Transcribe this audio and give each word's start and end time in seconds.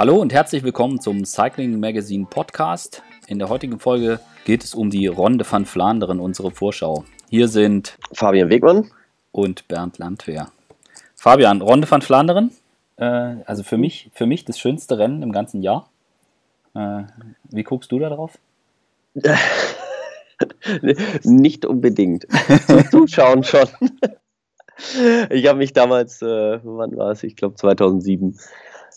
Hallo 0.00 0.16
und 0.16 0.32
herzlich 0.32 0.62
willkommen 0.62 0.98
zum 0.98 1.26
Cycling 1.26 1.78
Magazine 1.78 2.24
Podcast. 2.24 3.02
In 3.26 3.38
der 3.38 3.50
heutigen 3.50 3.78
Folge 3.78 4.18
geht 4.46 4.64
es 4.64 4.74
um 4.74 4.88
die 4.88 5.06
Ronde 5.08 5.44
van 5.46 5.66
Flandern, 5.66 6.20
unsere 6.20 6.50
Vorschau. 6.50 7.04
Hier 7.28 7.48
sind 7.48 7.98
Fabian 8.10 8.48
Wegmann 8.48 8.90
und 9.30 9.68
Bernd 9.68 9.98
Landwehr. 9.98 10.50
Fabian, 11.16 11.60
Ronde 11.60 11.90
van 11.90 12.00
Flandern, 12.00 12.50
äh, 12.96 13.04
also 13.44 13.62
für 13.62 13.76
mich, 13.76 14.10
für 14.14 14.24
mich 14.24 14.46
das 14.46 14.58
schönste 14.58 14.96
Rennen 14.96 15.22
im 15.22 15.32
ganzen 15.32 15.62
Jahr. 15.62 15.90
Äh, 16.74 17.02
wie 17.50 17.62
guckst 17.62 17.92
du 17.92 17.98
da 17.98 18.08
drauf? 18.08 18.38
Nicht 21.24 21.66
unbedingt. 21.66 22.26
Zum 22.66 22.86
Zuschauen 22.90 23.44
schon. 23.44 23.68
Ich 25.28 25.46
habe 25.46 25.58
mich 25.58 25.74
damals, 25.74 26.22
äh, 26.22 26.58
wann 26.62 26.96
war 26.96 27.10
es? 27.10 27.22
Ich 27.22 27.36
glaube 27.36 27.56
2007, 27.56 28.38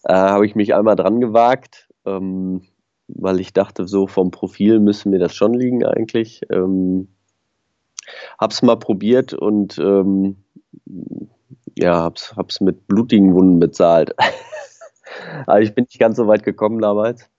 äh, 0.04 0.14
habe 0.14 0.46
ich 0.46 0.56
mich 0.56 0.74
einmal 0.74 0.96
dran 0.96 1.22
gewagt, 1.22 1.90
ähm, 2.06 2.64
weil 3.08 3.40
ich 3.40 3.54
dachte, 3.54 3.88
so 3.88 4.08
vom 4.08 4.32
Profil 4.32 4.80
müssen 4.80 5.12
mir 5.12 5.20
das 5.20 5.36
schon 5.36 5.54
liegen 5.54 5.86
eigentlich. 5.86 6.42
Ähm, 6.50 7.10
hab's 8.40 8.62
mal 8.62 8.78
probiert 8.78 9.34
und 9.34 9.78
ähm, 9.78 10.38
ja, 11.78 12.02
hab's, 12.04 12.36
hab's 12.36 12.62
mit 12.62 12.88
blutigen 12.88 13.34
Wunden 13.34 13.60
bezahlt. 13.60 14.16
Aber 15.46 15.62
ich 15.62 15.74
bin 15.74 15.86
nicht 15.86 16.00
ganz 16.00 16.18
so 16.18 16.28
weit 16.28 16.44
gekommen 16.44 16.80
damals. 16.80 17.30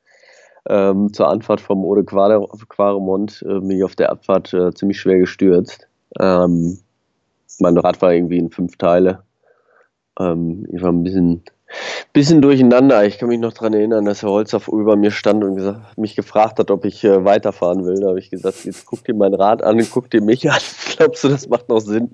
Ähm, 0.66 1.12
zur 1.12 1.28
Anfahrt 1.28 1.60
vom 1.60 1.84
Ode 1.84 2.04
Quaremont 2.04 3.42
äh, 3.42 3.60
bin 3.60 3.70
ich 3.72 3.84
auf 3.84 3.96
der 3.96 4.10
Abfahrt 4.10 4.54
äh, 4.54 4.72
ziemlich 4.72 4.98
schwer 4.98 5.18
gestürzt. 5.18 5.88
Ähm, 6.18 6.78
mein 7.58 7.76
Rad 7.76 8.00
war 8.00 8.14
irgendwie 8.14 8.38
in 8.38 8.50
fünf 8.50 8.76
Teile. 8.76 9.24
Ähm, 10.18 10.66
ich 10.72 10.80
war 10.82 10.90
ein 10.90 11.02
bisschen, 11.02 11.42
bisschen 12.12 12.42
durcheinander. 12.42 13.04
Ich 13.04 13.18
kann 13.18 13.28
mich 13.28 13.40
noch 13.40 13.52
daran 13.52 13.74
erinnern, 13.74 14.04
dass 14.04 14.22
Herr 14.22 14.30
Holzhoff 14.30 14.68
über 14.68 14.96
mir 14.96 15.10
stand 15.10 15.42
und 15.44 15.56
gesagt, 15.56 15.98
mich 15.98 16.16
gefragt 16.16 16.58
hat, 16.58 16.70
ob 16.70 16.84
ich 16.84 17.04
äh, 17.04 17.24
weiterfahren 17.24 17.84
will. 17.84 18.00
Da 18.00 18.08
habe 18.08 18.18
ich 18.18 18.30
gesagt, 18.30 18.64
jetzt 18.64 18.86
guck 18.86 19.04
dir 19.04 19.14
mein 19.14 19.34
Rad 19.34 19.62
an 19.62 19.76
und 19.76 19.90
guck 19.90 20.10
dir 20.10 20.22
mich 20.22 20.50
an. 20.50 20.60
Glaubst 20.96 21.24
du, 21.24 21.28
das 21.28 21.48
macht 21.48 21.68
noch 21.68 21.80
Sinn? 21.80 22.10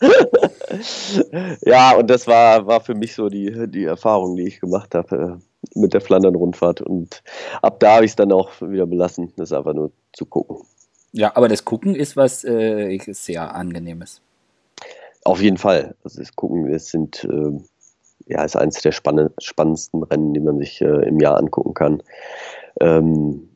ja, 1.62 1.96
und 1.96 2.08
das 2.08 2.26
war, 2.26 2.66
war 2.66 2.80
für 2.80 2.94
mich 2.94 3.14
so 3.14 3.28
die, 3.28 3.68
die 3.68 3.84
Erfahrung, 3.84 4.36
die 4.36 4.46
ich 4.46 4.60
gemacht 4.60 4.94
habe 4.94 5.38
äh, 5.40 5.78
mit 5.78 5.94
der 5.94 6.00
Flandern-Rundfahrt. 6.00 6.80
Und 6.80 7.22
ab 7.62 7.80
da 7.80 7.96
habe 7.96 8.04
ich 8.04 8.12
es 8.12 8.16
dann 8.16 8.32
auch 8.32 8.50
wieder 8.60 8.86
belassen, 8.86 9.32
das 9.36 9.52
einfach 9.52 9.74
nur 9.74 9.92
zu 10.12 10.26
gucken. 10.26 10.58
Ja, 11.12 11.36
aber 11.36 11.48
das 11.48 11.64
Gucken 11.64 11.94
ist 11.94 12.16
was 12.16 12.44
äh, 12.44 12.98
sehr 13.12 13.54
angenehmes. 13.54 14.20
Auf 15.24 15.40
jeden 15.40 15.56
Fall. 15.56 15.94
Also 16.02 16.20
das 16.20 16.34
Gucken, 16.34 16.68
es 16.68 16.88
sind 16.90 17.24
äh, 17.24 17.58
ja 18.26 18.44
ist 18.44 18.56
eines 18.56 18.80
der 18.82 18.92
spann 18.92 19.30
spannendsten 19.38 20.02
Rennen, 20.02 20.34
die 20.34 20.40
man 20.40 20.58
sich 20.58 20.80
äh, 20.80 21.08
im 21.08 21.20
Jahr 21.20 21.36
angucken 21.36 21.74
kann. 21.74 22.02
Ähm, 22.80 23.48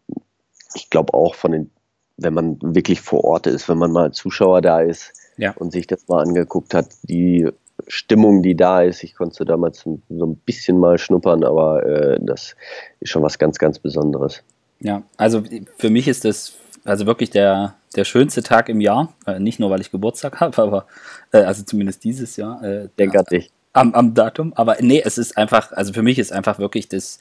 ich 0.75 0.91
glaube 0.91 1.15
auch 1.15 1.35
von 1.35 1.53
den, 1.53 1.71
wenn 2.17 2.35
man 2.35 2.59
wirklich 2.61 3.01
vor 3.01 3.25
Ort 3.25 3.47
ist, 3.47 3.69
wenn 3.69 3.79
man 3.79 3.93
mal 3.93 4.13
Zuschauer 4.13 4.61
da 4.61 4.81
ist 4.81 5.13
ja. 5.37 5.53
und 5.53 5.73
sich 5.73 5.87
das 5.87 6.09
mal 6.09 6.23
angeguckt 6.23 6.75
hat, 6.75 6.89
die 7.03 7.49
Stimmung, 7.87 8.43
die 8.43 8.57
da 8.57 8.83
ist, 8.83 9.05
ich 9.05 9.15
konnte 9.15 9.45
damals 9.45 9.81
so 9.83 10.01
ein 10.11 10.37
bisschen 10.37 10.79
mal 10.79 10.99
schnuppern, 10.99 11.45
aber 11.45 11.87
äh, 11.87 12.19
das 12.21 12.57
ist 13.01 13.11
schon 13.11 13.23
was 13.23 13.39
ganz, 13.39 13.59
ganz 13.59 13.79
Besonderes. 13.79 14.43
Ja, 14.81 15.03
also 15.17 15.43
für 15.77 15.91
mich 15.91 16.09
ist 16.09 16.25
das 16.25 16.55
also 16.85 17.07
wirklich 17.07 17.31
der, 17.31 17.75
der 17.97 18.05
schönste 18.05 18.43
Tag 18.43 18.69
im 18.69 18.81
Jahr. 18.81 19.13
Äh, 19.27 19.41
nicht 19.41 19.61
nur, 19.61 19.71
weil 19.71 19.81
ich 19.81 19.91
Geburtstag 19.91 20.41
habe, 20.41 20.63
aber 20.63 20.87
äh, 21.33 21.39
also 21.39 21.63
zumindest 21.65 22.03
dieses 22.05 22.37
Jahr. 22.37 22.63
Äh, 22.63 22.89
Denk 22.99 23.17
an 23.17 23.25
dich. 23.31 23.51
Am, 23.79 23.95
am 23.95 24.15
Datum. 24.15 24.53
Aber 24.55 24.77
nee, 24.81 25.03
es 25.05 25.19
ist 25.19 25.37
einfach, 25.37 25.73
also 25.73 25.93
für 25.93 26.03
mich 26.03 26.19
ist 26.19 26.33
einfach 26.33 26.59
wirklich 26.59 26.89
das, 26.89 27.19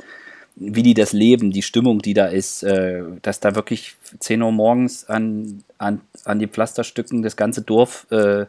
wie 0.55 0.83
die 0.83 0.93
das 0.93 1.13
leben, 1.13 1.51
die 1.51 1.61
Stimmung, 1.61 1.99
die 1.99 2.13
da 2.13 2.25
ist, 2.25 2.63
äh, 2.63 3.03
dass 3.21 3.39
da 3.39 3.55
wirklich 3.55 3.95
10 4.19 4.41
Uhr 4.41 4.51
morgens 4.51 5.07
an, 5.07 5.63
an, 5.77 6.01
an 6.25 6.39
die 6.39 6.47
Pflasterstücken 6.47 7.21
das 7.21 7.35
ganze 7.35 7.61
Dorf, 7.61 8.07
äh, 8.09 8.45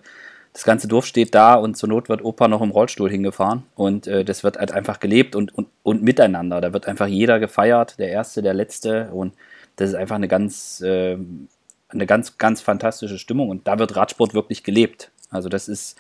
das 0.54 0.64
ganze 0.64 0.88
Dorf 0.88 1.04
steht 1.04 1.34
da 1.34 1.54
und 1.54 1.76
zur 1.76 1.88
Not 1.88 2.08
wird 2.08 2.24
Opa 2.24 2.48
noch 2.48 2.62
im 2.62 2.70
Rollstuhl 2.70 3.10
hingefahren 3.10 3.64
und 3.76 4.06
äh, 4.06 4.24
das 4.24 4.42
wird 4.42 4.58
halt 4.58 4.72
einfach 4.72 5.00
gelebt 5.00 5.36
und, 5.36 5.54
und, 5.54 5.68
und 5.82 6.02
miteinander. 6.02 6.60
Da 6.60 6.72
wird 6.72 6.88
einfach 6.88 7.06
jeder 7.06 7.38
gefeiert, 7.38 7.98
der 7.98 8.08
Erste, 8.08 8.42
der 8.42 8.54
Letzte 8.54 9.10
und 9.12 9.34
das 9.76 9.90
ist 9.90 9.94
einfach 9.94 10.16
eine 10.16 10.28
ganz, 10.28 10.80
äh, 10.80 11.16
eine 11.90 12.06
ganz, 12.06 12.38
ganz 12.38 12.60
fantastische 12.62 13.18
Stimmung 13.18 13.50
und 13.50 13.68
da 13.68 13.78
wird 13.78 13.94
Radsport 13.94 14.34
wirklich 14.34 14.64
gelebt. 14.64 15.10
Also 15.30 15.48
das 15.48 15.68
ist, 15.68 15.96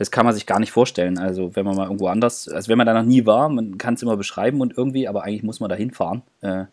das 0.00 0.10
kann 0.10 0.24
man 0.24 0.32
sich 0.34 0.46
gar 0.46 0.58
nicht 0.58 0.72
vorstellen. 0.72 1.18
Also 1.18 1.54
wenn 1.54 1.66
man 1.66 1.76
mal 1.76 1.84
irgendwo 1.84 2.06
anders, 2.06 2.48
also 2.48 2.70
wenn 2.70 2.78
man 2.78 2.86
da 2.86 2.94
noch 2.94 3.04
nie 3.04 3.26
war, 3.26 3.50
man 3.50 3.76
kann 3.76 3.94
es 3.94 4.02
immer 4.02 4.16
beschreiben 4.16 4.62
und 4.62 4.74
irgendwie, 4.74 5.06
aber 5.06 5.24
eigentlich 5.24 5.42
muss 5.42 5.60
man 5.60 5.68
da 5.68 5.76
hinfahren. 5.76 6.22
Äh, 6.40 6.64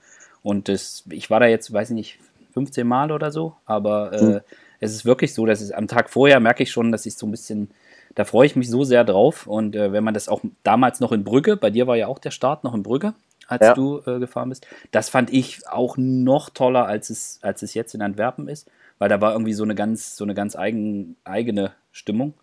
und 0.43 0.69
das, 0.69 1.03
ich 1.09 1.29
war 1.29 1.41
da 1.41 1.45
jetzt, 1.45 1.73
weiß 1.73 1.89
ich 1.89 1.95
nicht, 1.95 2.19
15 2.53 2.87
Mal 2.87 3.11
oder 3.11 3.29
so, 3.29 3.57
aber 3.65 4.13
äh, 4.13 4.23
mhm. 4.23 4.39
es 4.79 4.93
ist 4.93 5.03
wirklich 5.03 5.33
so, 5.33 5.45
dass 5.45 5.59
es 5.59 5.73
am 5.73 5.89
Tag 5.89 6.09
vorher 6.09 6.39
merke 6.39 6.63
ich 6.63 6.71
schon, 6.71 6.93
dass 6.93 7.05
ich 7.05 7.17
so 7.17 7.27
ein 7.27 7.31
bisschen, 7.31 7.69
da 8.15 8.23
freue 8.23 8.45
ich 8.45 8.55
mich 8.55 8.69
so 8.69 8.85
sehr 8.85 9.03
drauf. 9.03 9.45
Und 9.45 9.75
äh, 9.75 9.91
wenn 9.91 10.05
man 10.05 10.13
das 10.13 10.29
auch 10.29 10.39
damals 10.63 11.01
noch 11.01 11.11
in 11.11 11.25
Brügge, 11.25 11.57
bei 11.57 11.69
dir 11.69 11.85
war 11.85 11.97
ja 11.97 12.07
auch 12.07 12.19
der 12.19 12.31
Start 12.31 12.63
noch 12.63 12.73
in 12.73 12.83
Brügge, 12.83 13.13
als 13.49 13.61
ja. 13.61 13.73
du 13.73 13.99
äh, 14.05 14.19
gefahren 14.19 14.47
bist. 14.47 14.65
Das 14.91 15.09
fand 15.09 15.33
ich 15.33 15.67
auch 15.67 15.97
noch 15.97 16.49
toller, 16.49 16.85
als 16.85 17.09
es, 17.09 17.39
als 17.41 17.61
es 17.61 17.73
jetzt 17.73 17.93
in 17.93 18.01
Antwerpen 18.01 18.47
ist, 18.47 18.71
weil 18.99 19.09
da 19.09 19.19
war 19.19 19.33
irgendwie 19.33 19.51
so 19.51 19.65
eine 19.65 19.75
ganz, 19.75 20.15
so 20.15 20.23
eine 20.23 20.33
ganz 20.33 20.55
eigen, 20.55 21.17
eigene 21.25 21.73
Stimmung. 21.91 22.33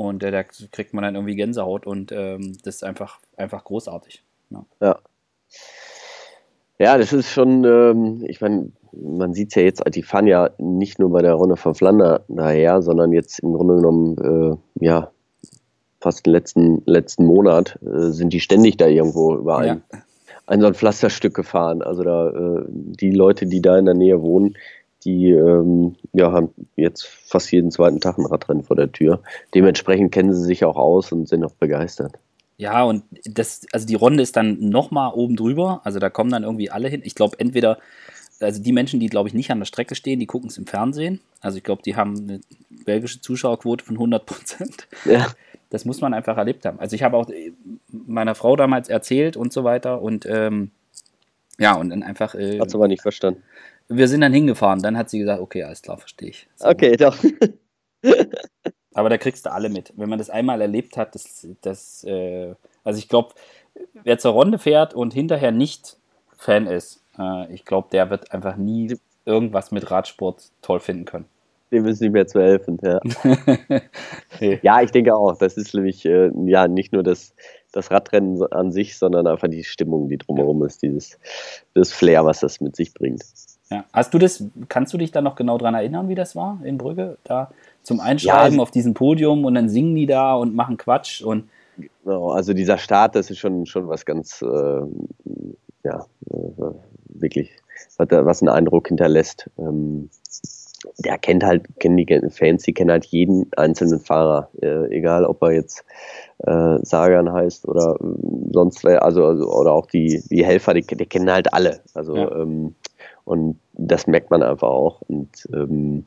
Und 0.00 0.22
äh, 0.22 0.30
da 0.30 0.42
kriegt 0.42 0.94
man 0.94 1.04
dann 1.04 1.14
irgendwie 1.14 1.36
Gänsehaut 1.36 1.86
und 1.86 2.10
ähm, 2.10 2.56
das 2.64 2.76
ist 2.76 2.84
einfach, 2.84 3.18
einfach 3.36 3.64
großartig. 3.64 4.24
Ja. 4.48 4.64
ja. 4.80 4.98
ja 6.78 6.96
das 6.96 7.12
ist 7.12 7.28
schon, 7.28 7.64
ähm, 7.64 8.24
ich 8.26 8.40
meine, 8.40 8.72
man 8.92 9.34
sieht 9.34 9.50
es 9.50 9.56
ja 9.56 9.62
jetzt, 9.62 9.82
die 9.94 10.02
fahren 10.02 10.26
ja 10.26 10.48
nicht 10.56 10.98
nur 10.98 11.10
bei 11.10 11.20
der 11.20 11.34
Runde 11.34 11.58
von 11.58 11.74
Flandern 11.74 12.22
daher, 12.28 12.80
sondern 12.80 13.12
jetzt 13.12 13.40
im 13.40 13.52
Grunde 13.52 13.76
genommen, 13.76 14.16
äh, 14.80 14.86
ja, 14.86 15.10
fast 16.00 16.24
den 16.24 16.32
letzten, 16.32 16.82
letzten 16.86 17.26
Monat 17.26 17.78
äh, 17.82 18.08
sind 18.10 18.32
die 18.32 18.40
ständig 18.40 18.78
da 18.78 18.86
irgendwo 18.86 19.34
überall. 19.34 19.66
Ja 19.66 19.80
ein 20.46 20.60
so 20.60 20.66
ein 20.66 20.74
Pflasterstück 20.74 21.34
gefahren. 21.34 21.80
Also 21.80 22.02
da 22.02 22.30
äh, 22.30 22.64
die 22.68 23.12
Leute, 23.12 23.46
die 23.46 23.62
da 23.62 23.78
in 23.78 23.84
der 23.84 23.94
Nähe 23.94 24.20
wohnen, 24.20 24.56
die 25.04 25.30
ähm, 25.30 25.96
ja, 26.12 26.32
haben 26.32 26.50
jetzt 26.76 27.06
fast 27.06 27.50
jeden 27.52 27.70
zweiten 27.70 28.00
Tag 28.00 28.18
ein 28.18 28.26
Radrennen 28.26 28.62
vor 28.62 28.76
der 28.76 28.92
Tür. 28.92 29.20
Dementsprechend 29.54 30.12
kennen 30.12 30.34
sie 30.34 30.44
sich 30.44 30.64
auch 30.64 30.76
aus 30.76 31.12
und 31.12 31.28
sind 31.28 31.44
auch 31.44 31.54
begeistert. 31.54 32.18
Ja, 32.56 32.84
und 32.84 33.04
das, 33.24 33.66
also 33.72 33.86
die 33.86 33.94
Runde 33.94 34.22
ist 34.22 34.36
dann 34.36 34.68
nochmal 34.68 35.12
oben 35.14 35.36
drüber. 35.36 35.80
Also 35.84 35.98
da 35.98 36.10
kommen 36.10 36.30
dann 36.30 36.44
irgendwie 36.44 36.70
alle 36.70 36.88
hin. 36.88 37.00
Ich 37.04 37.14
glaube, 37.14 37.38
entweder, 37.38 37.78
also 38.38 38.62
die 38.62 38.72
Menschen, 38.72 39.00
die, 39.00 39.08
glaube 39.08 39.28
ich, 39.28 39.34
nicht 39.34 39.50
an 39.50 39.58
der 39.58 39.66
Strecke 39.66 39.94
stehen, 39.94 40.20
die 40.20 40.26
gucken 40.26 40.50
es 40.50 40.58
im 40.58 40.66
Fernsehen. 40.66 41.20
Also 41.40 41.56
ich 41.56 41.64
glaube, 41.64 41.82
die 41.82 41.96
haben 41.96 42.18
eine 42.18 42.40
belgische 42.84 43.22
Zuschauerquote 43.22 43.84
von 43.84 43.96
100 43.96 44.26
Prozent. 44.26 44.88
Ja 45.06 45.28
das 45.70 45.84
muss 45.84 46.00
man 46.00 46.12
einfach 46.12 46.36
erlebt 46.36 46.66
haben. 46.66 46.78
Also 46.78 46.94
ich 46.94 47.02
habe 47.02 47.16
auch 47.16 47.30
äh, 47.30 47.52
meiner 47.88 48.34
Frau 48.34 48.56
damals 48.56 48.88
erzählt 48.88 49.36
und 49.36 49.52
so 49.52 49.64
weiter 49.64 50.02
und 50.02 50.26
ähm, 50.26 50.72
ja, 51.58 51.74
und 51.74 51.90
dann 51.90 52.02
einfach. 52.02 52.34
Äh, 52.34 52.58
Hat 52.58 52.70
sie 52.70 52.76
aber 52.76 52.88
nicht 52.88 53.02
verstanden. 53.02 53.42
Wir 53.92 54.08
sind 54.08 54.20
dann 54.20 54.32
hingefahren, 54.32 54.80
dann 54.80 54.96
hat 54.96 55.10
sie 55.10 55.18
gesagt, 55.18 55.40
okay, 55.40 55.64
alles 55.64 55.82
klar, 55.82 55.98
verstehe 55.98 56.30
ich. 56.30 56.48
So. 56.56 56.68
Okay, 56.68 56.96
doch. 56.96 57.16
aber 58.94 59.08
da 59.10 59.18
kriegst 59.18 59.46
du 59.46 59.52
alle 59.52 59.68
mit. 59.68 59.92
Wenn 59.96 60.08
man 60.08 60.18
das 60.18 60.30
einmal 60.30 60.60
erlebt 60.60 60.96
hat, 60.96 61.14
das, 61.14 61.46
das 61.60 62.04
äh, 62.04 62.54
also 62.84 62.98
ich 62.98 63.08
glaube, 63.08 63.34
wer 64.04 64.18
zur 64.18 64.32
Runde 64.32 64.58
fährt 64.58 64.94
und 64.94 65.12
hinterher 65.12 65.52
nicht 65.52 65.96
Fan 66.36 66.66
ist, 66.66 67.02
äh, 67.18 67.52
ich 67.52 67.64
glaube, 67.64 67.88
der 67.92 68.10
wird 68.10 68.32
einfach 68.32 68.56
nie 68.56 68.96
irgendwas 69.26 69.70
mit 69.70 69.90
Radsport 69.90 70.50
toll 70.62 70.80
finden 70.80 71.04
können 71.04 71.26
dem 71.70 71.86
ist 71.86 72.00
nicht 72.00 72.12
mehr 72.12 72.26
zu 72.26 72.40
helfen. 72.40 72.78
Ja, 72.82 73.00
ja 74.62 74.82
ich 74.82 74.90
denke 74.90 75.14
auch. 75.14 75.36
Das 75.38 75.56
ist 75.56 75.74
nämlich 75.74 76.04
äh, 76.04 76.30
ja 76.44 76.68
nicht 76.68 76.92
nur 76.92 77.02
das, 77.02 77.34
das 77.72 77.90
Radrennen 77.90 78.42
an 78.52 78.72
sich, 78.72 78.98
sondern 78.98 79.26
einfach 79.26 79.48
die 79.48 79.64
Stimmung, 79.64 80.08
die 80.08 80.18
drumherum 80.18 80.64
ist, 80.64 80.82
dieses 80.82 81.18
das 81.74 81.92
Flair, 81.92 82.24
was 82.24 82.40
das 82.40 82.60
mit 82.60 82.76
sich 82.76 82.92
bringt. 82.94 83.22
Ja. 83.70 83.84
Hast 83.92 84.12
du 84.14 84.18
das, 84.18 84.44
kannst 84.68 84.92
du 84.92 84.98
dich 84.98 85.12
da 85.12 85.20
noch 85.20 85.36
genau 85.36 85.56
dran 85.56 85.74
erinnern, 85.74 86.08
wie 86.08 86.14
das 86.14 86.34
war 86.34 86.58
in 86.64 86.76
Brügge? 86.78 87.18
Da 87.24 87.50
zum 87.82 88.00
Einschreiben 88.00 88.56
ja, 88.56 88.62
auf 88.62 88.70
diesem 88.70 88.94
Podium 88.94 89.44
und 89.44 89.54
dann 89.54 89.68
singen 89.68 89.94
die 89.94 90.06
da 90.06 90.34
und 90.34 90.54
machen 90.54 90.76
Quatsch 90.76 91.22
und 91.22 91.48
Genau, 92.04 92.30
also 92.30 92.52
dieser 92.52 92.78
Start, 92.78 93.14
das 93.14 93.30
ist 93.30 93.38
schon, 93.38 93.66
schon 93.66 93.88
was 93.88 94.04
ganz, 94.04 94.42
äh, 94.42 94.82
ja, 95.84 96.06
äh, 96.30 96.72
wirklich, 97.08 97.50
was 97.96 98.42
einen 98.42 98.48
Eindruck 98.48 98.88
hinterlässt. 98.88 99.50
Ähm, 99.58 100.10
der 100.98 101.18
kennt 101.18 101.44
halt, 101.44 101.66
kennen 101.78 101.96
die 101.96 102.30
Fans, 102.30 102.62
die 102.62 102.72
kennen 102.72 102.90
halt 102.90 103.04
jeden 103.06 103.50
einzelnen 103.56 104.00
Fahrer, 104.00 104.48
äh, 104.62 104.86
egal 104.96 105.24
ob 105.24 105.42
er 105.42 105.52
jetzt 105.52 105.84
äh, 106.38 106.78
Sagan 106.82 107.32
heißt 107.32 107.68
oder 107.68 107.96
äh, 108.00 108.52
sonst 108.52 108.82
wer, 108.84 109.02
also, 109.02 109.26
also, 109.26 109.50
oder 109.50 109.72
auch 109.72 109.86
die, 109.86 110.22
die 110.30 110.44
Helfer, 110.44 110.74
die, 110.74 110.82
die 110.82 111.06
kennen 111.06 111.30
halt 111.30 111.52
alle. 111.52 111.80
Also 111.94 112.16
ja. 112.16 112.34
ähm, 112.34 112.74
und 113.24 113.58
das 113.74 114.06
merkt 114.06 114.30
man 114.30 114.42
einfach 114.42 114.68
auch. 114.68 115.00
Und 115.08 115.28
ähm, 115.52 116.04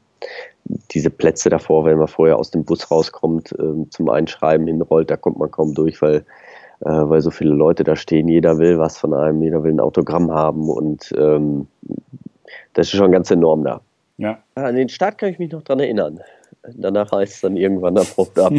diese 0.92 1.10
Plätze 1.10 1.50
davor, 1.50 1.86
wenn 1.86 1.98
man 1.98 2.07
vorher 2.07 2.38
aus 2.38 2.51
dem 2.51 2.63
Bus 2.63 2.89
rauskommt, 2.89 3.54
ähm, 3.60 3.88
zum 3.92 4.10
Einschreiben 4.10 4.68
hinrollt, 4.68 5.10
da 5.10 5.18
kommt 5.18 5.38
man 5.38 5.51
kaum 5.51 5.74
durch, 5.74 6.01
weil 6.01 6.25
äh, 6.86 6.89
weil 6.89 7.21
so 7.21 7.31
viele 7.31 7.54
Leute 7.54 7.83
da 7.83 7.95
stehen, 7.95 8.27
jeder 8.27 8.57
will 8.57 8.77
was 8.77 8.98
von 8.98 9.13
einem, 9.13 9.42
jeder 9.42 9.63
will 9.63 9.71
ein 9.71 9.80
Autogramm 9.80 10.31
haben 10.31 10.69
und 10.69 11.13
ähm, 11.18 11.68
das 12.74 12.88
ist 12.88 12.98
schon 12.98 13.12
ganz 13.12 13.31
enorm 13.31 13.63
da. 13.63 13.81
Ja. 14.18 14.39
An 14.56 14.75
den 14.75 14.89
Start 14.89 15.18
kann 15.18 15.30
ich 15.30 15.39
mich 15.39 15.51
noch 15.51 15.63
dran 15.63 15.80
erinnern. 15.80 16.19
Danach 16.75 17.12
heißt 17.12 17.36
es 17.36 17.42
dann 17.42 17.57
irgendwann 17.57 17.98
abrupt 17.98 18.38
ab. 18.38 18.54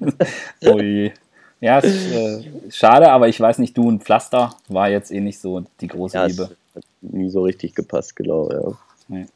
Ui. 0.64 1.12
Ja, 1.60 1.78
ist, 1.78 2.14
äh, 2.14 2.44
schade, 2.70 3.10
aber 3.10 3.28
ich 3.28 3.40
weiß 3.40 3.58
nicht, 3.58 3.76
du 3.76 3.88
und 3.88 4.04
Pflaster 4.04 4.50
war 4.68 4.88
jetzt 4.88 5.10
eh 5.10 5.20
nicht 5.20 5.40
so 5.40 5.64
die 5.80 5.88
große 5.88 6.16
ja, 6.16 6.26
Liebe. 6.26 6.50
Hat 6.76 6.84
nie 7.00 7.28
so 7.30 7.42
richtig 7.42 7.74
gepasst, 7.74 8.14
genau, 8.16 8.50
ja. 8.50 8.72
Nee. 9.08 9.26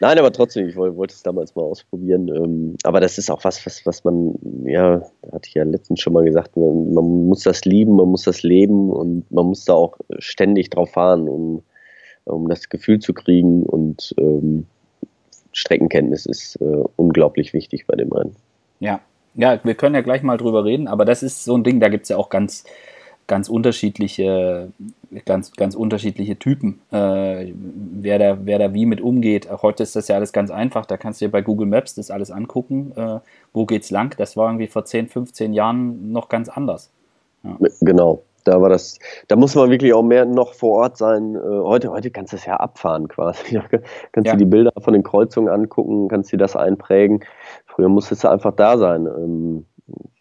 Nein, 0.00 0.18
aber 0.18 0.32
trotzdem, 0.32 0.68
ich 0.68 0.76
wollte 0.76 1.14
es 1.14 1.22
damals 1.22 1.54
mal 1.54 1.62
ausprobieren. 1.62 2.28
Ähm, 2.28 2.76
aber 2.82 3.00
das 3.00 3.16
ist 3.16 3.30
auch 3.30 3.44
was, 3.44 3.64
was, 3.64 3.86
was 3.86 4.02
man, 4.04 4.34
ja, 4.64 5.02
hatte 5.32 5.48
ich 5.48 5.54
ja 5.54 5.62
letztens 5.62 6.00
schon 6.00 6.12
mal 6.12 6.24
gesagt, 6.24 6.56
man, 6.56 6.92
man, 6.92 7.28
muss 7.28 7.44
das 7.44 7.64
lieben, 7.64 7.96
man 7.96 8.08
muss 8.08 8.24
das 8.24 8.42
leben 8.42 8.90
und 8.90 9.30
man 9.30 9.46
muss 9.46 9.64
da 9.64 9.74
auch 9.74 9.96
ständig 10.18 10.70
drauf 10.70 10.90
fahren, 10.90 11.28
um, 11.28 11.62
um 12.24 12.48
das 12.48 12.68
Gefühl 12.68 12.98
zu 12.98 13.14
kriegen. 13.14 13.62
Und 13.62 14.14
ähm, 14.18 14.66
Streckenkenntnis 15.52 16.26
ist 16.26 16.56
äh, 16.56 16.84
unglaublich 16.96 17.52
wichtig 17.52 17.86
bei 17.86 17.94
dem 17.94 18.12
Rennen. 18.12 18.34
Ja, 18.80 19.00
ja, 19.36 19.60
wir 19.64 19.74
können 19.74 19.94
ja 19.94 20.00
gleich 20.00 20.22
mal 20.22 20.36
drüber 20.36 20.64
reden, 20.64 20.88
aber 20.88 21.04
das 21.04 21.22
ist 21.22 21.44
so 21.44 21.56
ein 21.56 21.64
Ding, 21.64 21.80
da 21.80 21.88
gibt 21.88 22.04
es 22.04 22.08
ja 22.08 22.16
auch 22.16 22.30
ganz, 22.30 22.64
ganz 23.26 23.48
unterschiedliche, 23.48 24.68
ganz, 25.24 25.52
ganz 25.52 25.74
unterschiedliche 25.74 26.38
Typen, 26.38 26.80
äh, 26.92 27.52
wer, 27.54 28.18
da, 28.18 28.38
wer 28.44 28.58
da 28.58 28.74
wie 28.74 28.86
mit 28.86 29.00
umgeht. 29.00 29.48
Heute 29.62 29.82
ist 29.82 29.96
das 29.96 30.08
ja 30.08 30.16
alles 30.16 30.32
ganz 30.32 30.50
einfach, 30.50 30.86
da 30.86 30.96
kannst 30.96 31.20
du 31.20 31.26
dir 31.26 31.32
bei 31.32 31.42
Google 31.42 31.66
Maps 31.66 31.94
das 31.94 32.10
alles 32.10 32.30
angucken, 32.30 32.92
äh, 32.96 33.20
wo 33.52 33.66
geht's 33.66 33.90
lang. 33.90 34.14
Das 34.18 34.36
war 34.36 34.48
irgendwie 34.48 34.66
vor 34.66 34.84
10, 34.84 35.08
15 35.08 35.52
Jahren 35.52 36.12
noch 36.12 36.28
ganz 36.28 36.48
anders. 36.48 36.90
Ja. 37.42 37.56
Genau, 37.80 38.22
da 38.44 38.60
war 38.60 38.68
das, 38.68 38.98
da 39.28 39.36
muss 39.36 39.54
man 39.54 39.70
wirklich 39.70 39.94
auch 39.94 40.02
mehr 40.02 40.24
noch 40.24 40.54
vor 40.54 40.78
Ort 40.78 40.96
sein. 40.96 41.34
Äh, 41.34 41.38
heute, 41.38 41.90
heute 41.90 42.10
kannst 42.10 42.32
du 42.32 42.36
es 42.36 42.44
ja 42.44 42.56
abfahren 42.56 43.08
quasi. 43.08 43.60
kannst 44.12 44.26
ja. 44.26 44.32
du 44.32 44.38
die 44.38 44.44
Bilder 44.44 44.72
von 44.80 44.92
den 44.92 45.02
Kreuzungen 45.02 45.48
angucken, 45.48 46.08
kannst 46.08 46.32
dir 46.32 46.38
das 46.38 46.56
einprägen. 46.56 47.24
Früher 47.66 47.88
musstest 47.88 48.24
du 48.24 48.28
einfach 48.28 48.54
da 48.54 48.78
sein. 48.78 49.06
Ähm, 49.06 49.66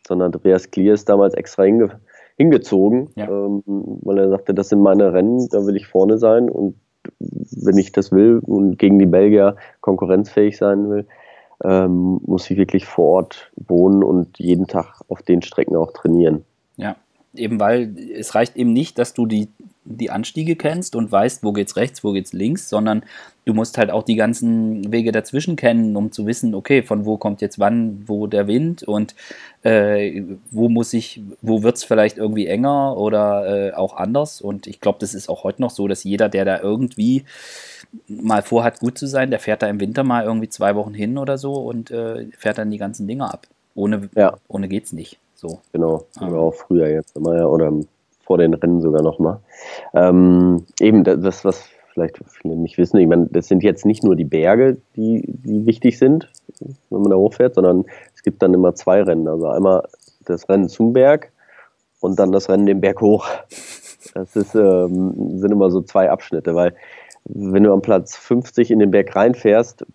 sondern 0.07 0.33
Andreas 0.33 0.71
Klier 0.71 0.93
ist 0.93 1.07
damals 1.07 1.33
extra 1.33 1.63
hinge 1.63 1.99
hingezogen, 2.37 3.09
ja. 3.15 3.27
ähm, 3.27 3.63
weil 3.65 4.17
er 4.17 4.29
sagte, 4.29 4.53
das 4.53 4.69
sind 4.69 4.81
meine 4.81 5.13
Rennen, 5.13 5.47
da 5.49 5.65
will 5.65 5.75
ich 5.75 5.87
vorne 5.87 6.17
sein 6.17 6.49
und 6.49 6.75
wenn 7.19 7.77
ich 7.77 7.91
das 7.91 8.11
will 8.11 8.39
und 8.39 8.77
gegen 8.79 8.97
die 8.99 9.05
Belgier 9.05 9.55
konkurrenzfähig 9.81 10.57
sein 10.57 10.89
will, 10.89 11.05
ähm, 11.63 12.19
muss 12.25 12.49
ich 12.49 12.57
wirklich 12.57 12.85
vor 12.85 13.05
Ort 13.09 13.51
wohnen 13.55 14.03
und 14.03 14.39
jeden 14.39 14.67
Tag 14.67 15.01
auf 15.07 15.21
den 15.21 15.41
Strecken 15.41 15.75
auch 15.75 15.91
trainieren. 15.91 16.43
Ja, 16.77 16.95
eben 17.35 17.59
weil 17.59 17.95
es 18.15 18.35
reicht 18.35 18.55
eben 18.55 18.73
nicht, 18.73 18.97
dass 18.97 19.13
du 19.13 19.25
die, 19.25 19.49
die 19.85 20.09
Anstiege 20.09 20.55
kennst 20.55 20.95
und 20.95 21.11
weißt, 21.11 21.43
wo 21.43 21.51
geht's 21.51 21.75
rechts, 21.75 22.03
wo 22.03 22.11
geht's 22.13 22.33
links, 22.33 22.69
sondern 22.69 23.03
du 23.45 23.53
musst 23.53 23.77
halt 23.77 23.91
auch 23.91 24.03
die 24.03 24.15
ganzen 24.15 24.91
Wege 24.91 25.11
dazwischen 25.11 25.55
kennen, 25.55 25.95
um 25.95 26.11
zu 26.11 26.25
wissen, 26.25 26.55
okay, 26.55 26.83
von 26.83 27.05
wo 27.05 27.17
kommt 27.17 27.41
jetzt 27.41 27.59
wann, 27.59 28.03
wo 28.07 28.27
der 28.27 28.47
Wind 28.47 28.83
und 28.83 29.15
äh, 29.63 30.21
wo 30.51 30.69
muss 30.69 30.93
ich, 30.93 31.21
wo 31.41 31.63
wird's 31.63 31.83
vielleicht 31.83 32.17
irgendwie 32.17 32.47
enger 32.47 32.97
oder 32.97 33.71
äh, 33.71 33.73
auch 33.73 33.95
anders. 33.95 34.41
Und 34.41 34.67
ich 34.67 34.79
glaube, 34.79 34.99
das 34.99 35.13
ist 35.13 35.29
auch 35.29 35.43
heute 35.43 35.61
noch 35.61 35.71
so, 35.71 35.87
dass 35.87 36.03
jeder, 36.03 36.29
der 36.29 36.45
da 36.45 36.59
irgendwie 36.59 37.23
mal 38.07 38.41
vorhat, 38.41 38.79
gut 38.79 38.97
zu 38.97 39.07
sein, 39.07 39.29
der 39.29 39.39
fährt 39.39 39.61
da 39.61 39.67
im 39.67 39.79
Winter 39.79 40.03
mal 40.03 40.23
irgendwie 40.23 40.49
zwei 40.49 40.75
Wochen 40.75 40.93
hin 40.93 41.17
oder 41.17 41.37
so 41.37 41.53
und 41.53 41.91
äh, 41.91 42.27
fährt 42.37 42.57
dann 42.57 42.71
die 42.71 42.77
ganzen 42.77 43.07
Dinger 43.07 43.33
ab. 43.33 43.47
Ohne, 43.75 44.09
ja. 44.15 44.37
ohne 44.47 44.67
geht's 44.67 44.93
nicht. 44.93 45.19
So. 45.35 45.59
Genau, 45.73 46.05
ah. 46.17 46.31
auch 46.31 46.53
früher 46.53 46.87
jetzt 46.87 47.15
immer 47.17 47.35
ja, 47.35 47.45
oder 47.45 47.71
vor 48.23 48.37
den 48.37 48.53
Rennen 48.53 48.81
sogar 48.81 49.01
nochmal. 49.01 49.39
Ähm, 49.93 50.65
eben 50.79 51.03
das, 51.03 51.45
was 51.45 51.69
vielleicht 51.93 52.19
viele 52.41 52.55
nicht 52.55 52.77
wissen, 52.77 52.97
ich 52.97 53.07
meine, 53.07 53.27
das 53.31 53.47
sind 53.47 53.63
jetzt 53.63 53.85
nicht 53.85 54.03
nur 54.03 54.15
die 54.15 54.25
Berge, 54.25 54.77
die, 54.95 55.23
die 55.27 55.65
wichtig 55.65 55.99
sind, 55.99 56.31
wenn 56.89 57.01
man 57.01 57.11
da 57.11 57.17
hochfährt, 57.17 57.55
sondern 57.55 57.85
es 58.15 58.23
gibt 58.23 58.41
dann 58.41 58.53
immer 58.53 58.73
zwei 58.73 59.03
Rennen. 59.03 59.27
Also 59.27 59.47
einmal 59.47 59.83
das 60.25 60.49
Rennen 60.49 60.69
zum 60.69 60.93
Berg 60.93 61.31
und 61.99 62.19
dann 62.19 62.31
das 62.31 62.49
Rennen 62.49 62.65
den 62.65 62.81
Berg 62.81 63.01
hoch. 63.01 63.27
Das 64.13 64.35
ist, 64.35 64.55
ähm, 64.55 65.39
sind 65.39 65.51
immer 65.51 65.71
so 65.71 65.81
zwei 65.81 66.09
Abschnitte, 66.09 66.55
weil 66.55 66.75
wenn 67.25 67.63
du 67.63 67.71
am 67.71 67.81
Platz 67.81 68.17
50 68.17 68.71
in 68.71 68.79
den 68.79 68.91
Berg 68.91 69.15
reinfährst, 69.15 69.85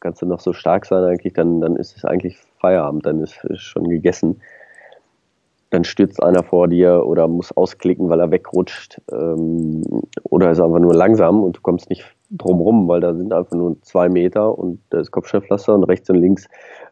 kannst 0.00 0.20
du 0.20 0.26
noch 0.26 0.40
so 0.40 0.52
stark 0.52 0.84
sein 0.84 1.04
eigentlich, 1.04 1.32
dann, 1.32 1.60
dann 1.60 1.76
ist 1.76 1.96
es 1.96 2.04
eigentlich 2.04 2.38
Feierabend, 2.58 3.06
dann 3.06 3.22
ist 3.22 3.44
es 3.44 3.60
schon 3.60 3.88
gegessen 3.88 4.40
dann 5.72 5.84
stürzt 5.84 6.22
einer 6.22 6.42
vor 6.42 6.68
dir 6.68 7.06
oder 7.06 7.26
muss 7.28 7.56
ausklicken, 7.56 8.10
weil 8.10 8.20
er 8.20 8.30
wegrutscht 8.30 9.00
ähm, 9.10 9.82
oder 10.22 10.50
ist 10.50 10.60
einfach 10.60 10.78
nur 10.78 10.94
langsam 10.94 11.42
und 11.42 11.56
du 11.56 11.60
kommst 11.62 11.88
nicht 11.88 12.04
drumrum, 12.30 12.88
weil 12.88 13.00
da 13.00 13.14
sind 13.14 13.32
einfach 13.32 13.56
nur 13.56 13.80
zwei 13.80 14.10
Meter 14.10 14.58
und 14.58 14.80
da 14.90 15.00
ist 15.00 15.10
Kopfsteinpflaster 15.10 15.74
und 15.74 15.84
rechts 15.84 16.10
und 16.10 16.16
links 16.16 16.46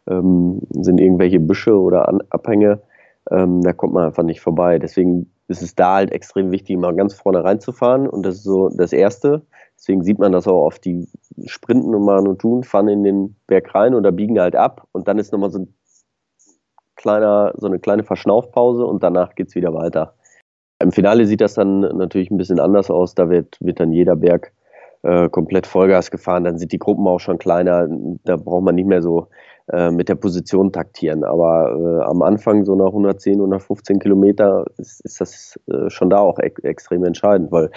ähm, 0.09 0.61
sind 0.71 0.99
irgendwelche 0.99 1.39
Büsche 1.39 1.79
oder 1.79 2.09
An 2.09 2.23
Abhänge. 2.31 2.81
Ähm, 3.29 3.61
da 3.61 3.71
kommt 3.71 3.93
man 3.93 4.07
einfach 4.07 4.23
nicht 4.23 4.41
vorbei. 4.41 4.79
Deswegen 4.79 5.31
ist 5.47 5.61
es 5.61 5.75
da 5.75 5.95
halt 5.95 6.11
extrem 6.11 6.49
wichtig, 6.49 6.75
mal 6.77 6.95
ganz 6.95 7.13
vorne 7.13 7.43
reinzufahren 7.43 8.09
und 8.09 8.25
das 8.25 8.37
ist 8.37 8.43
so 8.45 8.69
das 8.69 8.93
Erste. 8.93 9.43
Deswegen 9.77 10.03
sieht 10.03 10.17
man 10.17 10.31
das 10.31 10.47
auch 10.47 10.65
oft, 10.65 10.83
die 10.85 11.07
sprinten 11.45 11.93
und 11.93 12.03
machen 12.03 12.27
und 12.27 12.39
tun, 12.41 12.63
fahren 12.63 12.87
in 12.87 13.03
den 13.03 13.35
Berg 13.45 13.75
rein 13.75 13.93
oder 13.93 14.11
biegen 14.11 14.39
halt 14.39 14.55
ab 14.55 14.87
und 14.91 15.07
dann 15.07 15.19
ist 15.19 15.31
nochmal 15.31 15.51
so 15.51 15.59
ein 15.59 15.73
kleiner, 17.01 17.53
so 17.57 17.67
eine 17.67 17.79
kleine 17.79 18.03
Verschnaufpause 18.03 18.85
und 18.85 19.03
danach 19.03 19.35
geht 19.35 19.49
es 19.49 19.55
wieder 19.55 19.73
weiter. 19.73 20.13
Im 20.81 20.91
Finale 20.91 21.25
sieht 21.25 21.41
das 21.41 21.53
dann 21.53 21.81
natürlich 21.81 22.31
ein 22.31 22.37
bisschen 22.37 22.59
anders 22.59 22.89
aus. 22.89 23.13
Da 23.15 23.29
wird, 23.29 23.57
wird 23.59 23.79
dann 23.79 23.91
jeder 23.91 24.15
Berg 24.15 24.51
äh, 25.03 25.29
komplett 25.29 25.67
Vollgas 25.67 26.11
gefahren. 26.11 26.43
Dann 26.43 26.57
sind 26.57 26.71
die 26.71 26.79
Gruppen 26.79 27.07
auch 27.07 27.19
schon 27.19 27.37
kleiner. 27.37 27.87
Da 28.23 28.37
braucht 28.37 28.63
man 28.63 28.75
nicht 28.75 28.87
mehr 28.87 29.01
so 29.01 29.27
äh, 29.67 29.91
mit 29.91 30.09
der 30.09 30.15
Position 30.15 30.71
taktieren. 30.71 31.23
Aber 31.23 31.75
äh, 31.77 32.03
am 32.03 32.21
Anfang, 32.21 32.65
so 32.65 32.75
nach 32.75 32.87
110, 32.87 33.35
115 33.35 33.99
Kilometer, 33.99 34.65
ist, 34.77 35.01
ist 35.05 35.21
das 35.21 35.59
äh, 35.71 35.89
schon 35.89 36.09
da 36.09 36.19
auch 36.19 36.39
e 36.39 36.51
extrem 36.63 37.03
entscheidend, 37.03 37.51
weil 37.51 37.69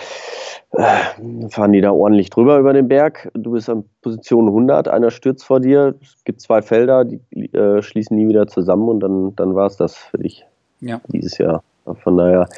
äh, 0.72 1.48
fahren 1.50 1.72
die 1.72 1.80
da 1.80 1.92
ordentlich 1.92 2.30
drüber 2.30 2.58
über 2.58 2.72
den 2.72 2.88
Berg. 2.88 3.30
Du 3.34 3.52
bist 3.52 3.68
an 3.68 3.84
Position 4.02 4.48
100, 4.48 4.88
einer 4.88 5.10
stürzt 5.10 5.44
vor 5.44 5.60
dir. 5.60 5.94
Es 6.00 6.24
gibt 6.24 6.40
zwei 6.40 6.62
Felder, 6.62 7.04
die 7.04 7.20
äh, 7.52 7.82
schließen 7.82 8.16
nie 8.16 8.28
wieder 8.28 8.46
zusammen 8.46 8.88
und 8.88 9.00
dann, 9.00 9.36
dann 9.36 9.54
war 9.54 9.66
es 9.66 9.76
das 9.76 9.94
für 9.94 10.18
dich 10.18 10.46
ja. 10.80 11.00
dieses 11.08 11.38
Jahr. 11.38 11.62
Von 12.02 12.16
daher 12.16 12.48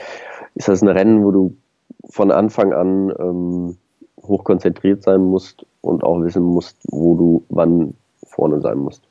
ist 0.55 0.69
das 0.69 0.83
ein 0.83 0.89
Rennen, 0.89 1.25
wo 1.25 1.31
du 1.31 1.57
von 2.11 2.31
Anfang 2.31 2.73
an 2.73 3.13
ähm, 3.19 3.77
hoch 4.23 4.45
konzentriert 4.45 5.03
sein 5.03 5.23
musst 5.23 5.67
und 5.81 6.05
auch 6.05 6.23
wissen 6.23 6.43
musst, 6.43 6.79
wo 6.89 7.15
du 7.15 7.45
wann 7.49 7.95
vorne 8.25 8.61
sein 8.61 8.79
musst. 8.79 9.03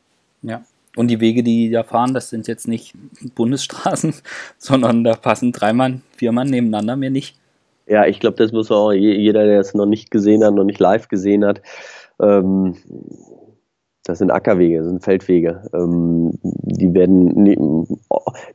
Ja. 0.48 0.64
Und 0.96 1.10
die 1.10 1.20
Wege, 1.20 1.44
die 1.44 1.70
da 1.70 1.84
fahren, 1.84 2.14
das 2.14 2.30
sind 2.30 2.48
jetzt 2.48 2.68
nicht 2.68 2.96
Bundesstraßen, 3.36 4.14
sondern 4.58 5.04
da 5.04 5.16
passen 5.16 5.52
drei 5.52 5.74
Mann, 5.74 6.02
vier 6.16 6.32
Mann 6.32 6.50
nebeneinander 6.50 6.96
mir 6.96 7.10
nicht. 7.10 7.38
Ja, 7.88 8.06
ich 8.06 8.20
glaube, 8.20 8.38
das 8.38 8.52
muss 8.52 8.72
auch 8.72 8.92
jeder, 8.94 9.46
der 9.46 9.60
es 9.60 9.74
noch 9.74 9.86
nicht 9.86 10.10
gesehen 10.10 10.44
hat, 10.44 10.56
noch 10.56 10.64
nicht 10.64 10.80
live 10.80 11.08
gesehen 11.08 11.46
hat. 11.46 11.62
Ähm, 12.20 12.75
das 14.04 14.20
sind 14.20 14.32
Ackerwege, 14.32 14.80
das 14.80 14.88
sind 14.88 15.04
Feldwege. 15.04 15.64
Ähm, 15.74 16.32
die 16.42 16.94
werden 16.94 17.44
nie, 17.44 17.58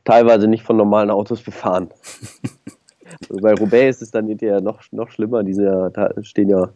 teilweise 0.03 0.47
nicht 0.47 0.63
von 0.63 0.77
normalen 0.77 1.11
Autos 1.11 1.41
befahren. 1.41 1.89
Bei 3.41 3.53
Roubaix 3.53 3.97
ist 3.97 4.01
es 4.01 4.11
dann 4.11 4.27
hinterher 4.27 4.61
noch, 4.61 4.81
noch 4.91 5.09
schlimmer. 5.09 5.43
Diese 5.43 5.91
stehen 6.21 6.49
ja 6.49 6.69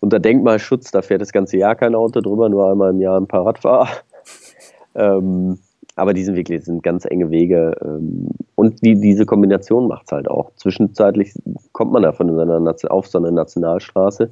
unter 0.00 0.18
Denkmalschutz, 0.18 0.90
da 0.90 1.02
fährt 1.02 1.20
das 1.20 1.32
ganze 1.32 1.58
Jahr 1.58 1.74
kein 1.74 1.94
Auto 1.94 2.20
drüber, 2.20 2.48
nur 2.48 2.70
einmal 2.70 2.90
im 2.90 3.00
Jahr 3.00 3.20
ein 3.20 3.28
paar 3.28 3.46
Radfahrer. 3.46 3.88
Ähm, 4.94 5.58
aber 5.96 6.12
die 6.12 6.24
sind 6.24 6.34
wirklich, 6.34 6.64
sind 6.64 6.82
ganz 6.82 7.04
enge 7.04 7.30
Wege. 7.30 7.76
Ähm, 7.82 8.28
und 8.54 8.84
die, 8.84 8.94
diese 9.00 9.26
Kombination 9.26 9.88
macht 9.88 10.06
es 10.06 10.12
halt 10.12 10.28
auch. 10.28 10.52
Zwischenzeitlich 10.56 11.34
kommt 11.72 11.92
man 11.92 12.02
davon 12.02 12.28
in 12.28 12.36
seiner, 12.36 12.74
auf 12.90 13.06
so 13.06 13.18
eine 13.18 13.32
Nationalstraße. 13.32 14.30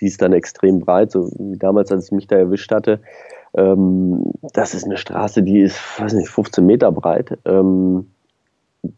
Die 0.00 0.06
ist 0.06 0.20
dann 0.20 0.32
extrem 0.32 0.80
breit, 0.80 1.10
so 1.10 1.30
wie 1.38 1.58
damals, 1.58 1.90
als 1.90 2.06
ich 2.06 2.12
mich 2.12 2.26
da 2.26 2.36
erwischt 2.36 2.70
hatte. 2.70 3.00
Ähm, 3.54 4.32
das 4.52 4.74
ist 4.74 4.84
eine 4.84 4.98
Straße, 4.98 5.42
die 5.42 5.60
ist, 5.60 5.80
weiß 5.98 6.12
nicht, 6.12 6.28
15 6.28 6.64
Meter 6.64 6.92
breit. 6.92 7.38
Ähm, 7.44 8.10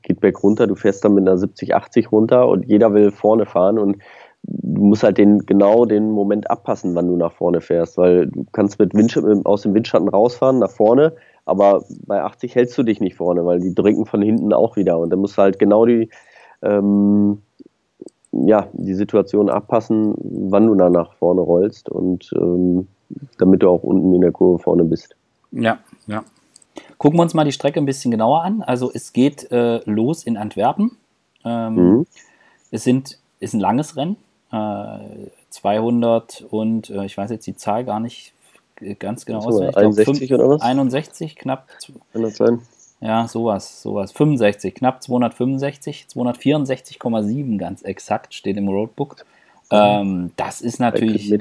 geht 0.02 0.20
berg 0.20 0.42
runter, 0.42 0.66
du 0.66 0.74
fährst 0.74 1.04
dann 1.04 1.14
mit 1.14 1.26
einer 1.26 1.38
70, 1.38 1.74
80 1.74 2.12
runter 2.12 2.48
und 2.48 2.66
jeder 2.66 2.92
will 2.92 3.10
vorne 3.12 3.46
fahren 3.46 3.78
und 3.78 3.96
du 4.42 4.82
musst 4.82 5.02
halt 5.02 5.18
den, 5.18 5.40
genau 5.46 5.84
den 5.84 6.10
Moment 6.10 6.50
abpassen, 6.50 6.94
wann 6.94 7.08
du 7.08 7.16
nach 7.16 7.32
vorne 7.32 7.60
fährst, 7.60 7.98
weil 7.98 8.28
du 8.28 8.46
kannst 8.52 8.78
mit 8.78 8.94
Wind, 8.94 9.16
aus 9.44 9.62
dem 9.62 9.74
Windschatten 9.74 10.08
rausfahren 10.08 10.58
nach 10.58 10.70
vorne, 10.70 11.14
aber 11.44 11.84
bei 12.06 12.22
80 12.22 12.54
hältst 12.54 12.78
du 12.78 12.82
dich 12.82 13.00
nicht 13.00 13.16
vorne, 13.16 13.44
weil 13.44 13.60
die 13.60 13.74
drücken 13.74 14.06
von 14.06 14.22
hinten 14.22 14.52
auch 14.52 14.76
wieder 14.76 14.98
und 14.98 15.10
dann 15.10 15.20
musst 15.20 15.36
du 15.36 15.42
halt 15.42 15.58
genau 15.58 15.84
die, 15.86 16.08
ähm, 16.62 17.42
ja, 18.32 18.68
die 18.72 18.94
Situation 18.94 19.50
abpassen, 19.50 20.14
wann 20.18 20.66
du 20.66 20.74
dann 20.74 20.92
nach 20.92 21.14
vorne 21.14 21.40
rollst 21.40 21.88
und 21.88 22.30
ähm, 22.36 22.86
damit 23.38 23.62
du 23.62 23.68
auch 23.68 23.82
unten 23.82 24.14
in 24.14 24.20
der 24.20 24.32
Kurve 24.32 24.62
vorne 24.62 24.84
bist. 24.84 25.16
Ja, 25.52 25.78
ja. 26.06 26.24
Gucken 26.98 27.18
wir 27.18 27.22
uns 27.22 27.34
mal 27.34 27.44
die 27.44 27.52
Strecke 27.52 27.80
ein 27.80 27.86
bisschen 27.86 28.10
genauer 28.10 28.42
an. 28.42 28.62
Also 28.62 28.90
es 28.92 29.12
geht 29.12 29.50
äh, 29.50 29.80
los 29.84 30.24
in 30.24 30.36
Antwerpen. 30.36 30.96
Ähm, 31.44 31.74
mhm. 31.74 32.06
Es 32.70 32.84
sind, 32.84 33.18
ist 33.40 33.54
ein 33.54 33.60
langes 33.60 33.96
Rennen. 33.96 34.16
Äh, 34.52 35.30
200 35.50 36.44
und 36.50 36.90
äh, 36.90 37.04
ich 37.04 37.16
weiß 37.16 37.30
jetzt 37.30 37.46
die 37.46 37.56
Zahl 37.56 37.84
gar 37.84 38.00
nicht 38.00 38.32
ganz 38.98 39.26
genau 39.26 39.40
auswendig. 39.40 39.76
61 39.76 40.34
oder 40.34 40.48
was? 40.48 40.62
61, 40.62 41.36
knapp. 41.36 41.68
Kann 42.12 42.22
das 42.22 42.36
sein? 42.36 42.60
Ja, 43.00 43.26
sowas, 43.28 43.82
sowas. 43.82 44.12
65, 44.12 44.74
knapp 44.74 45.02
265, 45.02 46.06
264,7 46.12 47.58
ganz 47.58 47.82
exakt 47.82 48.34
steht 48.34 48.56
im 48.56 48.68
Roadbook. 48.68 49.24
Mhm. 49.70 49.78
Ähm, 49.78 50.30
das 50.36 50.60
ist 50.60 50.80
natürlich. 50.80 51.32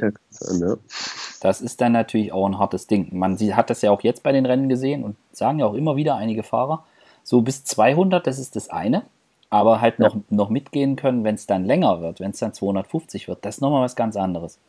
Das 1.42 1.62
ist 1.62 1.82
dann 1.82 1.94
natürlich 1.94 2.32
auch 2.32 2.46
ein 2.46 2.60
hartes 2.60 2.88
Ding. 2.88 3.08
Man 3.12 3.38
hat 3.38 3.70
das 3.70 3.82
ja 3.82 3.92
auch 3.92 4.02
jetzt 4.02 4.24
bei 4.24 4.32
den 4.32 4.46
Rennen 4.46 4.70
gesehen 4.70 5.04
und 5.04 5.16
sagen 5.32 5.60
ja 5.60 5.66
auch 5.66 5.74
immer 5.74 5.96
wieder 5.96 6.16
einige 6.16 6.44
Fahrer, 6.44 6.84
so 7.24 7.42
bis 7.42 7.64
200, 7.64 8.26
das 8.26 8.40
ist 8.40 8.56
das 8.56 8.70
eine. 8.70 9.04
Aber 9.50 9.82
halt 9.82 10.00
noch, 10.00 10.16
ja. 10.16 10.22
noch 10.30 10.50
mitgehen 10.50 10.96
können, 10.96 11.24
wenn 11.24 11.36
es 11.36 11.48
dann 11.48 11.66
länger 11.66 12.02
wird, 12.02 12.20
wenn 12.20 12.32
es 12.32 12.40
dann 12.40 12.54
250 12.54 13.28
wird, 13.28 13.44
das 13.44 13.56
ist 13.56 13.62
nochmal 13.62 13.84
was 13.84 13.96
ganz 13.96 14.16
anderes. 14.16 14.60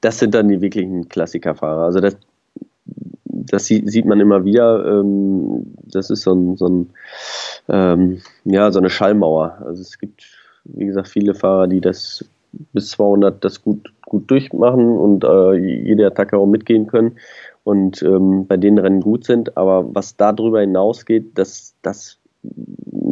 Das 0.00 0.18
sind 0.18 0.34
dann 0.34 0.48
die 0.48 0.60
wirklichen 0.60 1.08
Klassikerfahrer. 1.08 1.84
Also 1.84 2.00
das, 2.00 2.16
das 3.24 3.66
sieht 3.66 4.04
man 4.04 4.20
immer 4.20 4.44
wieder. 4.44 5.00
Ähm, 5.00 5.74
das 5.82 6.10
ist 6.10 6.22
so, 6.22 6.32
ein, 6.32 6.56
so, 6.56 6.66
ein, 6.66 6.90
ähm, 7.68 8.22
ja, 8.44 8.70
so 8.70 8.78
eine 8.78 8.90
Schallmauer. 8.90 9.58
Also 9.64 9.82
es 9.82 9.98
gibt, 9.98 10.24
wie 10.64 10.86
gesagt, 10.86 11.08
viele 11.08 11.34
Fahrer, 11.34 11.66
die 11.66 11.80
das 11.80 12.24
bis 12.72 12.90
200 12.90 13.44
das 13.44 13.62
gut, 13.62 13.92
gut 14.02 14.30
durchmachen 14.30 14.88
und 14.98 15.24
äh, 15.24 15.54
jede 15.54 16.06
Attacke 16.06 16.36
auch 16.36 16.46
mitgehen 16.46 16.86
können 16.86 17.16
und 17.64 18.02
ähm, 18.02 18.46
bei 18.46 18.56
den 18.56 18.78
Rennen 18.78 19.00
gut 19.00 19.24
sind. 19.24 19.56
Aber 19.56 19.94
was 19.94 20.16
darüber 20.16 20.60
hinausgeht, 20.60 21.38
das, 21.38 21.74
das 21.82 22.18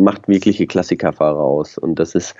macht 0.02 0.28
wirkliche 0.28 0.66
Klassikerfahrer 0.66 1.40
aus. 1.40 1.78
Und 1.78 1.98
das 1.98 2.14
ist 2.14 2.34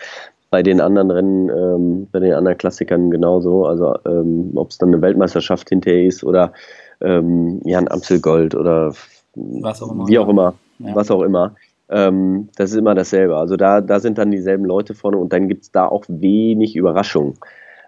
bei 0.50 0.62
den 0.62 0.80
anderen 0.80 1.10
Rennen, 1.10 1.48
ähm, 1.50 2.08
bei 2.10 2.20
den 2.20 2.32
anderen 2.32 2.58
Klassikern 2.58 3.10
genauso. 3.10 3.66
Also 3.66 3.94
ähm, 4.06 4.52
ob 4.54 4.70
es 4.70 4.78
dann 4.78 4.88
eine 4.88 5.02
Weltmeisterschaft 5.02 5.68
hinterher 5.68 6.04
ist 6.04 6.24
oder 6.24 6.52
ähm, 7.00 7.60
ja, 7.64 7.78
ein 7.78 7.90
Amstelgold 7.90 8.54
oder 8.54 8.92
was 9.34 9.82
auch 9.82 9.92
immer. 9.92 10.08
wie 10.08 10.18
auch 10.18 10.28
immer, 10.28 10.54
ja. 10.78 10.94
was 10.94 11.10
auch 11.10 11.22
immer. 11.22 11.54
Ähm, 11.90 12.48
das 12.56 12.70
ist 12.70 12.76
immer 12.76 12.94
dasselbe. 12.94 13.36
Also 13.36 13.56
da, 13.56 13.80
da 13.80 14.00
sind 14.00 14.18
dann 14.18 14.30
dieselben 14.30 14.64
Leute 14.64 14.94
vorne 14.94 15.16
und 15.18 15.32
dann 15.32 15.48
gibt 15.48 15.64
es 15.64 15.72
da 15.72 15.86
auch 15.86 16.04
wenig 16.08 16.76
Überraschung, 16.76 17.34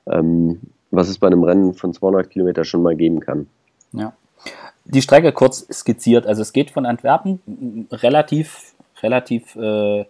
ähm, 0.07 0.61
was 0.91 1.09
es 1.09 1.19
bei 1.19 1.27
einem 1.27 1.45
Rennen 1.45 1.75
von 1.75 1.93
200 1.93 2.31
Kilometer 2.31 2.65
schon 2.65 2.83
mal 2.83 2.97
geben 2.97 3.21
kann. 3.21 3.47
Ja. 3.93 4.13
Die 4.85 5.03
Strecke 5.03 5.33
kurz 5.33 5.67
skizziert. 5.71 6.27
Also 6.27 6.43
es 6.43 6.53
geht 6.53 6.71
von 6.71 6.87
Antwerpen 6.87 7.41
relativ, 7.93 8.75
relativ 9.03 9.57
äh, 9.57 10.05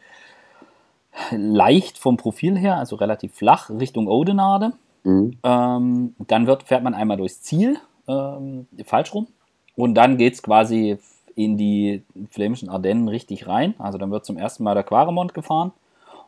leicht 1.30 1.98
vom 1.98 2.16
Profil 2.16 2.56
her, 2.58 2.76
also 2.76 2.96
relativ 2.96 3.34
flach 3.34 3.70
Richtung 3.70 4.08
Odenade. 4.08 4.72
Mhm. 5.04 5.38
Ähm, 5.42 6.14
dann 6.18 6.46
wird, 6.46 6.64
fährt 6.64 6.82
man 6.82 6.94
einmal 6.94 7.16
durchs 7.16 7.42
Ziel, 7.42 7.78
ähm, 8.08 8.66
falsch 8.84 9.14
rum. 9.14 9.28
Und 9.76 9.94
dann 9.94 10.18
geht 10.18 10.34
es 10.34 10.42
quasi 10.42 10.98
in 11.34 11.56
die 11.56 12.02
flämischen 12.30 12.68
Ardennen 12.68 13.08
richtig 13.08 13.46
rein. 13.46 13.74
Also 13.78 13.98
dann 13.98 14.10
wird 14.10 14.24
zum 14.24 14.36
ersten 14.36 14.62
Mal 14.64 14.74
der 14.74 14.84
Quaremont 14.84 15.32
gefahren. 15.34 15.72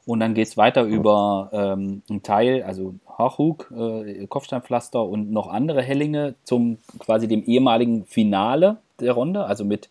Und 0.04 0.21
dann 0.21 0.35
geht 0.35 0.49
es 0.49 0.57
weiter 0.57 0.83
über 0.83 1.50
ähm, 1.52 2.02
einen 2.11 2.23
Teil, 2.23 2.64
also 2.64 2.95
Hochhug, 3.07 3.73
äh, 3.76 4.26
Kopfsteinpflaster 4.26 5.04
und 5.04 5.31
noch 5.31 5.49
andere 5.49 5.83
Hellinge 5.83 6.35
zum 6.42 6.78
quasi 6.99 7.28
dem 7.28 7.45
ehemaligen 7.45 8.04
Finale 8.07 8.78
der 8.99 9.12
Runde, 9.12 9.45
also 9.45 9.64
mit 9.64 9.88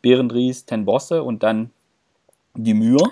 Berendries, 0.00 0.66
Ten 0.66 0.84
Bosse 0.84 1.22
und 1.22 1.44
dann 1.44 1.70
die 2.54 2.74
Mühe. 2.74 3.02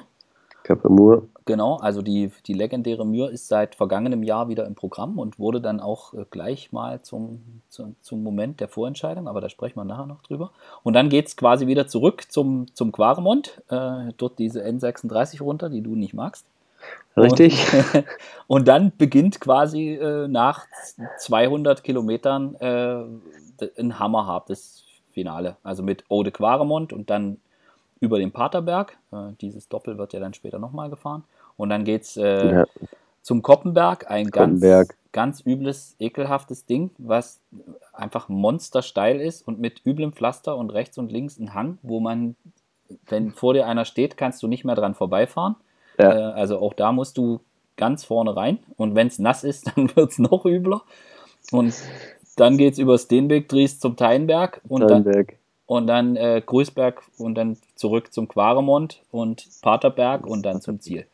Kapamur. 0.62 1.28
Genau, 1.46 1.76
also 1.76 2.02
die, 2.02 2.30
die 2.46 2.52
legendäre 2.52 3.04
Mühe 3.04 3.28
ist 3.28 3.48
seit 3.48 3.74
vergangenem 3.74 4.22
Jahr 4.22 4.48
wieder 4.48 4.66
im 4.66 4.74
Programm 4.74 5.18
und 5.18 5.38
wurde 5.38 5.60
dann 5.60 5.80
auch 5.80 6.14
äh, 6.14 6.24
gleich 6.30 6.70
mal 6.70 7.02
zum, 7.02 7.62
zum, 7.68 7.96
zum 8.00 8.22
Moment 8.22 8.60
der 8.60 8.68
Vorentscheidung, 8.68 9.26
aber 9.26 9.40
da 9.40 9.48
sprechen 9.48 9.76
wir 9.76 9.84
nachher 9.84 10.06
noch 10.06 10.22
drüber. 10.22 10.52
Und 10.82 10.92
dann 10.92 11.08
geht 11.08 11.26
es 11.26 11.36
quasi 11.36 11.66
wieder 11.66 11.88
zurück 11.88 12.30
zum, 12.30 12.66
zum 12.74 12.92
Quaremont, 12.92 13.62
äh, 13.68 14.12
dort 14.16 14.38
diese 14.38 14.64
N36 14.64 15.42
runter, 15.42 15.70
die 15.70 15.80
du 15.80 15.96
nicht 15.96 16.14
magst. 16.14 16.46
Richtig. 17.16 17.66
Und, 17.72 18.04
und 18.46 18.68
dann 18.68 18.92
beginnt 18.96 19.40
quasi 19.40 19.94
äh, 19.94 20.28
nach 20.28 20.66
200 21.18 21.82
Kilometern 21.82 22.54
äh, 22.56 23.04
ein 23.78 23.98
hammerhartes 23.98 24.84
Finale. 25.10 25.56
Also 25.62 25.82
mit 25.82 26.04
Ode 26.08 26.30
Quaremont 26.30 26.92
und 26.92 27.10
dann 27.10 27.38
über 28.00 28.18
den 28.18 28.32
Paterberg. 28.32 28.96
Äh, 29.12 29.32
dieses 29.40 29.68
Doppel 29.68 29.98
wird 29.98 30.12
ja 30.12 30.20
dann 30.20 30.34
später 30.34 30.58
nochmal 30.58 30.90
gefahren. 30.90 31.24
Und 31.56 31.68
dann 31.68 31.84
geht 31.84 32.02
es 32.02 32.16
äh, 32.16 32.52
ja. 32.52 32.66
zum 33.22 33.42
Koppenberg, 33.42 34.10
ein 34.10 34.30
ganz, 34.30 34.64
ganz 35.12 35.42
übles, 35.44 35.94
ekelhaftes 35.98 36.66
Ding, 36.66 36.90
was 36.98 37.40
einfach 37.92 38.28
monstersteil 38.28 39.20
ist 39.20 39.46
und 39.46 39.60
mit 39.60 39.84
üblem 39.84 40.12
Pflaster 40.12 40.56
und 40.56 40.70
rechts 40.70 40.96
und 40.98 41.12
links 41.12 41.38
ein 41.38 41.54
Hang, 41.54 41.78
wo 41.82 42.00
man, 42.00 42.36
wenn 43.08 43.30
vor 43.32 43.54
dir 43.54 43.66
einer 43.66 43.84
steht, 43.84 44.16
kannst 44.16 44.42
du 44.42 44.48
nicht 44.48 44.64
mehr 44.64 44.74
dran 44.74 44.94
vorbeifahren. 44.94 45.56
Ja. 45.98 46.12
Äh, 46.12 46.32
also 46.32 46.58
auch 46.58 46.72
da 46.72 46.92
musst 46.92 47.18
du 47.18 47.40
ganz 47.76 48.04
vorne 48.04 48.36
rein. 48.36 48.58
Und 48.76 48.94
wenn 48.94 49.08
es 49.08 49.18
nass 49.18 49.44
ist, 49.44 49.72
dann 49.76 49.94
wird 49.94 50.12
es 50.12 50.18
noch 50.18 50.46
übler. 50.46 50.82
Und 51.52 51.74
dann 52.36 52.56
geht 52.56 52.74
es 52.74 52.78
über 52.78 52.96
Steenbeck, 52.96 53.48
Dries 53.48 53.80
zum 53.80 53.96
Teinberg 53.96 54.60
und 54.68 54.86
Teinberg. 54.86 55.28
dann 55.28 55.36
und 55.70 55.86
dann 55.86 56.16
äh, 56.16 56.42
Grüßberg 56.44 57.00
und 57.16 57.36
dann 57.36 57.56
zurück 57.76 58.12
zum 58.12 58.26
Quaremont 58.26 59.02
und 59.12 59.46
Paterberg 59.62 60.26
und 60.26 60.42
dann 60.42 60.60
zum 60.60 60.80
Ziel. 60.80 61.06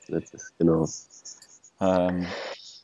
genau. 0.57 0.87
Ähm, 1.79 2.25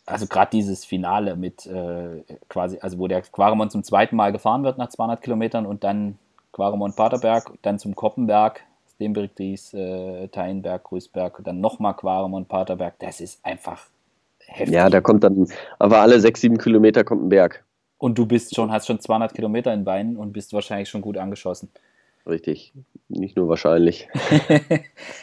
also 0.04 0.26
gerade 0.26 0.50
dieses 0.50 0.84
Finale 0.84 1.34
mit 1.34 1.64
äh, 1.64 2.24
quasi, 2.50 2.76
also 2.78 2.98
wo 2.98 3.08
der 3.08 3.22
Quaremont 3.22 3.72
zum 3.72 3.84
zweiten 3.84 4.16
Mal 4.16 4.32
gefahren 4.32 4.64
wird 4.64 4.76
nach 4.76 4.90
200 4.90 5.22
Kilometern 5.22 5.64
und 5.64 5.82
dann 5.82 6.18
Quaremont 6.52 6.94
Paterberg, 6.94 7.50
dann 7.62 7.78
zum 7.78 7.96
Koppenberg, 7.96 8.60
Steenberg, 8.94 9.34
Dries, 9.34 9.72
äh, 9.72 10.28
Teinberg, 10.28 10.84
Grüßberg 10.84 11.40
dann 11.42 11.62
nochmal 11.62 11.96
Quaremont 11.96 12.48
Paterberg. 12.48 12.98
Das 12.98 13.18
ist 13.18 13.42
einfach 13.46 13.86
heftig. 14.44 14.74
Ja, 14.74 14.90
da 14.90 15.00
kommt 15.00 15.24
dann, 15.24 15.48
aber 15.78 16.02
alle 16.02 16.20
sechs, 16.20 16.42
sieben 16.42 16.58
Kilometer 16.58 17.02
kommt 17.02 17.24
ein 17.24 17.28
Berg. 17.30 17.64
Und 18.02 18.18
du 18.18 18.26
bist 18.26 18.52
schon, 18.56 18.72
hast 18.72 18.88
schon 18.88 18.98
200 18.98 19.32
Kilometer 19.32 19.72
in 19.72 19.84
Beinen 19.84 20.16
und 20.16 20.32
bist 20.32 20.52
wahrscheinlich 20.52 20.88
schon 20.88 21.02
gut 21.02 21.16
angeschossen. 21.16 21.70
Richtig, 22.26 22.72
nicht 23.08 23.36
nur 23.36 23.48
wahrscheinlich. 23.48 24.08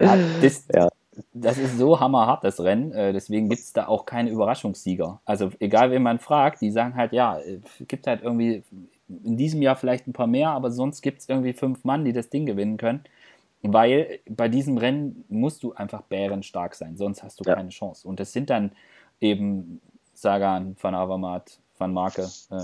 ja, 0.00 0.18
das, 0.42 0.66
ja. 0.74 0.88
das 1.32 1.58
ist 1.58 1.78
so 1.78 2.00
hammerhart, 2.00 2.42
das 2.42 2.58
Rennen. 2.58 2.90
Äh, 2.90 3.12
deswegen 3.12 3.48
gibt 3.48 3.60
es 3.60 3.72
da 3.72 3.86
auch 3.86 4.04
keine 4.04 4.30
Überraschungssieger. 4.30 5.20
Also 5.24 5.52
egal, 5.60 5.92
wen 5.92 6.02
man 6.02 6.18
fragt, 6.18 6.60
die 6.60 6.72
sagen 6.72 6.96
halt, 6.96 7.12
ja, 7.12 7.38
es 7.38 7.86
gibt 7.86 8.08
halt 8.08 8.24
irgendwie 8.24 8.64
in 9.06 9.36
diesem 9.36 9.62
Jahr 9.62 9.76
vielleicht 9.76 10.08
ein 10.08 10.12
paar 10.12 10.26
mehr, 10.26 10.50
aber 10.50 10.72
sonst 10.72 11.02
gibt 11.02 11.20
es 11.20 11.28
irgendwie 11.28 11.52
fünf 11.52 11.84
Mann, 11.84 12.04
die 12.04 12.12
das 12.12 12.30
Ding 12.30 12.46
gewinnen 12.46 12.78
können. 12.78 13.04
Weil 13.62 14.18
bei 14.28 14.48
diesem 14.48 14.76
Rennen 14.76 15.24
musst 15.28 15.62
du 15.62 15.72
einfach 15.72 16.02
bärenstark 16.02 16.74
sein, 16.74 16.96
sonst 16.96 17.22
hast 17.22 17.38
du 17.38 17.44
ja. 17.48 17.54
keine 17.54 17.68
Chance. 17.68 18.08
Und 18.08 18.18
das 18.18 18.32
sind 18.32 18.50
dann 18.50 18.72
eben 19.20 19.80
Sagan, 20.14 20.74
Van 20.80 20.96
Avermaet, 20.96 21.60
Van 21.78 21.92
Marke. 21.92 22.28
Äh, 22.50 22.62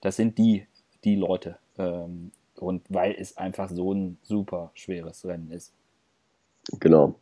das 0.00 0.16
sind 0.16 0.38
die, 0.38 0.66
die 1.04 1.16
Leute. 1.16 1.58
Ähm, 1.78 2.30
und 2.56 2.82
weil 2.88 3.14
es 3.18 3.36
einfach 3.36 3.70
so 3.70 3.92
ein 3.92 4.18
super 4.22 4.70
schweres 4.74 5.24
Rennen 5.24 5.50
ist. 5.50 5.72
Genau. 6.80 7.14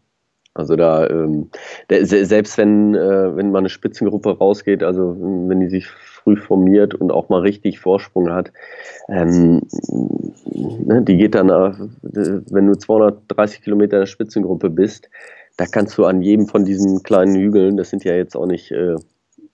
Also 0.57 0.75
da, 0.75 1.07
ähm, 1.09 1.51
selbst 1.91 2.57
wenn, 2.57 2.95
äh, 2.95 3.37
wenn 3.37 3.51
mal 3.51 3.59
eine 3.59 3.69
Spitzengruppe 3.69 4.39
rausgeht, 4.39 4.83
also 4.83 5.15
wenn 5.21 5.61
die 5.61 5.69
sich 5.69 5.87
früh 5.87 6.37
formiert 6.37 6.95
und 6.95 7.13
auch 7.13 7.29
mal 7.29 7.43
richtig 7.43 7.79
Vorsprung 7.79 8.31
hat, 8.33 8.53
ähm, 9.11 9.61
ne, 10.55 11.03
die 11.03 11.19
geht 11.19 11.35
dann, 11.35 11.51
äh, 11.51 11.75
wenn 12.03 12.67
du 12.67 12.75
230 12.75 13.61
Kilometer 13.63 13.99
in 13.99 14.03
der 14.03 14.07
Spitzengruppe 14.07 14.71
bist, 14.71 15.11
da 15.59 15.67
kannst 15.67 15.99
du 15.99 16.07
an 16.07 16.23
jedem 16.23 16.47
von 16.47 16.65
diesen 16.65 17.03
kleinen 17.03 17.37
Hügeln, 17.37 17.77
das 17.77 17.91
sind 17.91 18.05
ja 18.05 18.15
jetzt 18.15 18.35
auch 18.35 18.47
nicht 18.47 18.71
äh, 18.71 18.97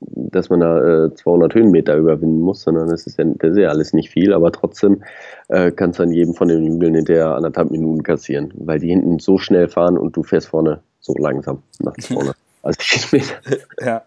dass 0.06 0.50
man 0.50 0.60
da 0.60 1.06
äh, 1.06 1.14
200 1.14 1.54
Höhenmeter 1.54 1.96
überwinden 1.96 2.40
muss, 2.40 2.62
sondern 2.62 2.88
das 2.88 3.06
ist 3.06 3.18
ja, 3.18 3.24
das 3.24 3.52
ist 3.52 3.58
ja 3.58 3.68
alles 3.68 3.92
nicht 3.92 4.10
viel, 4.10 4.32
aber 4.32 4.52
trotzdem 4.52 5.02
äh, 5.48 5.70
kannst 5.70 5.98
du 5.98 6.04
an 6.04 6.12
jedem 6.12 6.34
von 6.34 6.48
den 6.48 6.64
Hügeln 6.66 6.94
hinterher 6.94 7.34
anderthalb 7.34 7.70
Minuten 7.70 8.02
kassieren, 8.02 8.52
weil 8.56 8.78
die 8.78 8.88
hinten 8.88 9.18
so 9.18 9.38
schnell 9.38 9.68
fahren 9.68 9.98
und 9.98 10.16
du 10.16 10.22
fährst 10.22 10.48
vorne 10.48 10.80
so 11.00 11.14
langsam 11.14 11.62
nach 11.80 11.94
vorne. 12.00 12.32
Also 12.64 12.78
Kilometer. 12.78 13.34
ja. 13.80 14.02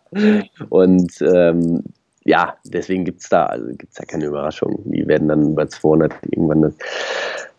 Und 0.70 1.12
ähm, 1.22 1.84
ja, 2.24 2.56
deswegen 2.64 3.04
gibt 3.04 3.22
es 3.22 3.28
da, 3.28 3.48
also 3.48 3.68
gibt's 3.68 3.96
da 3.96 4.06
keine 4.06 4.28
Überraschung. 4.28 4.80
Die 4.86 5.06
werden 5.08 5.28
dann 5.28 5.56
bei 5.56 5.66
200 5.66 6.14
irgendwann 6.32 6.74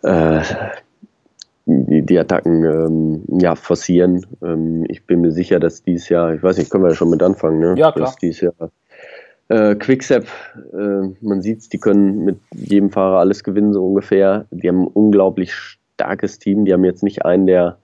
äh, 0.03 0.43
die, 1.67 2.03
die 2.03 2.19
Attacken 2.19 2.65
ähm, 2.65 3.41
ja, 3.41 3.55
forcieren. 3.55 4.25
Ähm, 4.43 4.85
ich 4.89 5.05
bin 5.05 5.21
mir 5.21 5.33
sicher, 5.33 5.59
dass 5.59 5.83
dieses 5.83 6.09
Jahr, 6.09 6.35
ich 6.35 6.43
weiß 6.43 6.59
nicht, 6.59 6.71
können 6.71 6.85
wir 6.85 6.91
ja 6.91 6.97
schon 6.97 7.11
mit 7.11 7.23
anfangen, 7.23 7.59
ne? 7.59 7.75
Ja, 7.77 7.93
klar. 7.93 8.07
Dass 8.07 8.17
dieses 8.17 8.41
Jahr 8.41 8.55
Äh, 9.49 9.77
Quickstep, 9.77 10.27
äh, 10.73 11.09
man 11.21 11.41
sieht 11.41 11.59
es, 11.61 11.69
die 11.69 11.79
können 11.79 12.25
mit 12.25 12.39
jedem 12.53 12.91
Fahrer 12.91 13.19
alles 13.19 13.45
gewinnen, 13.45 13.73
so 13.73 13.87
ungefähr. 13.87 14.47
Die 14.51 14.69
haben 14.69 14.83
ein 14.83 14.89
unglaublich 14.89 15.53
starkes 15.53 16.39
Team. 16.39 16.65
Die 16.65 16.73
haben 16.73 16.85
jetzt 16.85 17.05
nicht 17.05 17.25
einen, 17.25 17.47
der, 17.47 17.79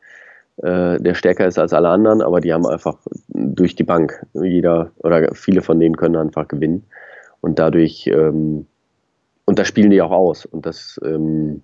äh, 0.56 0.98
der 0.98 1.14
stärker 1.14 1.46
ist 1.46 1.58
als 1.58 1.72
alle 1.72 1.88
anderen, 1.88 2.20
aber 2.20 2.40
die 2.40 2.52
haben 2.52 2.66
einfach 2.66 2.98
durch 3.28 3.76
die 3.76 3.84
Bank. 3.84 4.26
Jeder 4.34 4.90
oder 4.98 5.34
viele 5.34 5.62
von 5.62 5.78
denen 5.78 5.96
können 5.96 6.16
einfach 6.16 6.48
gewinnen. 6.48 6.84
Und 7.40 7.58
dadurch, 7.58 8.08
ähm, 8.08 8.66
und 9.44 9.58
das 9.58 9.68
spielen 9.68 9.90
die 9.90 10.02
auch 10.02 10.10
aus. 10.10 10.46
Und 10.46 10.66
das, 10.66 11.00
ähm, 11.04 11.62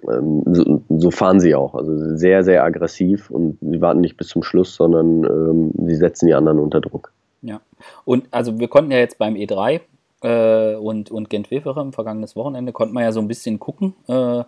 so, 0.00 0.82
so, 0.88 1.10
fahren 1.10 1.40
sie 1.40 1.54
auch. 1.54 1.74
Also 1.74 2.16
sehr, 2.16 2.44
sehr 2.44 2.64
aggressiv 2.64 3.30
und 3.30 3.58
sie 3.60 3.80
warten 3.80 4.00
nicht 4.00 4.16
bis 4.16 4.28
zum 4.28 4.42
Schluss, 4.42 4.74
sondern 4.74 5.24
ähm, 5.24 5.72
sie 5.86 5.96
setzen 5.96 6.26
die 6.26 6.34
anderen 6.34 6.58
unter 6.58 6.80
Druck. 6.80 7.12
Ja, 7.42 7.60
und 8.04 8.26
also 8.30 8.58
wir 8.58 8.68
konnten 8.68 8.92
ja 8.92 8.98
jetzt 8.98 9.18
beim 9.18 9.34
E3 9.34 9.80
äh, 10.22 10.76
und, 10.76 11.10
und 11.10 11.28
Gent-Wevelgem 11.28 11.92
vergangenes 11.92 12.36
Wochenende, 12.36 12.72
konnten 12.72 12.94
wir 12.94 13.02
ja 13.02 13.12
so 13.12 13.20
ein 13.20 13.28
bisschen 13.28 13.58
gucken, 13.58 13.94
äh, 14.08 14.44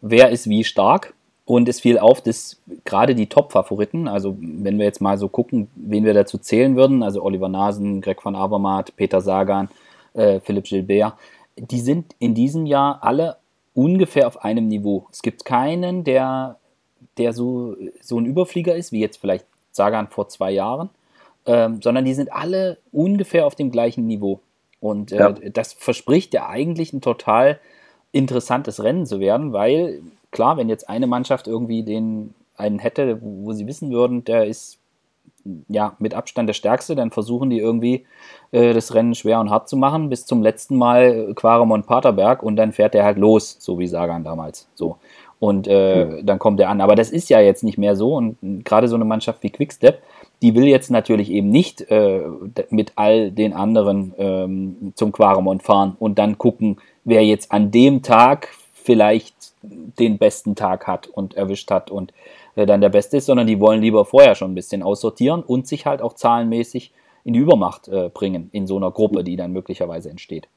wer 0.00 0.30
ist 0.30 0.48
wie 0.48 0.64
stark. 0.64 1.14
Und 1.44 1.66
es 1.66 1.80
fiel 1.80 1.98
auf, 1.98 2.20
dass 2.20 2.60
gerade 2.84 3.14
die 3.14 3.26
Top-Favoriten, 3.26 4.06
also 4.06 4.36
wenn 4.38 4.76
wir 4.76 4.84
jetzt 4.84 5.00
mal 5.00 5.16
so 5.16 5.30
gucken, 5.30 5.68
wen 5.76 6.04
wir 6.04 6.12
dazu 6.12 6.36
zählen 6.36 6.76
würden, 6.76 7.02
also 7.02 7.22
Oliver 7.22 7.48
Nasen, 7.48 8.02
Greg 8.02 8.22
van 8.22 8.36
Avermaet, 8.36 8.94
Peter 8.96 9.22
Sagan, 9.22 9.70
äh, 10.12 10.40
Philipp 10.40 10.64
Gilbert, 10.64 11.14
die 11.56 11.80
sind 11.80 12.14
in 12.18 12.34
diesem 12.34 12.66
Jahr 12.66 12.98
alle 13.00 13.37
ungefähr 13.78 14.26
auf 14.26 14.44
einem 14.44 14.66
Niveau. 14.66 15.06
Es 15.12 15.22
gibt 15.22 15.44
keinen, 15.44 16.02
der, 16.02 16.56
der 17.16 17.32
so, 17.32 17.76
so 18.00 18.18
ein 18.18 18.26
Überflieger 18.26 18.74
ist, 18.74 18.90
wie 18.90 18.98
jetzt 18.98 19.18
vielleicht 19.18 19.46
Sagan 19.70 20.08
vor 20.08 20.28
zwei 20.28 20.50
Jahren, 20.50 20.90
ähm, 21.46 21.80
sondern 21.80 22.04
die 22.04 22.14
sind 22.14 22.32
alle 22.32 22.78
ungefähr 22.90 23.46
auf 23.46 23.54
dem 23.54 23.70
gleichen 23.70 24.08
Niveau. 24.08 24.40
Und 24.80 25.12
äh, 25.12 25.18
ja. 25.18 25.30
das 25.30 25.74
verspricht 25.74 26.34
ja 26.34 26.48
eigentlich 26.48 26.92
ein 26.92 27.00
total 27.00 27.60
interessantes 28.10 28.82
Rennen 28.82 29.06
zu 29.06 29.20
werden, 29.20 29.52
weil 29.52 30.02
klar, 30.32 30.56
wenn 30.56 30.68
jetzt 30.68 30.88
eine 30.88 31.06
Mannschaft 31.06 31.46
irgendwie 31.46 31.84
den 31.84 32.34
einen 32.56 32.80
hätte, 32.80 33.22
wo, 33.22 33.46
wo 33.46 33.52
sie 33.52 33.68
wissen 33.68 33.92
würden, 33.92 34.24
der 34.24 34.46
ist 34.46 34.78
ja, 35.68 35.94
mit 35.98 36.14
Abstand 36.14 36.48
der 36.48 36.54
stärkste, 36.54 36.94
dann 36.94 37.10
versuchen 37.10 37.50
die 37.50 37.58
irgendwie 37.58 38.04
äh, 38.52 38.72
das 38.72 38.94
Rennen 38.94 39.14
schwer 39.14 39.40
und 39.40 39.50
hart 39.50 39.68
zu 39.68 39.76
machen, 39.76 40.08
bis 40.08 40.26
zum 40.26 40.42
letzten 40.42 40.76
Mal 40.76 41.32
Quaremont 41.34 41.86
Paterberg 41.86 42.42
und 42.42 42.56
dann 42.56 42.72
fährt 42.72 42.94
er 42.94 43.04
halt 43.04 43.18
los, 43.18 43.56
so 43.58 43.78
wie 43.78 43.86
Sagan 43.86 44.24
damals. 44.24 44.68
So. 44.74 44.96
Und 45.40 45.68
äh, 45.68 46.22
dann 46.24 46.38
kommt 46.38 46.58
er 46.58 46.68
an. 46.68 46.80
Aber 46.80 46.96
das 46.96 47.10
ist 47.10 47.28
ja 47.30 47.40
jetzt 47.40 47.62
nicht 47.62 47.78
mehr 47.78 47.94
so. 47.94 48.16
Und 48.16 48.36
gerade 48.64 48.88
so 48.88 48.96
eine 48.96 49.04
Mannschaft 49.04 49.42
wie 49.42 49.50
Quickstep, 49.50 50.02
die 50.42 50.54
will 50.54 50.66
jetzt 50.66 50.90
natürlich 50.90 51.30
eben 51.30 51.50
nicht 51.50 51.82
äh, 51.90 52.22
mit 52.70 52.92
all 52.96 53.30
den 53.30 53.52
anderen 53.52 54.14
ähm, 54.18 54.92
zum 54.94 55.12
Quaremont 55.12 55.62
fahren 55.62 55.96
und 55.98 56.18
dann 56.18 56.38
gucken, 56.38 56.78
wer 57.04 57.24
jetzt 57.24 57.52
an 57.52 57.70
dem 57.70 58.02
Tag 58.02 58.48
vielleicht 58.72 59.34
den 59.62 60.18
besten 60.18 60.54
Tag 60.54 60.86
hat 60.86 61.08
und 61.08 61.34
erwischt 61.34 61.70
hat 61.70 61.90
und 61.90 62.12
dann 62.66 62.80
der 62.80 62.88
Beste 62.88 63.18
ist, 63.18 63.26
sondern 63.26 63.46
die 63.46 63.60
wollen 63.60 63.80
lieber 63.80 64.04
vorher 64.04 64.34
schon 64.34 64.52
ein 64.52 64.54
bisschen 64.54 64.82
aussortieren 64.82 65.42
und 65.42 65.66
sich 65.66 65.86
halt 65.86 66.02
auch 66.02 66.14
zahlenmäßig 66.14 66.92
in 67.24 67.34
die 67.34 67.40
Übermacht 67.40 67.88
äh, 67.88 68.10
bringen 68.12 68.48
in 68.52 68.66
so 68.66 68.76
einer 68.76 68.90
Gruppe, 68.90 69.24
die 69.24 69.36
dann 69.36 69.52
möglicherweise 69.52 70.10
entsteht. 70.10 70.48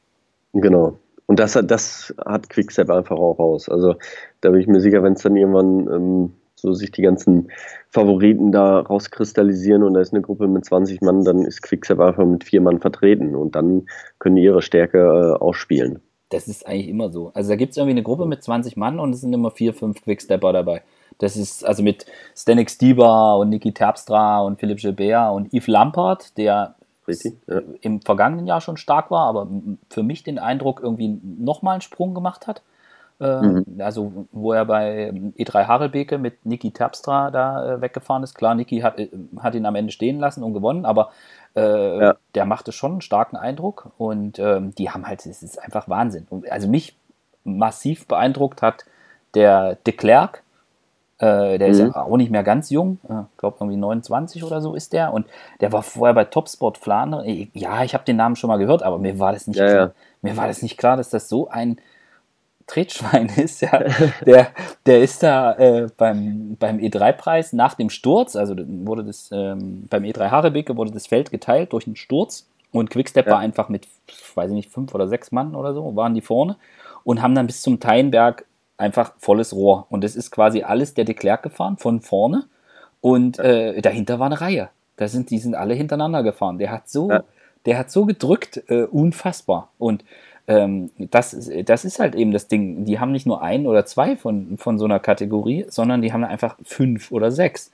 Genau. 0.53 0.97
Und 1.27 1.39
das, 1.39 1.57
das 1.63 2.13
hat 2.25 2.49
Quickstep 2.49 2.89
einfach 2.89 3.17
auch 3.17 3.39
raus. 3.39 3.69
Also 3.69 3.95
da 4.41 4.49
bin 4.49 4.59
ich 4.59 4.67
mir 4.67 4.81
sicher, 4.81 5.01
wenn 5.03 5.13
es 5.13 5.21
dann 5.21 5.37
irgendwann 5.37 5.87
ähm, 5.87 6.33
so 6.55 6.73
sich 6.73 6.91
die 6.91 7.01
ganzen 7.01 7.51
Favoriten 7.89 8.51
da 8.51 8.79
rauskristallisieren 8.79 9.83
und 9.83 9.93
da 9.93 10.01
ist 10.01 10.13
eine 10.13 10.21
Gruppe 10.21 10.47
mit 10.47 10.65
20 10.65 11.01
Mann, 11.01 11.23
dann 11.23 11.43
ist 11.43 11.61
Quickstep 11.61 11.99
einfach 11.99 12.25
mit 12.25 12.43
vier 12.43 12.61
Mann 12.61 12.79
vertreten 12.79 13.35
und 13.35 13.55
dann 13.55 13.87
können 14.19 14.35
die 14.35 14.43
ihre 14.43 14.61
Stärke 14.61 14.99
äh, 14.99 15.41
ausspielen. 15.41 16.01
Das 16.29 16.47
ist 16.47 16.65
eigentlich 16.65 16.87
immer 16.87 17.11
so. 17.11 17.31
Also 17.33 17.49
da 17.49 17.55
gibt 17.55 17.71
es 17.71 17.77
irgendwie 17.77 17.91
eine 17.91 18.03
Gruppe 18.03 18.25
mit 18.25 18.43
20 18.43 18.77
Mann 18.77 18.99
und 18.99 19.13
es 19.13 19.21
sind 19.21 19.33
immer 19.33 19.51
vier, 19.51 19.73
fünf 19.73 20.01
Quickstepper 20.01 20.53
dabei. 20.53 20.83
Das 21.21 21.37
ist 21.37 21.63
also 21.63 21.83
mit 21.83 22.07
Stanek 22.35 22.69
Stieber 22.71 23.37
und 23.37 23.49
Niki 23.49 23.73
Terpstra 23.73 24.41
und 24.41 24.59
Philipp 24.59 24.79
Gilbert 24.79 25.33
und 25.33 25.53
Yves 25.53 25.67
Lampard, 25.67 26.35
der 26.37 26.75
Richtig, 27.07 27.37
ja. 27.47 27.61
im 27.81 28.01
vergangenen 28.01 28.47
Jahr 28.47 28.61
schon 28.61 28.77
stark 28.77 29.11
war, 29.11 29.27
aber 29.27 29.47
für 29.89 30.03
mich 30.03 30.23
den 30.23 30.39
Eindruck 30.39 30.81
irgendwie 30.81 31.19
nochmal 31.23 31.73
einen 31.73 31.81
Sprung 31.81 32.15
gemacht 32.15 32.47
hat. 32.47 32.63
Äh, 33.19 33.39
mhm. 33.39 33.65
Also, 33.79 34.25
wo 34.31 34.53
er 34.53 34.65
bei 34.65 35.11
E3 35.37 35.67
Harelbeke 35.67 36.17
mit 36.17 36.43
Niki 36.43 36.71
Terpstra 36.71 37.29
da 37.29 37.73
äh, 37.73 37.81
weggefahren 37.81 38.23
ist. 38.23 38.33
Klar, 38.33 38.55
Niki 38.55 38.79
hat, 38.79 38.99
äh, 38.99 39.09
hat 39.37 39.53
ihn 39.53 39.67
am 39.67 39.75
Ende 39.75 39.91
stehen 39.91 40.19
lassen 40.19 40.43
und 40.43 40.53
gewonnen, 40.55 40.85
aber 40.85 41.11
äh, 41.55 41.99
ja. 41.99 42.15
der 42.33 42.45
machte 42.45 42.71
schon 42.71 42.93
einen 42.93 43.01
starken 43.01 43.35
Eindruck 43.35 43.91
und 43.99 44.39
ähm, 44.39 44.73
die 44.73 44.89
haben 44.89 45.05
halt, 45.05 45.23
es 45.27 45.43
ist 45.43 45.61
einfach 45.61 45.87
Wahnsinn. 45.87 46.25
Also, 46.49 46.67
mich 46.67 46.95
massiv 47.43 48.07
beeindruckt 48.07 48.63
hat 48.63 48.85
der 49.35 49.75
de 49.75 49.93
Klerk, 49.93 50.43
äh, 51.21 51.59
der 51.59 51.67
mhm. 51.67 51.73
ist 51.73 51.79
ja 51.79 51.95
auch 52.03 52.17
nicht 52.17 52.31
mehr 52.31 52.43
ganz 52.43 52.71
jung. 52.71 52.99
Ich 53.03 53.09
äh, 53.09 53.23
glaube, 53.37 53.57
irgendwie 53.59 53.77
29 53.77 54.43
oder 54.43 54.59
so 54.59 54.73
ist 54.73 54.91
der. 54.91 55.13
Und 55.13 55.27
der 55.59 55.71
war 55.71 55.83
vorher 55.83 56.15
bei 56.15 56.25
Topsport 56.25 56.79
Flandern. 56.79 57.23
Ja, 57.53 57.83
ich 57.83 57.93
habe 57.93 58.03
den 58.03 58.15
Namen 58.17 58.35
schon 58.35 58.47
mal 58.47 58.57
gehört, 58.57 58.81
aber 58.81 58.97
mir 58.97 59.19
war 59.19 59.31
das 59.31 59.45
nicht 59.45 59.57
ja, 59.57 59.67
klar. 59.67 59.85
Ja. 59.87 59.93
Mir 60.23 60.37
war 60.37 60.47
das 60.47 60.63
nicht 60.63 60.77
klar, 60.77 60.97
dass 60.97 61.11
das 61.11 61.29
so 61.29 61.47
ein 61.47 61.79
Tretschwein 62.65 63.27
ist. 63.35 63.61
Ja. 63.61 63.83
der, 64.25 64.47
der 64.87 65.01
ist 65.01 65.21
da 65.21 65.53
äh, 65.53 65.87
beim, 65.95 66.57
beim 66.59 66.77
E3-Preis 66.77 67.53
nach 67.53 67.75
dem 67.75 67.91
Sturz, 67.91 68.35
also 68.35 68.55
wurde 68.57 69.03
das 69.03 69.29
ähm, 69.31 69.87
beim 69.89 70.03
E3 70.03 70.31
Harebeke 70.31 70.75
wurde 70.75 70.91
das 70.91 71.05
Feld 71.05 71.29
geteilt 71.29 71.73
durch 71.73 71.85
einen 71.85 71.95
Sturz. 71.95 72.47
Und 72.71 72.89
Quickstep 72.89 73.27
war 73.27 73.39
einfach 73.39 73.67
mit, 73.67 73.85
weiß 74.33 74.49
ich 74.49 74.55
nicht, 74.55 74.71
fünf 74.71 74.95
oder 74.95 75.07
sechs 75.07 75.31
Mann 75.31 75.55
oder 75.55 75.73
so, 75.73 75.95
waren 75.97 76.13
die 76.13 76.21
vorne 76.21 76.55
und 77.03 77.21
haben 77.21 77.35
dann 77.35 77.45
bis 77.45 77.61
zum 77.61 77.79
Teilenberg 77.81 78.45
einfach 78.81 79.13
volles 79.19 79.55
Rohr. 79.55 79.85
Und 79.89 80.03
es 80.03 80.15
ist 80.15 80.31
quasi 80.31 80.63
alles 80.63 80.93
der 80.93 81.05
de 81.05 81.15
Klerk 81.15 81.43
gefahren, 81.43 81.77
von 81.77 82.01
vorne. 82.01 82.45
Und 82.99 83.39
äh, 83.39 83.81
dahinter 83.81 84.19
war 84.19 84.25
eine 84.25 84.41
Reihe. 84.41 84.69
Da 84.97 85.07
sind, 85.07 85.29
die 85.29 85.39
sind 85.39 85.55
alle 85.55 85.73
hintereinander 85.73 86.23
gefahren. 86.23 86.57
Der 86.57 86.71
hat 86.71 86.89
so, 86.89 87.09
ja. 87.09 87.23
der 87.65 87.77
hat 87.77 87.91
so 87.91 88.05
gedrückt, 88.05 88.63
äh, 88.67 88.83
unfassbar. 88.83 89.69
Und 89.79 90.03
ähm, 90.47 90.91
das, 90.97 91.49
das 91.65 91.85
ist 91.85 91.99
halt 91.99 92.15
eben 92.15 92.31
das 92.31 92.47
Ding. 92.47 92.85
Die 92.85 92.99
haben 92.99 93.11
nicht 93.11 93.25
nur 93.25 93.41
ein 93.41 93.67
oder 93.67 93.85
zwei 93.85 94.17
von, 94.17 94.57
von 94.57 94.77
so 94.77 94.85
einer 94.85 94.99
Kategorie, 94.99 95.65
sondern 95.69 96.01
die 96.01 96.11
haben 96.11 96.23
einfach 96.23 96.57
fünf 96.63 97.11
oder 97.11 97.31
sechs. 97.31 97.71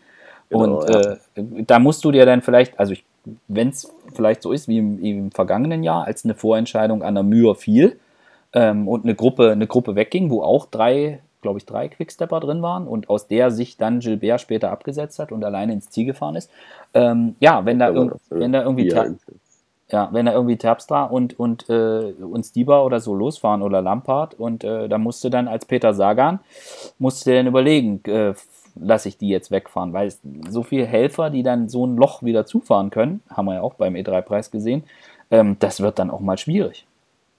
Genau, 0.50 0.82
und 0.82 0.90
ja. 0.90 1.14
äh, 1.14 1.18
da 1.66 1.80
musst 1.80 2.06
du 2.06 2.12
dir 2.12 2.26
dann 2.26 2.42
vielleicht, 2.42 2.80
also 2.80 2.94
wenn 3.48 3.70
es 3.70 3.92
vielleicht 4.14 4.42
so 4.42 4.52
ist 4.52 4.68
wie 4.68 4.78
im, 4.78 5.04
im, 5.04 5.32
vergangenen 5.32 5.84
Jahr, 5.84 6.06
als 6.06 6.24
eine 6.24 6.36
Vorentscheidung 6.36 7.04
an 7.04 7.16
der 7.16 7.24
Mühe 7.24 7.54
fiel, 7.56 8.00
ähm, 8.54 8.88
und 8.88 9.04
eine 9.04 9.16
Gruppe, 9.16 9.52
eine 9.52 9.68
Gruppe 9.68 9.96
wegging, 9.96 10.30
wo 10.30 10.42
auch 10.42 10.66
drei, 10.66 11.20
glaube 11.42 11.60
ich, 11.60 11.66
drei 11.66 11.88
Quickstepper 11.88 12.40
drin 12.40 12.62
waren 12.62 12.88
und 12.88 13.10
aus 13.10 13.28
der 13.28 13.52
sich 13.52 13.78
dann 13.78 14.00
Gilbert 14.00 14.42
später 14.42 14.72
abgesetzt 14.72 15.20
hat 15.20 15.32
und 15.32 15.44
alleine 15.44 15.74
ins 15.74 15.90
Ziel 15.90 16.06
gefahren 16.06 16.36
ist. 16.36 16.50
Ähm, 16.94 17.36
ja, 17.40 17.66
wenn 17.66 17.80
da, 17.80 17.90
irg 17.90 18.16
wenn 18.30 18.52
da 18.52 18.64
irgendwie 18.64 18.92
ja, 19.90 20.10
wenn 20.12 20.26
da 20.26 20.34
irgendwie 20.34 20.58
Terpstra 20.58 21.06
und, 21.06 21.40
und, 21.40 21.70
äh, 21.70 22.14
und 22.20 22.46
Stieber 22.46 22.84
oder 22.84 23.00
so 23.00 23.16
losfahren 23.16 23.62
oder 23.62 23.82
Lampard 23.82 24.34
und 24.38 24.64
äh, 24.64 24.90
da 24.90 24.98
musste 24.98 25.30
dann 25.30 25.48
als 25.48 25.66
Peter 25.66 25.94
Sagan, 25.94 26.40
musste 27.00 27.34
dann 27.34 27.48
überlegen, 27.48 28.02
äh, 28.04 28.34
lasse 28.76 29.08
ich 29.08 29.18
die 29.18 29.30
jetzt 29.30 29.50
wegfahren, 29.50 29.94
weil 29.94 30.14
so 30.50 30.64
viele 30.64 30.86
Helfer, 30.86 31.30
die 31.30 31.42
dann 31.42 31.70
so 31.70 31.86
ein 31.86 31.96
Loch 31.96 32.22
wieder 32.22 32.46
zufahren 32.46 32.90
können, 32.90 33.22
haben 33.30 33.46
wir 33.46 33.56
ja 33.56 33.62
auch 33.62 33.76
beim 33.76 33.96
E3-Preis 33.96 34.52
gesehen, 34.52 34.84
ähm, 35.32 35.56
das 35.60 35.80
wird 35.80 36.00
dann 36.00 36.10
auch 36.10 36.20
mal 36.20 36.38
schwierig. 36.38 36.86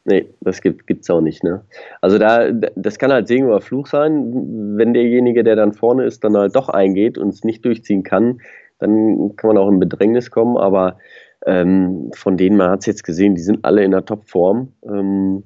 Nee, 0.08 0.26
das 0.40 0.62
gibt 0.62 0.90
es 0.90 1.10
auch 1.10 1.20
nicht. 1.20 1.44
Ne? 1.44 1.60
Also 2.00 2.16
da, 2.16 2.50
das 2.50 2.98
kann 2.98 3.12
halt 3.12 3.28
Segen 3.28 3.46
oder 3.46 3.60
Fluch 3.60 3.86
sein, 3.86 4.32
wenn 4.78 4.94
derjenige, 4.94 5.44
der 5.44 5.54
dann 5.54 5.74
vorne 5.74 6.04
ist, 6.04 6.24
dann 6.24 6.34
halt 6.34 6.56
doch 6.56 6.70
eingeht 6.70 7.18
und 7.18 7.28
es 7.28 7.44
nicht 7.44 7.62
durchziehen 7.62 8.04
kann, 8.04 8.40
dann 8.78 9.36
kann 9.36 9.48
man 9.48 9.58
auch 9.58 9.68
in 9.68 9.78
Bedrängnis 9.78 10.30
kommen, 10.30 10.56
aber 10.56 10.96
ähm, 11.44 12.10
von 12.14 12.38
denen, 12.38 12.56
man 12.56 12.70
hat 12.70 12.80
es 12.80 12.86
jetzt 12.86 13.04
gesehen, 13.04 13.34
die 13.34 13.42
sind 13.42 13.66
alle 13.66 13.84
in 13.84 13.90
der 13.90 14.06
Topform. 14.06 14.72
Ähm, 14.82 15.42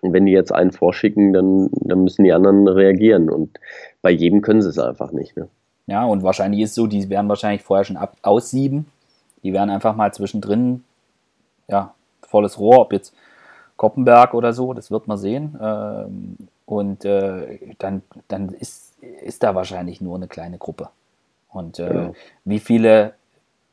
und 0.00 0.12
wenn 0.12 0.26
die 0.26 0.32
jetzt 0.32 0.52
einen 0.52 0.70
vorschicken, 0.70 1.32
dann, 1.32 1.68
dann 1.72 2.04
müssen 2.04 2.22
die 2.22 2.32
anderen 2.32 2.68
reagieren. 2.68 3.30
Und 3.30 3.58
bei 4.00 4.10
jedem 4.10 4.42
können 4.42 4.62
sie 4.62 4.68
es 4.68 4.78
einfach 4.78 5.10
nicht. 5.10 5.36
Ne? 5.36 5.48
Ja, 5.88 6.04
und 6.04 6.22
wahrscheinlich 6.22 6.60
ist 6.60 6.76
so, 6.76 6.86
die 6.86 7.10
werden 7.10 7.28
wahrscheinlich 7.28 7.62
vorher 7.62 7.84
schon 7.84 7.96
ab, 7.96 8.16
aussieben. 8.22 8.86
Die 9.42 9.52
werden 9.52 9.70
einfach 9.70 9.96
mal 9.96 10.12
zwischendrin, 10.14 10.84
ja, 11.68 11.94
volles 12.22 12.60
Rohr, 12.60 12.78
ob 12.78 12.92
jetzt 12.92 13.12
Koppenberg 13.82 14.32
oder 14.34 14.52
so, 14.52 14.74
das 14.74 14.92
wird 14.92 15.08
man 15.08 15.18
sehen. 15.18 15.58
Ähm, 15.60 16.36
und 16.66 17.04
äh, 17.04 17.58
dann, 17.80 18.02
dann 18.28 18.50
ist, 18.50 18.92
ist 19.00 19.42
da 19.42 19.56
wahrscheinlich 19.56 20.00
nur 20.00 20.14
eine 20.14 20.28
kleine 20.28 20.56
Gruppe. 20.56 20.90
Und 21.48 21.80
äh, 21.80 21.88
genau. 21.88 22.14
wie, 22.44 22.60
viele, 22.60 23.14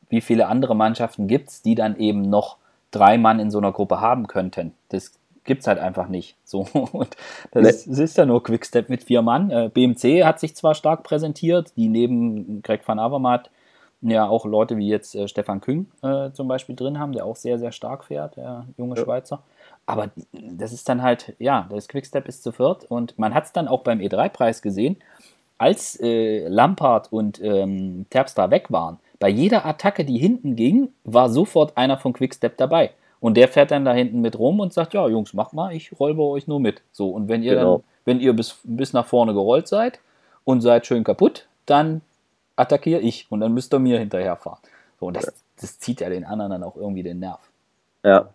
wie 0.08 0.20
viele 0.20 0.48
andere 0.48 0.74
Mannschaften 0.74 1.28
gibt 1.28 1.50
es, 1.50 1.62
die 1.62 1.76
dann 1.76 1.96
eben 1.96 2.22
noch 2.22 2.56
drei 2.90 3.18
Mann 3.18 3.38
in 3.38 3.52
so 3.52 3.58
einer 3.58 3.70
Gruppe 3.70 4.00
haben 4.00 4.26
könnten? 4.26 4.74
Das 4.88 5.12
gibt 5.44 5.60
es 5.60 5.68
halt 5.68 5.78
einfach 5.78 6.08
nicht. 6.08 6.34
So, 6.42 6.66
und 6.92 7.16
das, 7.52 7.62
nee. 7.62 7.68
ist, 7.68 7.86
das 7.88 7.98
ist 8.00 8.16
ja 8.18 8.26
nur 8.26 8.42
Quickstep 8.42 8.88
mit 8.88 9.04
vier 9.04 9.22
Mann. 9.22 9.52
Äh, 9.52 9.70
BMC 9.72 10.24
hat 10.24 10.40
sich 10.40 10.56
zwar 10.56 10.74
stark 10.74 11.04
präsentiert, 11.04 11.72
die 11.76 11.88
neben 11.88 12.62
Greg 12.62 12.80
van 12.84 12.98
Avermaet 12.98 13.48
ja 14.00 14.26
auch 14.26 14.44
Leute 14.44 14.76
wie 14.76 14.88
jetzt 14.88 15.14
äh, 15.14 15.28
Stefan 15.28 15.60
Küng 15.60 15.86
äh, 16.02 16.32
zum 16.32 16.48
Beispiel 16.48 16.74
drin 16.74 16.98
haben, 16.98 17.12
der 17.12 17.26
auch 17.26 17.36
sehr, 17.36 17.60
sehr 17.60 17.70
stark 17.70 18.06
fährt, 18.06 18.34
der 18.34 18.66
junge 18.76 18.96
ja. 18.96 19.04
Schweizer. 19.04 19.44
Aber 19.86 20.10
das 20.32 20.72
ist 20.72 20.88
dann 20.88 21.02
halt, 21.02 21.34
ja, 21.38 21.66
das 21.70 21.88
Quickstep 21.88 22.28
ist 22.28 22.42
zu 22.42 22.52
viert 22.52 22.84
und 22.84 23.18
man 23.18 23.34
hat 23.34 23.46
es 23.46 23.52
dann 23.52 23.66
auch 23.66 23.82
beim 23.82 23.98
E3-Preis 23.98 24.62
gesehen, 24.62 24.96
als 25.58 25.98
äh, 26.00 26.46
Lampard 26.48 27.12
und 27.12 27.40
ähm, 27.42 28.06
Terpstra 28.08 28.50
weg 28.50 28.70
waren. 28.70 28.98
Bei 29.18 29.28
jeder 29.28 29.66
Attacke, 29.66 30.04
die 30.04 30.16
hinten 30.16 30.56
ging, 30.56 30.88
war 31.04 31.28
sofort 31.28 31.76
einer 31.76 31.98
von 31.98 32.12
Quickstep 32.12 32.56
dabei. 32.56 32.92
Und 33.20 33.36
der 33.36 33.48
fährt 33.48 33.70
dann 33.70 33.84
da 33.84 33.92
hinten 33.92 34.22
mit 34.22 34.38
rum 34.38 34.60
und 34.60 34.72
sagt, 34.72 34.94
ja, 34.94 35.06
Jungs, 35.06 35.34
macht 35.34 35.52
mal, 35.52 35.74
ich 35.74 35.98
roll 36.00 36.14
bei 36.14 36.22
euch 36.22 36.46
nur 36.46 36.58
mit. 36.58 36.80
So, 36.92 37.10
und 37.10 37.28
wenn 37.28 37.42
ihr 37.42 37.56
genau. 37.56 37.76
dann, 37.76 37.84
wenn 38.06 38.20
ihr 38.20 38.32
bis, 38.32 38.58
bis 38.64 38.94
nach 38.94 39.04
vorne 39.04 39.34
gerollt 39.34 39.68
seid 39.68 40.00
und 40.44 40.62
seid 40.62 40.86
schön 40.86 41.04
kaputt, 41.04 41.46
dann 41.66 42.00
attackiere 42.56 43.00
ich 43.00 43.26
und 43.30 43.40
dann 43.40 43.52
müsst 43.52 43.74
ihr 43.74 43.78
mir 43.78 43.98
hinterherfahren. 43.98 44.60
So, 44.98 45.06
und 45.06 45.16
das, 45.16 45.32
das 45.60 45.78
zieht 45.78 46.00
ja 46.00 46.08
den 46.08 46.24
anderen 46.24 46.52
dann 46.52 46.62
auch 46.62 46.76
irgendwie 46.76 47.02
den 47.02 47.18
Nerv. 47.18 47.49
Ja. 48.04 48.30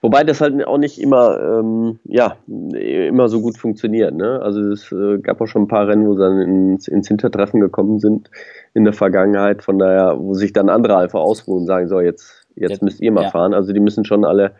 Wobei 0.00 0.24
das 0.24 0.40
halt 0.40 0.64
auch 0.66 0.78
nicht 0.78 0.98
immer, 0.98 1.38
ähm, 1.38 1.98
ja, 2.04 2.36
immer 2.46 3.28
so 3.28 3.42
gut 3.42 3.58
funktioniert. 3.58 4.14
Ne? 4.14 4.40
Also 4.40 4.60
es 4.70 4.90
äh, 4.90 5.18
gab 5.18 5.40
auch 5.40 5.46
schon 5.46 5.62
ein 5.62 5.68
paar 5.68 5.86
Rennen, 5.86 6.06
wo 6.06 6.14
sie 6.14 6.20
dann 6.20 6.40
ins, 6.40 6.88
ins 6.88 7.08
Hintertreffen 7.08 7.60
gekommen 7.60 7.98
sind 7.98 8.30
in 8.72 8.84
der 8.84 8.94
Vergangenheit. 8.94 9.62
Von 9.62 9.78
daher, 9.78 10.16
wo 10.18 10.32
sich 10.34 10.52
dann 10.52 10.70
andere 10.70 10.96
einfach 10.96 11.20
ausruhen 11.20 11.60
und 11.60 11.66
sagen, 11.66 11.88
so 11.88 12.00
jetzt, 12.00 12.46
jetzt, 12.56 12.82
müsst 12.82 13.00
ihr 13.00 13.12
mal 13.12 13.24
ja. 13.24 13.30
fahren. 13.30 13.52
Also 13.52 13.72
die 13.72 13.80
müssen 13.80 14.04
schon 14.04 14.24
alle 14.24 14.52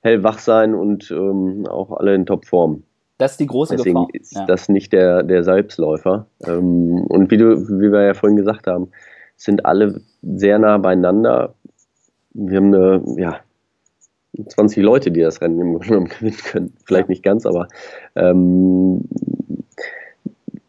hellwach 0.00 0.38
sein 0.38 0.74
und 0.74 1.10
ähm, 1.10 1.66
auch 1.68 1.92
alle 1.92 2.14
in 2.14 2.24
Topform. 2.24 2.82
Das 3.18 3.32
ist 3.32 3.40
die 3.40 3.46
große 3.46 3.76
Deswegen 3.76 4.06
Gefahr. 4.06 4.14
ist 4.14 4.34
ja. 4.34 4.46
das 4.46 4.68
nicht 4.68 4.92
der, 4.92 5.22
der 5.22 5.42
Selbstläufer. 5.42 6.26
Ähm, 6.46 7.04
und 7.08 7.30
wie, 7.30 7.36
du, 7.36 7.56
wie 7.68 7.92
wir 7.92 8.02
ja 8.02 8.14
vorhin 8.14 8.36
gesagt 8.36 8.66
haben, 8.66 8.90
sind 9.36 9.64
alle 9.66 10.00
sehr 10.22 10.58
nah 10.58 10.78
beieinander. 10.78 11.54
Wir 12.32 12.58
haben 12.58 12.74
eine, 12.74 13.02
ja, 13.16 13.40
20 14.46 14.82
Leute, 14.82 15.10
die 15.10 15.20
das 15.20 15.40
Rennen 15.40 15.60
im 15.60 15.72
Grunde 15.72 15.86
genommen 15.86 16.08
gewinnen 16.18 16.36
können. 16.36 16.72
Vielleicht 16.84 17.08
nicht 17.08 17.22
ganz, 17.22 17.46
aber 17.46 17.68
ähm, 18.14 19.04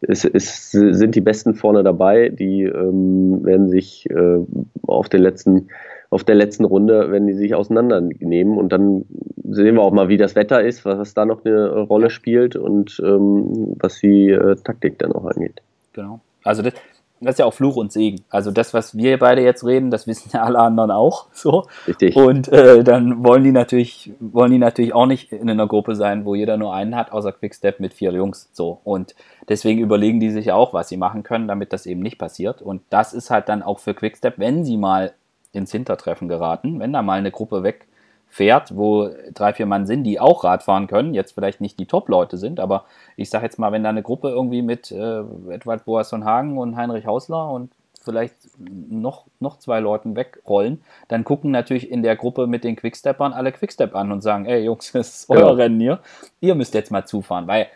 es, 0.00 0.24
es, 0.24 0.70
sind 0.70 1.14
die 1.14 1.20
Besten 1.20 1.54
vorne 1.54 1.82
dabei. 1.82 2.30
Die 2.30 2.62
ähm, 2.62 3.44
werden 3.44 3.68
sich 3.68 4.08
äh, 4.10 4.38
auf 4.82 5.08
den 5.08 5.22
letzten 5.22 5.68
auf 6.10 6.24
der 6.24 6.36
letzten 6.36 6.64
Runde, 6.64 7.10
wenn 7.10 7.26
die 7.26 7.34
sich 7.34 7.54
auseinandernehmen 7.54 8.56
und 8.56 8.72
dann 8.72 9.04
sehen 9.50 9.74
wir 9.74 9.82
auch 9.82 9.92
mal, 9.92 10.08
wie 10.08 10.16
das 10.16 10.34
Wetter 10.34 10.62
ist, 10.62 10.84
was, 10.84 10.98
was 10.98 11.14
da 11.14 11.26
noch 11.26 11.44
eine 11.44 11.80
Rolle 11.80 12.10
spielt 12.10 12.56
und 12.56 13.00
ähm, 13.04 13.74
was 13.78 13.98
die 13.98 14.30
äh, 14.30 14.56
Taktik 14.56 14.98
dann 14.98 15.12
auch 15.12 15.26
angeht. 15.26 15.60
Genau. 15.92 16.20
Also 16.44 16.62
das, 16.62 16.72
das 17.20 17.34
ist 17.34 17.38
ja 17.38 17.46
auch 17.46 17.54
Fluch 17.54 17.76
und 17.76 17.92
Segen. 17.92 18.24
Also 18.30 18.50
das, 18.50 18.74
was 18.74 18.96
wir 18.96 19.18
beide 19.18 19.42
jetzt 19.42 19.64
reden, 19.64 19.90
das 19.90 20.06
wissen 20.06 20.30
ja 20.32 20.42
alle 20.42 20.58
anderen 20.58 20.90
auch. 20.90 21.26
So. 21.38 21.66
Richtig. 21.86 22.16
Und 22.16 22.48
äh, 22.48 22.82
dann 22.82 23.22
wollen 23.22 23.44
die 23.44 23.52
natürlich, 23.52 24.10
wollen 24.18 24.50
die 24.50 24.58
natürlich 24.58 24.92
auch 24.92 25.06
nicht 25.06 25.30
in 25.32 25.48
einer 25.48 25.68
Gruppe 25.68 25.94
sein, 25.94 26.24
wo 26.24 26.34
jeder 26.34 26.56
nur 26.56 26.74
einen 26.74 26.96
hat, 26.96 27.12
außer 27.12 27.32
Quickstep 27.32 27.78
mit 27.78 27.94
vier 27.94 28.10
Jungs. 28.12 28.48
So. 28.52 28.80
Und 28.82 29.14
deswegen 29.48 29.80
überlegen 29.80 30.18
die 30.18 30.30
sich 30.30 30.50
auch, 30.50 30.72
was 30.72 30.88
sie 30.88 30.96
machen 30.96 31.22
können, 31.22 31.46
damit 31.46 31.72
das 31.72 31.86
eben 31.86 32.00
nicht 32.00 32.18
passiert. 32.18 32.60
Und 32.60 32.82
das 32.90 33.12
ist 33.14 33.30
halt 33.30 33.48
dann 33.48 33.62
auch 33.62 33.78
für 33.78 33.94
Quickstep, 33.94 34.34
wenn 34.38 34.64
sie 34.64 34.76
mal 34.76 35.12
ins 35.52 35.72
Hintertreffen 35.72 36.28
geraten, 36.28 36.80
wenn 36.80 36.92
da 36.92 37.02
mal 37.02 37.18
eine 37.18 37.30
Gruppe 37.30 37.62
weg 37.62 37.87
fährt, 38.28 38.76
wo 38.76 39.10
drei, 39.32 39.52
vier 39.52 39.66
Mann 39.66 39.86
sind, 39.86 40.04
die 40.04 40.20
auch 40.20 40.44
Radfahren 40.44 40.86
können, 40.86 41.14
jetzt 41.14 41.32
vielleicht 41.32 41.60
nicht 41.60 41.78
die 41.78 41.86
Top-Leute 41.86 42.36
sind, 42.36 42.60
aber 42.60 42.84
ich 43.16 43.30
sage 43.30 43.44
jetzt 43.44 43.58
mal, 43.58 43.72
wenn 43.72 43.82
da 43.82 43.88
eine 43.88 44.02
Gruppe 44.02 44.28
irgendwie 44.28 44.62
mit 44.62 44.92
äh, 44.92 45.20
Edward 45.48 45.84
Boasson 45.84 46.24
Hagen 46.24 46.58
und 46.58 46.76
Heinrich 46.76 47.06
Hausler 47.06 47.50
und 47.50 47.72
vielleicht 48.04 48.36
noch, 48.58 49.26
noch 49.40 49.58
zwei 49.58 49.80
Leuten 49.80 50.14
wegrollen, 50.14 50.82
dann 51.08 51.24
gucken 51.24 51.50
natürlich 51.50 51.90
in 51.90 52.02
der 52.02 52.16
Gruppe 52.16 52.46
mit 52.46 52.64
den 52.64 52.76
Quicksteppern 52.76 53.32
alle 53.32 53.52
Quickstep 53.52 53.94
an 53.94 54.12
und 54.12 54.22
sagen, 54.22 54.46
ey 54.46 54.64
Jungs, 54.64 54.92
das 54.92 55.20
ist 55.20 55.30
euer 55.30 55.40
ja. 55.40 55.50
Rennen 55.50 55.80
hier, 55.80 56.00
ihr 56.40 56.54
müsst 56.54 56.74
jetzt 56.74 56.90
mal 56.90 57.06
zufahren, 57.06 57.46
weil 57.46 57.66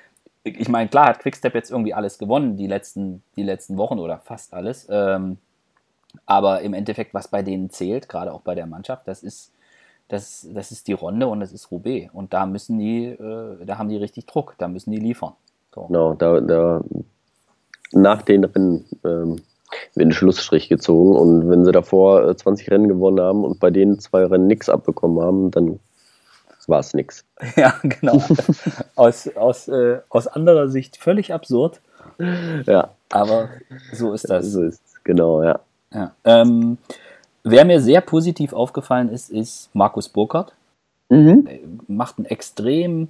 ich 0.45 0.69
meine, 0.69 0.89
klar 0.89 1.07
hat 1.07 1.21
Quickstep 1.21 1.55
jetzt 1.55 1.71
irgendwie 1.71 1.95
alles 1.95 2.19
gewonnen, 2.19 2.57
die 2.57 2.67
letzten, 2.67 3.23
die 3.37 3.45
letzten 3.45 3.77
Wochen 3.79 3.99
oder 3.99 4.19
fast 4.19 4.55
alles, 4.55 4.87
ähm, 4.91 5.39
aber 6.27 6.61
im 6.61 6.75
Endeffekt, 6.75 7.15
was 7.15 7.29
bei 7.29 7.43
denen 7.43 7.71
zählt, 7.71 8.09
gerade 8.09 8.33
auch 8.33 8.43
bei 8.43 8.55
der 8.55 8.67
Mannschaft, 8.67 9.09
das 9.09 9.23
ist 9.23 9.53
das, 10.13 10.47
das 10.53 10.71
ist 10.73 10.89
die 10.89 10.93
Ronde 10.93 11.27
und 11.27 11.41
das 11.41 11.53
ist 11.53 11.71
Roubaix. 11.71 12.11
Und 12.13 12.35
da 12.35 12.45
müssen 12.45 12.79
die, 12.79 13.07
äh, 13.07 13.65
da 13.65 13.79
haben 13.79 13.89
die 13.89 13.97
richtig 13.97 14.27
Druck, 14.27 14.55
da 14.59 14.69
müssen 14.69 14.91
die 14.91 14.99
liefern. 14.99 15.33
So. 15.75 15.87
Genau, 15.87 16.13
da, 16.13 16.41
da 16.41 16.83
nach 17.93 18.21
den 18.21 18.45
Rennen 18.45 18.85
ähm, 19.05 19.41
wird 19.95 20.09
ein 20.09 20.13
Schlussstrich 20.13 20.69
gezogen 20.69 21.17
und 21.17 21.49
wenn 21.49 21.65
sie 21.65 21.73
davor 21.73 22.37
20 22.37 22.69
äh, 22.69 22.71
Rennen 22.73 22.89
gewonnen 22.89 23.21
haben 23.21 23.43
und 23.43 23.59
bei 23.59 23.71
denen 23.71 24.01
zwei 24.01 24.27
Rennen 24.27 24.47
nichts 24.47 24.69
abbekommen 24.69 25.23
haben, 25.25 25.51
dann 25.51 25.81
war 26.67 26.81
es 26.81 26.93
nichts. 26.93 27.25
Ja, 27.57 27.75
genau. 27.83 28.23
aus, 28.95 29.29
aus, 29.35 29.69
äh, 29.69 30.01
aus 30.11 30.27
anderer 30.27 30.69
Sicht 30.69 30.99
völlig 30.99 31.33
absurd. 31.33 31.81
Ja. 32.67 32.91
Aber 33.11 33.49
so 33.93 34.13
ist 34.13 34.29
das. 34.29 34.53
So 34.53 34.63
ist 34.63 34.75
es, 34.75 35.05
genau, 35.05 35.43
ja. 35.43 35.61
ja. 35.95 36.13
Ähm, 36.25 36.77
Wer 37.45 37.65
mir 37.65 37.81
sehr 37.81 38.01
positiv 38.01 38.53
aufgefallen 38.53 39.09
ist, 39.09 39.31
ist 39.31 39.71
Markus 39.75 40.09
Burkhardt. 40.09 40.53
Mhm. 41.09 41.49
Macht 41.89 42.19
einen 42.19 42.27
extrem, 42.27 43.09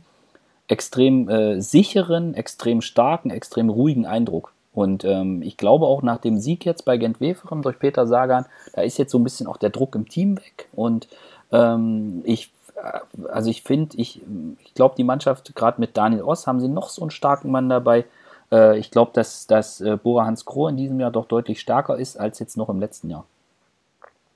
extrem 0.68 1.28
äh, 1.28 1.60
sicheren, 1.60 2.34
extrem 2.34 2.80
starken, 2.80 3.30
extrem 3.30 3.68
ruhigen 3.68 4.06
Eindruck. 4.06 4.52
Und 4.72 5.04
ähm, 5.04 5.42
ich 5.42 5.58
glaube 5.58 5.86
auch 5.86 6.02
nach 6.02 6.18
dem 6.18 6.38
Sieg 6.38 6.64
jetzt 6.64 6.86
bei 6.86 6.96
Gent-Weferem 6.96 7.60
durch 7.60 7.78
Peter 7.78 8.06
Sagan, 8.06 8.46
da 8.72 8.80
ist 8.80 8.96
jetzt 8.96 9.12
so 9.12 9.18
ein 9.18 9.24
bisschen 9.24 9.46
auch 9.46 9.58
der 9.58 9.68
Druck 9.68 9.94
im 9.94 10.08
Team 10.08 10.38
weg. 10.38 10.68
Und 10.72 11.08
ähm, 11.52 12.22
ich, 12.24 12.50
äh, 12.76 13.28
also 13.28 13.50
ich 13.50 13.62
finde, 13.62 13.98
ich, 13.98 14.22
ich 14.64 14.74
glaube, 14.74 14.94
die 14.96 15.04
Mannschaft, 15.04 15.54
gerade 15.54 15.78
mit 15.78 15.96
Daniel 15.98 16.22
Oss, 16.22 16.46
haben 16.46 16.60
sie 16.60 16.68
noch 16.68 16.88
so 16.88 17.02
einen 17.02 17.10
starken 17.10 17.50
Mann 17.50 17.68
dabei. 17.68 18.06
Äh, 18.50 18.78
ich 18.78 18.90
glaube, 18.90 19.10
dass, 19.12 19.46
dass 19.46 19.82
äh, 19.82 19.98
Bora 20.02 20.24
Hans 20.24 20.46
Kroh 20.46 20.68
in 20.68 20.78
diesem 20.78 20.98
Jahr 20.98 21.10
doch 21.10 21.26
deutlich 21.26 21.60
stärker 21.60 21.98
ist 21.98 22.18
als 22.18 22.38
jetzt 22.38 22.56
noch 22.56 22.70
im 22.70 22.80
letzten 22.80 23.10
Jahr. 23.10 23.26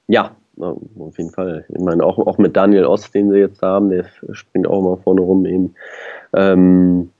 Ja, 0.08 0.36
auf 0.58 1.18
jeden 1.18 1.30
Fall. 1.30 1.64
Ich 1.68 1.80
meine, 1.80 2.04
auch, 2.04 2.18
auch 2.18 2.38
mit 2.38 2.56
Daniel 2.56 2.86
Ost, 2.86 3.14
den 3.14 3.30
sie 3.30 3.38
jetzt 3.38 3.62
haben, 3.62 3.90
der 3.90 4.06
springt 4.32 4.66
auch 4.66 4.82
mal 4.82 4.96
vorne 4.96 5.20
rum 5.20 5.44
eben. 5.44 5.74
Ähm, 6.32 7.10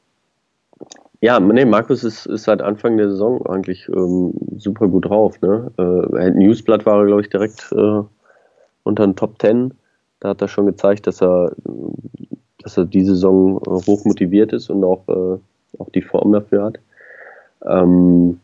ja, 1.21 1.41
nee, 1.41 1.65
Markus 1.65 2.05
ist, 2.05 2.27
ist 2.27 2.45
seit 2.45 2.63
Anfang 2.63 2.97
der 2.97 3.11
Saison 3.11 3.45
eigentlich 3.47 3.89
ähm, 3.89 4.33
super 4.59 4.89
gut 4.89 5.07
drauf. 5.07 5.41
Ne? 5.41 5.71
Äh, 5.79 6.31
Newsblatt 6.31 6.87
war 6.87 7.05
glaube 7.05 7.23
ich, 7.23 7.31
direkt 7.31 7.73
äh, 7.73 8.03
unter 8.85 9.07
den 9.07 9.17
Top 9.17 9.39
Ten. 9.39 9.75
Da 10.21 10.31
hat 10.31 10.41
er 10.41 10.49
schon 10.49 10.67
gezeigt, 10.67 11.07
dass 11.07 11.23
er, 11.23 11.53
dass 12.59 12.77
er 12.77 12.85
die 12.85 13.05
Saison 13.05 13.59
äh, 13.67 13.87
hoch 13.87 14.05
motiviert 14.05 14.53
ist 14.53 14.71
und 14.71 14.85
auch, 14.85 15.07
äh, 15.09 15.39
auch 15.79 15.91
die 15.91 16.03
Form 16.03 16.33
dafür 16.33 16.65
hat. 16.65 16.79
Ähm, 17.65 18.41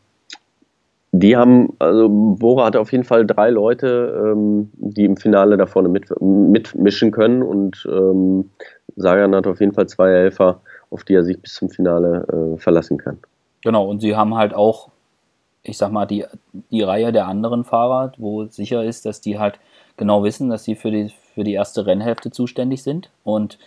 die 1.13 1.37
haben, 1.37 1.75
also 1.79 2.09
Bora 2.09 2.65
hat 2.65 2.77
auf 2.77 2.91
jeden 2.91 3.05
Fall 3.05 3.27
drei 3.27 3.51
Leute, 3.51 4.33
ähm, 4.33 4.71
die 4.75 5.05
im 5.05 5.19
Finale 5.19 5.59
da 5.59 5.67
vorne 5.67 5.91
mit, 5.91 6.09
mitmischen 6.21 7.11
können 7.11 7.43
und 7.43 7.87
ähm, 7.91 8.51
Sagan 8.97 9.35
hat 9.35 9.47
auf 9.47 9.61
jeden 9.61 9.75
Fall 9.75 9.87
zwei 9.89 10.11
Helfer, 10.11 10.63
auf 10.91 11.05
die 11.05 11.15
er 11.15 11.23
sich 11.23 11.41
bis 11.41 11.55
zum 11.55 11.69
Finale 11.69 12.55
äh, 12.55 12.59
verlassen 12.59 12.97
kann. 12.97 13.19
Genau, 13.63 13.89
und 13.89 14.01
sie 14.01 14.17
haben 14.17 14.35
halt 14.35 14.55
auch, 14.55 14.89
ich 15.63 15.77
sag 15.77 15.93
mal, 15.93 16.07
die, 16.07 16.25
die 16.71 16.83
Reihe 16.83 17.13
der 17.13 17.29
anderen 17.29 17.65
Fahrer, 17.65 18.13
wo 18.17 18.47
sicher 18.47 18.83
ist, 18.83 19.05
dass 19.05 19.21
die 19.21 19.39
halt 19.39 19.61
genau 19.99 20.25
wissen, 20.25 20.49
dass 20.49 20.65
sie 20.65 20.77
für 20.77 20.91
die, 20.91 21.13
für 21.35 21.45
die 21.45 21.53
erste 21.53 21.85
Rennhälfte 21.85 22.31
zuständig 22.31 22.83
sind 22.83 23.11
und 23.23 23.59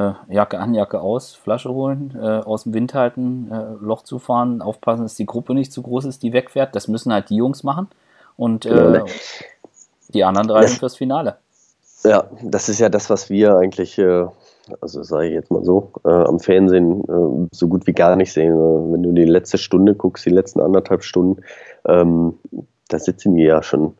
äh, 0.00 0.34
Jacke 0.34 0.58
an, 0.58 0.74
Jacke 0.74 1.00
aus, 1.00 1.34
Flasche 1.34 1.70
holen, 1.70 2.16
äh, 2.20 2.26
aus 2.26 2.64
dem 2.64 2.74
Wind 2.74 2.94
halten, 2.94 3.50
äh, 3.50 3.84
Loch 3.84 4.02
zufahren, 4.02 4.62
aufpassen, 4.62 5.02
dass 5.02 5.14
die 5.14 5.26
Gruppe 5.26 5.54
nicht 5.54 5.72
zu 5.72 5.82
groß 5.82 6.06
ist, 6.06 6.22
die 6.22 6.32
wegfährt. 6.32 6.74
Das 6.74 6.88
müssen 6.88 7.12
halt 7.12 7.30
die 7.30 7.36
Jungs 7.36 7.62
machen. 7.62 7.88
Und 8.36 8.64
äh, 8.64 8.70
ne. 8.70 9.04
die 10.08 10.24
anderen 10.24 10.48
drei 10.48 10.66
sind 10.66 10.78
fürs 10.78 10.96
Finale. 10.96 11.36
Ja, 12.04 12.24
das 12.42 12.70
ist 12.70 12.80
ja 12.80 12.88
das, 12.88 13.10
was 13.10 13.28
wir 13.28 13.56
eigentlich, 13.58 13.98
äh, 13.98 14.26
also 14.80 15.02
sage 15.02 15.26
ich 15.26 15.34
jetzt 15.34 15.50
mal 15.50 15.64
so, 15.64 15.92
äh, 16.04 16.08
am 16.08 16.40
Fernsehen 16.40 17.48
so 17.52 17.68
gut 17.68 17.86
wie 17.86 17.92
gar 17.92 18.16
nicht 18.16 18.32
sehen. 18.32 18.54
Wenn 18.54 19.02
du 19.02 19.12
die 19.12 19.24
letzte 19.24 19.58
Stunde 19.58 19.94
guckst, 19.94 20.24
die 20.24 20.30
letzten 20.30 20.60
anderthalb 20.60 21.02
Stunden, 21.02 21.42
ähm, 21.86 22.38
da 22.88 22.98
sitzen 22.98 23.34
die 23.34 23.42
ja 23.42 23.62
schon 23.62 23.94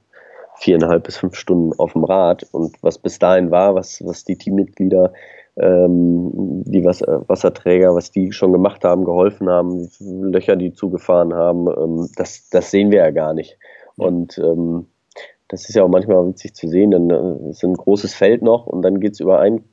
viereinhalb 0.56 1.04
bis 1.04 1.16
fünf 1.16 1.34
Stunden 1.34 1.78
auf 1.78 1.92
dem 1.92 2.04
Rad. 2.04 2.46
Und 2.52 2.76
was 2.82 2.98
bis 2.98 3.18
dahin 3.18 3.50
war, 3.50 3.74
was, 3.74 4.04
was 4.04 4.24
die 4.24 4.36
Teammitglieder 4.36 5.12
ähm, 5.60 6.64
die 6.64 6.84
Wasser, 6.84 7.24
Wasserträger, 7.28 7.94
was 7.94 8.10
die 8.10 8.32
schon 8.32 8.52
gemacht 8.52 8.84
haben, 8.84 9.04
geholfen 9.04 9.48
haben, 9.48 9.88
Löcher, 10.00 10.56
die 10.56 10.72
zugefahren 10.72 11.34
haben, 11.34 11.68
ähm, 11.68 12.08
das, 12.16 12.48
das 12.50 12.70
sehen 12.70 12.90
wir 12.90 12.98
ja 12.98 13.10
gar 13.10 13.34
nicht. 13.34 13.58
Und 13.96 14.38
ähm, 14.38 14.86
das 15.48 15.68
ist 15.68 15.74
ja 15.74 15.82
auch 15.84 15.88
manchmal 15.88 16.26
witzig 16.26 16.54
zu 16.54 16.68
sehen, 16.68 16.92
denn 16.92 17.10
äh, 17.10 17.48
es 17.50 17.58
ist 17.58 17.64
ein 17.64 17.74
großes 17.74 18.14
Feld 18.14 18.42
noch 18.42 18.66
und 18.66 18.82
dann 18.82 19.00
geht 19.00 19.12
es 19.12 19.20
über 19.20 19.40
ein, 19.40 19.64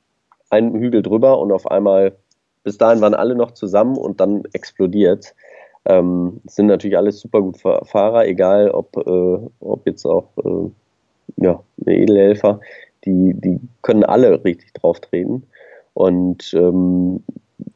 einen 0.50 0.74
Hügel 0.74 1.02
drüber 1.02 1.38
und 1.38 1.52
auf 1.52 1.70
einmal, 1.70 2.16
bis 2.64 2.78
dahin 2.78 3.00
waren 3.00 3.14
alle 3.14 3.34
noch 3.34 3.52
zusammen 3.52 3.96
und 3.96 4.20
dann 4.20 4.44
explodiert 4.52 5.34
Ähm, 5.86 6.40
sind 6.44 6.66
natürlich 6.66 6.98
alles 6.98 7.20
super 7.20 7.40
gut 7.40 7.56
Fahrer, 7.58 8.26
egal 8.26 8.70
ob, 8.70 8.96
äh, 8.96 9.38
ob 9.60 9.86
jetzt 9.86 10.04
auch 10.04 10.28
äh, 10.44 10.70
ja, 11.36 11.62
Edelhelfer, 11.86 12.60
die, 13.04 13.32
die 13.34 13.58
können 13.80 14.04
alle 14.04 14.44
richtig 14.44 14.74
drauf 14.74 15.00
treten. 15.00 15.44
Und 15.98 16.54
ähm, 16.54 17.24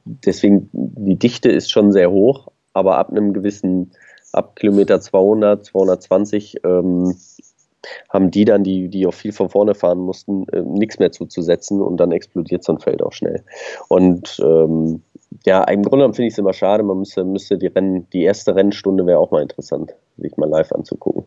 deswegen, 0.04 0.70
die 0.72 1.18
Dichte 1.18 1.50
ist 1.50 1.72
schon 1.72 1.90
sehr 1.90 2.12
hoch, 2.12 2.52
aber 2.72 2.96
ab 2.98 3.10
einem 3.10 3.32
gewissen, 3.32 3.90
ab 4.32 4.54
Kilometer 4.54 5.00
200, 5.00 5.64
220, 5.64 6.60
ähm, 6.62 7.16
haben 8.08 8.30
die 8.30 8.44
dann, 8.44 8.62
die, 8.62 8.88
die 8.88 9.08
auch 9.08 9.12
viel 9.12 9.32
von 9.32 9.48
vorne 9.48 9.74
fahren 9.74 9.98
mussten, 9.98 10.46
äh, 10.52 10.62
nichts 10.62 11.00
mehr 11.00 11.10
zuzusetzen 11.10 11.82
und 11.82 11.96
dann 11.96 12.12
explodiert 12.12 12.62
so 12.62 12.74
ein 12.74 12.78
Feld 12.78 13.02
auch 13.02 13.10
schnell. 13.10 13.42
Und 13.88 14.40
ähm, 14.40 15.02
ja, 15.44 15.64
im 15.64 15.82
Grunde 15.82 16.04
finde 16.14 16.28
ich 16.28 16.34
es 16.34 16.38
immer 16.38 16.52
schade, 16.52 16.84
man 16.84 16.98
müsste, 17.00 17.24
müsste 17.24 17.58
die 17.58 17.66
Rennen, 17.66 18.08
die 18.12 18.22
erste 18.22 18.54
Rennstunde 18.54 19.04
wäre 19.04 19.18
auch 19.18 19.32
mal 19.32 19.42
interessant, 19.42 19.96
sich 20.16 20.36
mal 20.36 20.48
live 20.48 20.70
anzugucken. 20.70 21.24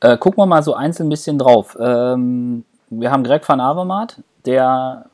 Äh, 0.00 0.16
gucken 0.16 0.38
wir 0.38 0.46
mal 0.46 0.62
so 0.62 0.72
einzeln 0.72 1.08
ein 1.08 1.10
bisschen 1.10 1.36
drauf. 1.36 1.76
Ähm, 1.78 2.64
wir 2.88 3.10
haben 3.10 3.22
Greg 3.22 3.46
van 3.46 3.60
Avermaet, 3.60 4.22
der 4.46 5.09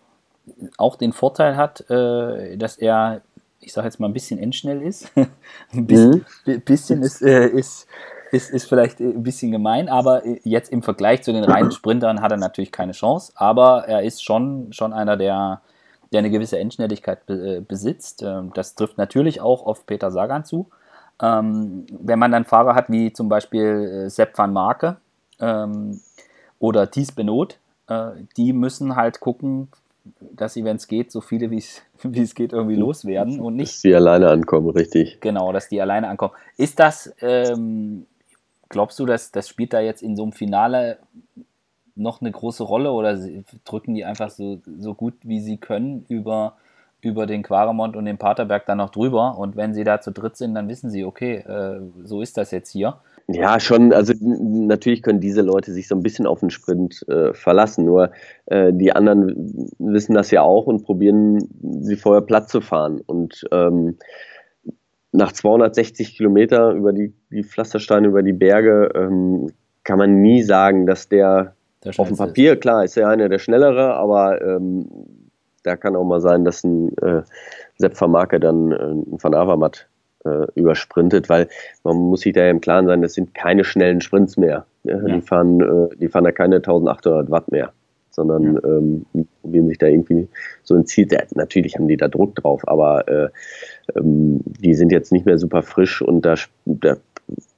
auch 0.79 0.97
den 0.97 1.13
Vorteil 1.13 1.57
hat, 1.57 1.89
äh, 1.91 2.57
dass 2.57 2.77
er, 2.77 3.23
ich 3.61 3.73
sage 3.73 3.87
jetzt 3.87 4.01
mal, 4.01 4.09
ein 4.09 4.13
bisschen 4.13 4.39
endschnell 4.39 4.83
ist. 4.83 5.11
ein 5.73 5.87
bisschen, 5.87 6.25
mhm. 6.47 6.61
bisschen 6.63 7.03
ist, 7.03 7.23
äh, 7.23 7.49
ist 7.49 7.87
ist, 8.33 8.51
ist 8.51 8.69
vielleicht 8.69 9.01
ein 9.01 9.23
bisschen 9.23 9.53
gemein, 9.53 9.89
aber 9.89 10.23
jetzt 10.45 10.71
im 10.71 10.83
Vergleich 10.83 11.23
zu 11.23 11.33
den 11.33 11.45
reinen 11.45 11.71
Sprintern 11.71 12.21
hat 12.21 12.33
er 12.33 12.39
natürlich 12.39 12.73
keine 12.73 12.93
Chance. 12.93 13.33
Aber 13.37 13.87
er 13.87 14.03
ist 14.03 14.23
schon, 14.23 14.73
schon 14.73 14.93
einer, 14.93 15.17
der, 15.17 15.61
der 16.13 16.19
eine 16.21 16.31
gewisse 16.31 16.59
Endschnelligkeit 16.59 17.27
be, 17.27 17.57
äh, 17.57 17.61
besitzt. 17.61 18.23
Ähm, 18.23 18.53
das 18.55 18.75
trifft 18.75 18.99
natürlich 18.99 19.41
auch 19.41 19.65
auf 19.67 19.87
Peter 19.87 20.11
Sagan 20.11 20.45
zu. 20.45 20.69
Ähm, 21.21 21.87
wenn 21.91 22.19
man 22.19 22.33
dann 22.33 22.45
Fahrer 22.45 22.75
hat 22.75 22.91
wie 22.91 23.13
zum 23.13 23.29
Beispiel 23.29 24.05
äh, 24.07 24.11
Sepp 24.11 24.37
van 24.37 24.53
Marke 24.53 24.97
ähm, 25.41 26.01
oder 26.59 26.91
Thies 26.91 27.13
Benot, 27.13 27.59
äh, 27.89 28.11
die 28.37 28.53
müssen 28.53 28.97
halt 28.97 29.21
gucken, 29.21 29.69
dass 30.21 30.55
sie, 30.55 30.65
wenn 30.65 30.77
es 30.77 30.87
geht, 30.87 31.11
so 31.11 31.21
viele 31.21 31.51
wie 31.51 31.59
es 31.59 31.83
geht 32.35 32.53
irgendwie 32.53 32.77
loswerden 32.77 33.41
und 33.41 33.57
nicht. 33.57 33.75
Dass 33.75 33.83
die 33.83 33.95
alleine 33.95 34.29
ankommen, 34.29 34.71
richtig. 34.71 35.19
Genau, 35.21 35.53
dass 35.53 35.69
die 35.69 35.81
alleine 35.81 36.09
ankommen. 36.09 36.35
Ist 36.57 36.79
das, 36.79 37.15
ähm, 37.21 38.07
glaubst 38.69 38.99
du, 38.99 39.07
dass 39.07 39.33
das 39.33 39.49
spielt 39.49 39.73
da 39.73 39.81
jetzt 39.81 40.03
in 40.03 40.17
so 40.17 40.23
einem 40.23 40.33
Finale 40.33 40.99
noch 41.97 42.21
eine 42.21 42.31
große 42.31 42.63
Rolle 42.63 42.93
oder 42.93 43.19
drücken 43.65 43.95
die 43.95 44.05
einfach 44.05 44.31
so, 44.31 44.61
so 44.79 44.95
gut 44.95 45.15
wie 45.23 45.41
sie 45.41 45.57
können 45.57 46.05
über, 46.09 46.57
über 47.01 47.27
den 47.27 47.43
Quaremont 47.43 47.97
und 47.97 48.05
den 48.05 48.19
Paterberg 48.19 48.67
dann 48.67 48.79
noch 48.79 48.91
drüber 48.91 49.39
und 49.39 49.57
wenn 49.57 49.73
sie 49.73 49.85
da 49.85 50.01
zu 50.01 50.13
dritt 50.13 50.37
sind, 50.37 50.55
dann 50.55 50.69
wissen 50.69 50.91
sie, 50.91 51.05
okay, 51.05 51.37
äh, 51.37 51.81
so 52.05 52.21
ist 52.21 52.37
das 52.37 52.51
jetzt 52.51 52.71
hier. 52.71 52.99
Ja, 53.29 53.59
schon. 53.59 53.93
Also 53.93 54.13
natürlich 54.21 55.03
können 55.03 55.21
diese 55.21 55.43
Leute 55.43 55.73
sich 55.73 55.89
so 55.89 55.97
ein 55.97 56.03
bisschen 56.03 56.27
auf 56.27 56.41
den 56.41 56.51
Sprint 56.51 57.05
äh, 57.09 57.35
verlassen. 57.35 57.85
Nur 57.85 58.13
äh, 58.47 58.73
die 58.73 58.93
anderen 58.93 59.69
wissen 59.79 60.15
das 60.15 60.31
ja 60.31 60.43
auch 60.43 60.67
und 60.67 60.85
probieren, 60.85 61.49
sie 61.81 61.97
vorher 61.97 62.23
platt 62.23 62.49
zu 62.49 62.61
fahren. 62.61 63.01
Und 63.05 63.45
ähm, 63.51 63.97
nach 65.11 65.33
260 65.33 66.17
Kilometer 66.17 66.71
über 66.73 66.93
die, 66.93 67.13
die 67.31 67.43
Pflastersteine, 67.43 68.07
über 68.07 68.23
die 68.23 68.33
Berge, 68.33 68.91
ähm, 68.95 69.51
kann 69.83 69.99
man 69.99 70.21
nie 70.21 70.43
sagen, 70.43 70.87
dass 70.87 71.09
der, 71.09 71.55
der 71.83 71.93
auf 71.97 72.09
dem 72.09 72.17
Papier, 72.17 72.55
ist. 72.55 72.61
klar, 72.61 72.85
ist 72.85 72.97
ja 72.97 73.09
einer 73.09 73.29
der 73.29 73.39
schnellere, 73.39 73.95
aber 73.95 74.41
ähm, 74.43 74.89
da 75.63 75.77
kann 75.77 75.97
auch 75.97 76.05
mal 76.05 76.21
sein, 76.21 76.45
dass 76.45 76.63
ein 76.63 76.97
äh, 76.99 77.23
Sepp 77.77 77.97
Vermarke 77.97 78.39
dann 78.39 78.73
äh, 78.73 78.77
ein 78.77 79.19
Van 79.21 79.35
Avermaet 79.35 79.89
äh, 80.27 80.47
übersprintet, 80.55 81.29
weil 81.29 81.49
man 81.85 81.97
muss 81.97 82.21
sich 82.21 82.35
da 82.35 82.45
ja 82.45 82.51
im 82.51 82.61
Klaren 82.61 82.87
sein, 82.87 83.03
das 83.03 83.15
sind 83.15 83.35
keine 83.35 83.65
schnellen 83.65 84.01
Sprints 84.01 84.37
mehr. 84.37 84.67
Ja? 84.85 84.99
Die, 84.99 85.21
fahren, 85.21 85.61
äh, 85.61 85.97
die 85.97 86.09
fahren 86.09 86.25
da 86.25 86.33
keine 86.33 86.57
1800 86.57 87.31
Watt 87.31 87.51
mehr 87.51 87.73
sondern 88.17 88.55
ja. 88.55 88.61
ähm, 88.65 89.07
probieren 89.43 89.69
sich 89.69 89.79
da 89.79 89.87
irgendwie 89.87 90.27
so 90.65 90.75
ein 90.75 90.87
Ziel. 90.87 91.07
Natürlich 91.35 91.77
haben 91.77 91.87
die 91.87 91.99
da 91.99 92.09
Druck 92.09 92.35
drauf, 92.35 92.67
aber 92.67 93.07
äh, 93.07 93.29
ähm, 93.95 94.41
die 94.45 94.75
sind 94.75 94.91
jetzt 94.91 95.13
nicht 95.13 95.27
mehr 95.27 95.39
super 95.39 95.63
frisch 95.63 96.03
und 96.03 96.23
da, 96.23 96.35
da, 96.65 96.97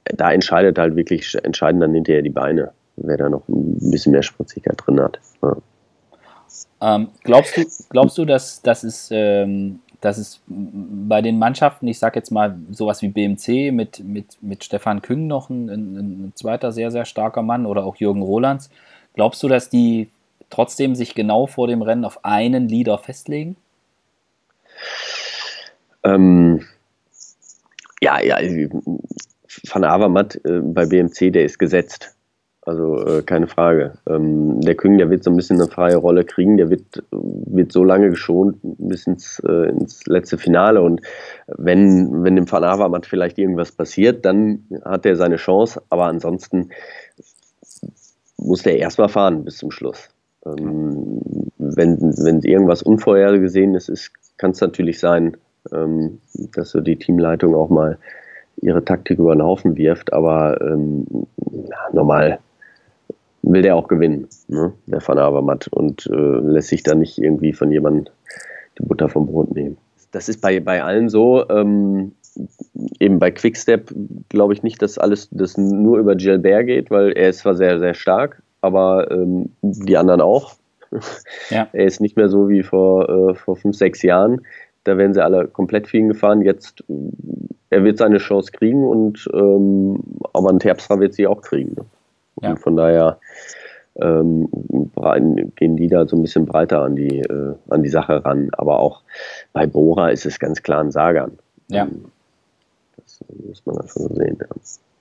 da, 0.03 0.31
entscheidet 0.31 0.77
halt 0.77 0.95
wirklich, 0.95 1.33
entscheiden 1.43 1.79
dann 1.79 1.93
hinterher 1.93 2.21
die 2.21 2.29
Beine, 2.29 2.71
wer 2.97 3.17
da 3.17 3.29
noch 3.29 3.47
ein 3.47 3.89
bisschen 3.89 4.11
mehr 4.11 4.21
Spritzigkeit 4.21 4.75
drin 4.85 4.99
hat. 4.99 5.19
Ja. 5.41 5.57
Ähm, 6.81 7.07
glaubst 7.23 7.57
du, 7.57 7.63
glaubst 7.89 8.17
du, 8.17 8.25
dass, 8.25 8.61
dass, 8.61 8.83
es, 8.83 9.09
ähm, 9.11 9.79
dass 10.01 10.17
es 10.17 10.41
bei 10.47 11.21
den 11.21 11.39
Mannschaften, 11.39 11.87
ich 11.87 11.99
sage 11.99 12.19
jetzt 12.19 12.31
mal 12.31 12.57
sowas 12.71 13.01
wie 13.01 13.09
BMC 13.09 13.71
mit, 13.71 13.99
mit, 13.99 14.37
mit 14.41 14.63
Stefan 14.63 15.01
Küng 15.01 15.27
noch 15.27 15.49
ein, 15.49 15.69
ein, 15.69 16.31
zweiter 16.35 16.71
sehr, 16.71 16.91
sehr 16.91 17.05
starker 17.05 17.41
Mann 17.41 17.65
oder 17.65 17.83
auch 17.83 17.97
Jürgen 17.97 18.21
Rolands, 18.21 18.69
glaubst 19.13 19.43
du, 19.43 19.47
dass 19.47 19.69
die 19.69 20.09
trotzdem 20.49 20.95
sich 20.95 21.15
genau 21.15 21.47
vor 21.47 21.67
dem 21.67 21.81
Rennen 21.81 22.05
auf 22.05 22.23
einen 22.23 22.69
Leader 22.69 22.97
festlegen? 22.97 23.57
Ähm, 26.03 26.65
ja, 28.01 28.21
ja, 28.21 28.37
Van 29.69 29.83
Avermaet 29.83 30.39
äh, 30.45 30.59
bei 30.61 30.85
BMC, 30.85 31.31
der 31.31 31.43
ist 31.43 31.59
gesetzt. 31.59 32.15
Also 32.69 33.03
äh, 33.03 33.23
keine 33.23 33.47
Frage. 33.47 33.93
Ähm, 34.07 34.61
der 34.61 34.75
Küng, 34.75 34.99
der 34.99 35.09
wird 35.09 35.23
so 35.23 35.31
ein 35.31 35.35
bisschen 35.35 35.59
eine 35.59 35.71
freie 35.71 35.97
Rolle 35.97 36.23
kriegen, 36.23 36.57
der 36.57 36.69
wird, 36.69 37.03
wird 37.09 37.71
so 37.71 37.83
lange 37.83 38.11
geschont 38.11 38.57
bis 38.61 39.07
ins, 39.07 39.39
äh, 39.39 39.69
ins 39.69 40.05
letzte 40.05 40.37
Finale. 40.37 40.83
Und 40.83 41.01
wenn, 41.47 42.23
wenn 42.23 42.35
dem 42.35 42.49
Van 42.51 42.63
Avermaet 42.63 43.07
vielleicht 43.07 43.39
irgendwas 43.39 43.71
passiert, 43.71 44.23
dann 44.23 44.65
hat 44.85 45.07
er 45.07 45.15
seine 45.15 45.37
Chance. 45.37 45.81
Aber 45.89 46.05
ansonsten 46.05 46.69
muss 48.37 48.61
der 48.61 48.77
erstmal 48.77 49.09
fahren 49.09 49.43
bis 49.45 49.57
zum 49.57 49.71
Schluss. 49.71 50.09
Ähm, 50.45 51.21
wenn, 51.57 51.99
wenn 51.99 52.41
irgendwas 52.41 52.83
Unvorhergesehenes 52.83 53.89
ist, 53.89 54.11
kann 54.37 54.51
es 54.51 54.61
natürlich 54.61 54.99
sein, 54.99 55.37
ähm, 55.71 56.19
dass 56.55 56.69
so 56.69 56.81
die 56.81 56.97
Teamleitung 56.97 57.55
auch 57.55 57.69
mal 57.69 57.97
ihre 58.61 58.85
Taktik 58.85 59.17
über 59.17 59.35
den 59.35 59.41
Haufen 59.41 59.75
wirft, 59.75 60.13
aber 60.13 60.61
ähm, 60.61 61.05
ja, 61.51 61.77
normal 61.93 62.39
will 63.51 63.61
der 63.61 63.75
auch 63.75 63.87
gewinnen, 63.87 64.27
ne? 64.47 64.73
der 64.85 65.05
Van 65.05 65.17
Avermaet, 65.17 65.67
und 65.69 66.07
äh, 66.07 66.15
lässt 66.15 66.69
sich 66.69 66.83
da 66.83 66.95
nicht 66.95 67.17
irgendwie 67.17 67.53
von 67.53 67.71
jemandem 67.71 68.05
die 68.77 68.83
Butter 68.83 69.09
vom 69.09 69.25
Brot 69.27 69.53
nehmen. 69.53 69.77
Das 70.11 70.29
ist 70.29 70.41
bei, 70.41 70.59
bei 70.59 70.83
allen 70.83 71.09
so. 71.09 71.47
Ähm, 71.49 72.13
eben 72.99 73.19
bei 73.19 73.31
Quickstep 73.31 73.93
glaube 74.29 74.53
ich 74.53 74.63
nicht, 74.63 74.81
dass 74.81 74.97
alles 74.97 75.29
das 75.31 75.57
nur 75.57 75.99
über 75.99 76.15
Gilbert 76.15 76.65
geht, 76.65 76.91
weil 76.91 77.11
er 77.11 77.29
ist 77.29 77.39
zwar 77.39 77.55
sehr, 77.55 77.79
sehr 77.79 77.93
stark, 77.93 78.41
aber 78.61 79.11
ähm, 79.11 79.49
die 79.61 79.97
anderen 79.97 80.21
auch. 80.21 80.53
Ja. 81.49 81.67
Er 81.73 81.85
ist 81.85 82.01
nicht 82.01 82.17
mehr 82.17 82.29
so 82.29 82.49
wie 82.49 82.63
vor, 82.63 83.09
äh, 83.09 83.35
vor 83.35 83.55
fünf, 83.55 83.75
sechs 83.75 84.01
Jahren. 84.01 84.41
Da 84.85 84.97
werden 84.97 85.13
sie 85.13 85.23
alle 85.23 85.47
komplett 85.47 85.87
für 85.87 85.97
ihn 85.97 86.07
gefahren. 86.07 86.41
Jetzt, 86.41 86.83
er 87.69 87.83
wird 87.83 87.99
seine 87.99 88.17
Chance 88.17 88.51
kriegen 88.51 88.83
und 88.83 89.29
ähm, 89.33 89.99
aber 90.33 90.49
ein 90.49 90.59
Terpstra 90.59 90.99
wird 90.99 91.13
sie 91.13 91.27
auch 91.27 91.41
kriegen. 91.41 91.75
Ne? 91.75 91.85
Ja. 92.41 92.51
Und 92.51 92.59
von 92.59 92.75
daher 92.75 93.19
ähm, 93.95 94.49
gehen 95.55 95.77
die 95.77 95.87
da 95.87 96.07
so 96.07 96.15
ein 96.15 96.21
bisschen 96.21 96.45
breiter 96.45 96.81
an 96.81 96.95
die, 96.95 97.19
äh, 97.19 97.55
an 97.69 97.83
die 97.83 97.89
Sache 97.89 98.23
ran. 98.23 98.49
Aber 98.53 98.79
auch 98.79 99.01
bei 99.53 99.65
Bora 99.67 100.09
ist 100.09 100.25
es 100.25 100.39
ganz 100.39 100.63
klar 100.63 100.81
ein 100.81 100.91
Sagan. 100.91 101.37
Ja. 101.67 101.83
Ähm, 101.83 102.05
das 102.97 103.19
muss 103.47 103.65
man 103.65 103.77
einfach 103.77 103.95
so 103.95 104.13
sehen. 104.13 104.37
Ja. 104.39 104.47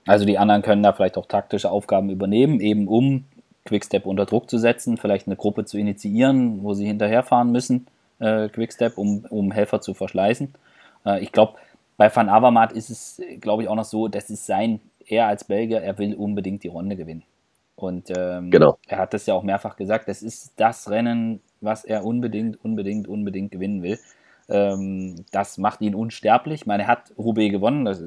Also 0.06 0.24
die 0.24 0.38
anderen 0.38 0.62
können 0.62 0.82
da 0.82 0.92
vielleicht 0.92 1.18
auch 1.18 1.26
taktische 1.26 1.70
Aufgaben 1.70 2.10
übernehmen, 2.10 2.60
eben 2.60 2.88
um 2.88 3.24
Quickstep 3.66 4.06
unter 4.06 4.24
Druck 4.24 4.48
zu 4.48 4.58
setzen, 4.58 4.96
vielleicht 4.96 5.26
eine 5.26 5.36
Gruppe 5.36 5.66
zu 5.66 5.76
initiieren, 5.76 6.62
wo 6.62 6.72
sie 6.72 6.86
hinterherfahren 6.86 7.52
müssen, 7.52 7.86
äh, 8.18 8.48
Quickstep, 8.48 8.96
um, 8.96 9.26
um 9.28 9.52
Helfer 9.52 9.82
zu 9.82 9.92
verschleißen. 9.92 10.54
Äh, 11.04 11.22
ich 11.22 11.32
glaube, 11.32 11.54
bei 11.98 12.14
Van 12.14 12.30
Avermaet 12.30 12.72
ist 12.72 12.88
es, 12.88 13.20
glaube 13.40 13.62
ich, 13.62 13.68
auch 13.68 13.74
noch 13.74 13.84
so, 13.84 14.08
dass 14.08 14.30
es 14.30 14.46
sein, 14.46 14.80
er 15.08 15.26
als 15.26 15.44
Belgier, 15.44 15.80
er 15.80 15.98
will 15.98 16.14
unbedingt 16.14 16.62
die 16.62 16.68
Runde 16.68 16.96
gewinnen. 16.96 17.24
Und 17.76 18.12
ähm, 18.16 18.50
genau. 18.50 18.78
er 18.88 18.98
hat 18.98 19.14
das 19.14 19.26
ja 19.26 19.34
auch 19.34 19.44
mehrfach 19.44 19.76
gesagt, 19.76 20.08
das 20.08 20.22
ist 20.22 20.52
das 20.56 20.90
Rennen, 20.90 21.40
was 21.60 21.84
er 21.84 22.04
unbedingt, 22.04 22.62
unbedingt, 22.64 23.06
unbedingt 23.06 23.52
gewinnen 23.52 23.82
will. 23.82 23.98
Ähm, 24.48 25.24
das 25.30 25.58
macht 25.58 25.80
ihn 25.80 25.94
unsterblich. 25.94 26.62
Ich 26.62 26.66
meine, 26.66 26.84
er 26.84 26.88
hat 26.88 27.12
Roubaix 27.16 27.52
gewonnen, 27.52 27.84
das 27.84 28.02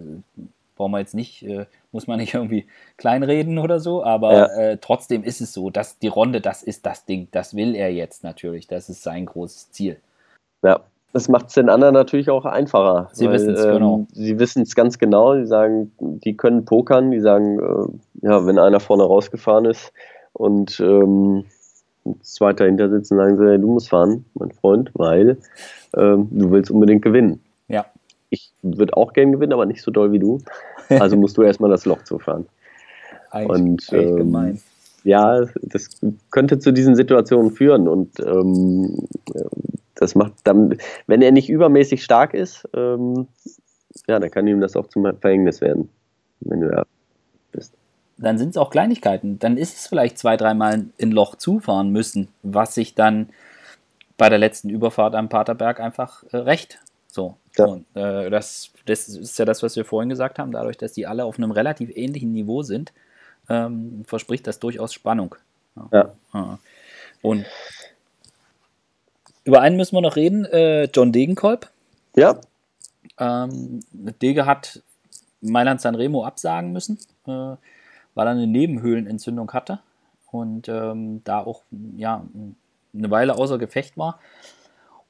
brauchen 0.76 0.92
wir 0.92 1.00
jetzt 1.00 1.14
nicht, 1.14 1.44
äh, 1.44 1.68
muss 1.92 2.08
man 2.08 2.20
nicht 2.20 2.34
irgendwie 2.34 2.68
kleinreden 2.98 3.60
oder 3.60 3.80
so, 3.80 4.04
aber 4.04 4.34
ja. 4.34 4.46
äh, 4.48 4.78
trotzdem 4.78 5.24
ist 5.24 5.40
es 5.40 5.54
so, 5.54 5.70
dass 5.70 6.00
die 6.00 6.08
Ronde, 6.08 6.42
das 6.42 6.64
ist 6.64 6.86
das 6.86 7.06
Ding, 7.06 7.28
das 7.32 7.56
will 7.56 7.76
er 7.76 7.94
jetzt 7.94 8.24
natürlich, 8.24 8.68
das 8.68 8.90
ist 8.90 9.04
sein 9.04 9.26
großes 9.26 9.72
Ziel. 9.72 10.02
Ja, 10.64 10.82
das 11.14 11.28
macht 11.28 11.48
es 11.48 11.56
den 11.56 11.70
anderen 11.70 11.94
natürlich 11.94 12.30
auch 12.30 12.46
einfacher. 12.46 13.10
Sie 13.14 13.30
wissen 13.30 13.52
es, 13.52 13.66
ähm, 13.66 13.74
genau. 13.74 14.08
Sie 14.14 14.40
wissen 14.40 14.64
es 14.64 14.76
ganz 14.76 14.98
genau, 14.98 15.36
die 15.36 15.46
sagen, 15.46 15.92
die 16.00 16.38
können 16.38 16.66
pokern, 16.66 17.12
die 17.12 17.20
sagen, 17.20 17.60
äh, 17.60 18.28
ja, 18.28 18.46
wenn 18.46 18.58
einer 18.60 18.80
vorne 18.80 19.04
rausgefahren 19.04 19.66
ist 19.66 19.92
und 20.34 20.80
ähm, 20.80 21.46
zwei 22.22 22.54
dahinter 22.54 22.90
sitzen, 22.90 23.18
sagen 23.18 23.38
sie, 23.38 23.60
du 23.60 23.68
musst 23.68 23.90
fahren, 23.90 24.26
mein 24.36 24.52
Freund, 24.52 24.92
weil 24.94 25.38
ähm, 25.96 26.30
du 26.32 26.52
willst 26.52 26.72
unbedingt 26.72 27.02
gewinnen. 27.02 27.42
Ja. 27.68 27.86
Ich 28.30 28.54
würde 28.62 28.96
auch 28.96 29.14
gern 29.14 29.34
gewinnen, 29.34 29.54
aber 29.54 29.66
nicht 29.66 29.82
so 29.82 29.92
doll 29.92 30.12
wie 30.12 30.20
du. 30.20 30.40
Also 30.90 31.18
musst 31.18 31.38
du 31.38 31.42
erstmal 31.44 31.70
das 31.70 31.86
Loch 31.86 32.04
zufahren. 32.04 32.48
Eigentlich, 33.30 33.92
und, 33.92 33.94
ähm, 33.94 34.16
gemein. 34.16 34.62
Ja, 35.04 35.46
das 35.62 35.90
könnte 36.30 36.60
zu 36.60 36.72
diesen 36.72 36.96
Situationen 36.96 37.52
führen 37.52 37.88
und 37.88 38.20
ähm, 38.20 39.08
das 40.02 40.16
macht 40.16 40.34
dann, 40.46 40.78
wenn 41.06 41.22
er 41.22 41.32
nicht 41.32 41.48
übermäßig 41.48 42.04
stark 42.04 42.34
ist, 42.34 42.68
ähm, 42.74 43.28
ja, 44.08 44.20
dann 44.20 44.32
kann 44.32 44.48
ihm 44.48 44.60
das 44.60 44.76
auch 44.76 44.88
zum 44.88 45.06
Verhängnis 45.20 45.62
werden, 45.62 45.90
wenn 46.40 46.62
du 46.62 46.70
da 46.70 46.86
bist. 47.52 47.74
Dann 48.18 48.40
sind 48.40 48.50
es 48.50 48.58
auch 48.58 48.72
Kleinigkeiten. 48.72 49.38
Dann 49.38 49.58
ist 49.58 49.78
es 49.78 49.88
vielleicht 49.88 50.18
zwei, 50.18 50.38
dreimal 50.38 50.86
in 50.98 51.12
Loch 51.12 51.36
zufahren 51.36 51.92
müssen, 51.92 52.30
was 52.42 52.74
sich 52.74 52.96
dann 52.96 53.30
bei 54.18 54.28
der 54.28 54.40
letzten 54.40 54.70
Überfahrt 54.70 55.14
am 55.14 55.30
Paterberg 55.30 55.80
einfach 55.80 56.24
äh, 56.32 56.38
recht. 56.38 56.80
So. 57.08 57.38
Ja. 57.58 57.66
Und, 57.66 57.86
äh, 57.96 58.32
das, 58.32 58.72
das 58.88 59.08
ist 59.08 59.38
ja 59.38 59.46
das, 59.46 59.62
was 59.62 59.76
wir 59.76 59.86
vorhin 59.86 60.10
gesagt 60.10 60.40
haben. 60.40 60.52
Dadurch, 60.52 60.78
dass 60.78 60.94
die 60.94 61.06
alle 61.06 61.26
auf 61.26 61.38
einem 61.38 61.52
relativ 61.52 61.96
ähnlichen 61.96 62.32
Niveau 62.32 62.64
sind, 62.64 62.92
ähm, 63.50 64.04
verspricht 64.08 64.48
das 64.48 64.60
durchaus 64.60 64.94
Spannung. 64.94 65.36
Ja. 65.92 66.14
ja. 66.34 66.60
Und 67.22 67.46
über 69.44 69.62
einen 69.62 69.78
müssen 69.78 69.96
wir 69.96 70.02
noch 70.02 70.16
reden, 70.16 70.46
äh, 70.46 70.86
John 70.94 71.12
Degenkolb. 71.12 71.70
Ja. 72.16 72.40
Ähm, 73.18 73.82
Dege 73.92 74.46
hat 74.46 74.82
Mailand 75.42 75.82
Sanremo 75.82 76.24
absagen 76.24 76.72
müssen, 76.72 77.00
äh, 77.26 77.30
weil 77.30 78.28
er 78.28 78.32
eine 78.32 78.48
Nebenhöhlenentzündung 78.48 79.52
hatte 79.54 79.80
und 80.32 80.70
ähm, 80.70 81.22
da 81.24 81.40
auch 81.40 81.64
ja, 81.98 82.26
eine 82.94 83.12
Weile 83.12 83.36
außer 83.36 83.58
Gefecht 83.58 83.98
war 83.98 84.20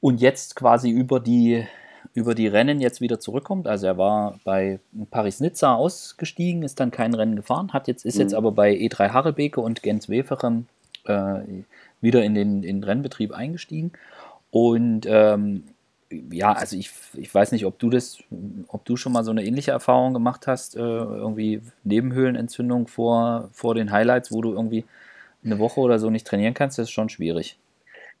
und 0.00 0.20
jetzt 0.20 0.56
quasi 0.56 0.90
über 0.90 1.20
die, 1.20 1.66
über 2.14 2.34
die 2.34 2.48
Rennen 2.48 2.80
jetzt 2.80 3.00
wieder 3.00 3.20
zurückkommt. 3.20 3.66
Also 3.66 3.86
er 3.86 3.98
war 3.98 4.38
bei 4.44 4.80
Paris-Nizza 5.10 5.74
ausgestiegen, 5.74 6.62
ist 6.62 6.80
dann 6.80 6.90
kein 6.90 7.14
Rennen 7.14 7.36
gefahren, 7.36 7.72
hat 7.72 7.88
jetzt, 7.88 8.04
ist 8.04 8.16
mhm. 8.16 8.22
jetzt 8.22 8.34
aber 8.34 8.52
bei 8.52 8.72
E3 8.72 9.10
Harrebeke 9.10 9.60
und 9.60 9.82
Gens 9.82 10.08
Weferem 10.08 10.66
äh, 11.04 11.40
wieder 12.00 12.22
in 12.24 12.34
den, 12.34 12.62
in 12.62 12.78
den 12.80 12.84
Rennbetrieb 12.84 13.32
eingestiegen. 13.32 13.92
Und 14.52 15.06
ähm, 15.08 15.64
ja, 16.30 16.52
also 16.52 16.76
ich, 16.76 16.92
ich 17.14 17.34
weiß 17.34 17.52
nicht, 17.52 17.64
ob 17.64 17.78
du 17.78 17.88
das, 17.88 18.18
ob 18.68 18.84
du 18.84 18.96
schon 18.96 19.12
mal 19.12 19.24
so 19.24 19.30
eine 19.30 19.44
ähnliche 19.44 19.70
Erfahrung 19.70 20.12
gemacht 20.12 20.46
hast, 20.46 20.76
äh, 20.76 20.80
irgendwie 20.80 21.62
Nebenhöhlenentzündung 21.84 22.86
vor, 22.86 23.48
vor 23.52 23.74
den 23.74 23.90
Highlights, 23.90 24.30
wo 24.30 24.42
du 24.42 24.52
irgendwie 24.52 24.84
eine 25.42 25.58
Woche 25.58 25.80
oder 25.80 25.98
so 25.98 26.10
nicht 26.10 26.26
trainieren 26.26 26.54
kannst, 26.54 26.78
das 26.78 26.84
ist 26.84 26.92
schon 26.92 27.08
schwierig. 27.08 27.58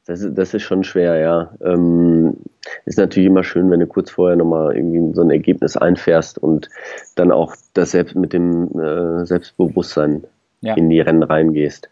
Das, 0.06 0.26
das 0.32 0.54
ist 0.54 0.62
schon 0.62 0.82
schwer, 0.82 1.18
ja. 1.18 1.52
Ähm, 1.62 2.38
ist 2.86 2.98
natürlich 2.98 3.28
immer 3.28 3.44
schön, 3.44 3.70
wenn 3.70 3.80
du 3.80 3.86
kurz 3.86 4.10
vorher 4.10 4.36
nochmal 4.36 4.74
irgendwie 4.74 5.14
so 5.14 5.20
ein 5.20 5.30
Ergebnis 5.30 5.76
einfährst 5.76 6.38
und 6.38 6.70
dann 7.14 7.30
auch 7.30 7.54
das 7.74 7.90
selbst 7.92 8.16
mit 8.16 8.32
dem 8.32 8.68
äh, 8.80 9.26
Selbstbewusstsein 9.26 10.24
ja. 10.62 10.74
in 10.74 10.88
die 10.88 11.00
Rennen 11.00 11.22
reingehst. 11.22 11.88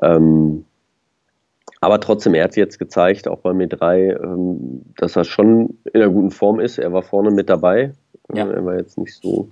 Ähm, 0.00 0.64
aber 1.80 2.00
trotzdem, 2.00 2.34
er 2.34 2.44
hat 2.44 2.56
jetzt 2.56 2.78
gezeigt, 2.78 3.26
auch 3.26 3.38
bei 3.38 3.54
mir 3.54 3.66
drei, 3.66 4.10
ähm, 4.10 4.82
dass 4.96 5.16
er 5.16 5.24
schon 5.24 5.78
in 5.92 6.02
einer 6.02 6.12
guten 6.12 6.30
Form 6.30 6.60
ist. 6.60 6.78
Er 6.78 6.92
war 6.92 7.02
vorne 7.02 7.30
mit 7.30 7.48
dabei. 7.48 7.92
Ja. 8.32 8.48
Er 8.48 8.64
war 8.64 8.76
jetzt 8.76 8.98
nicht 8.98 9.14
so 9.14 9.48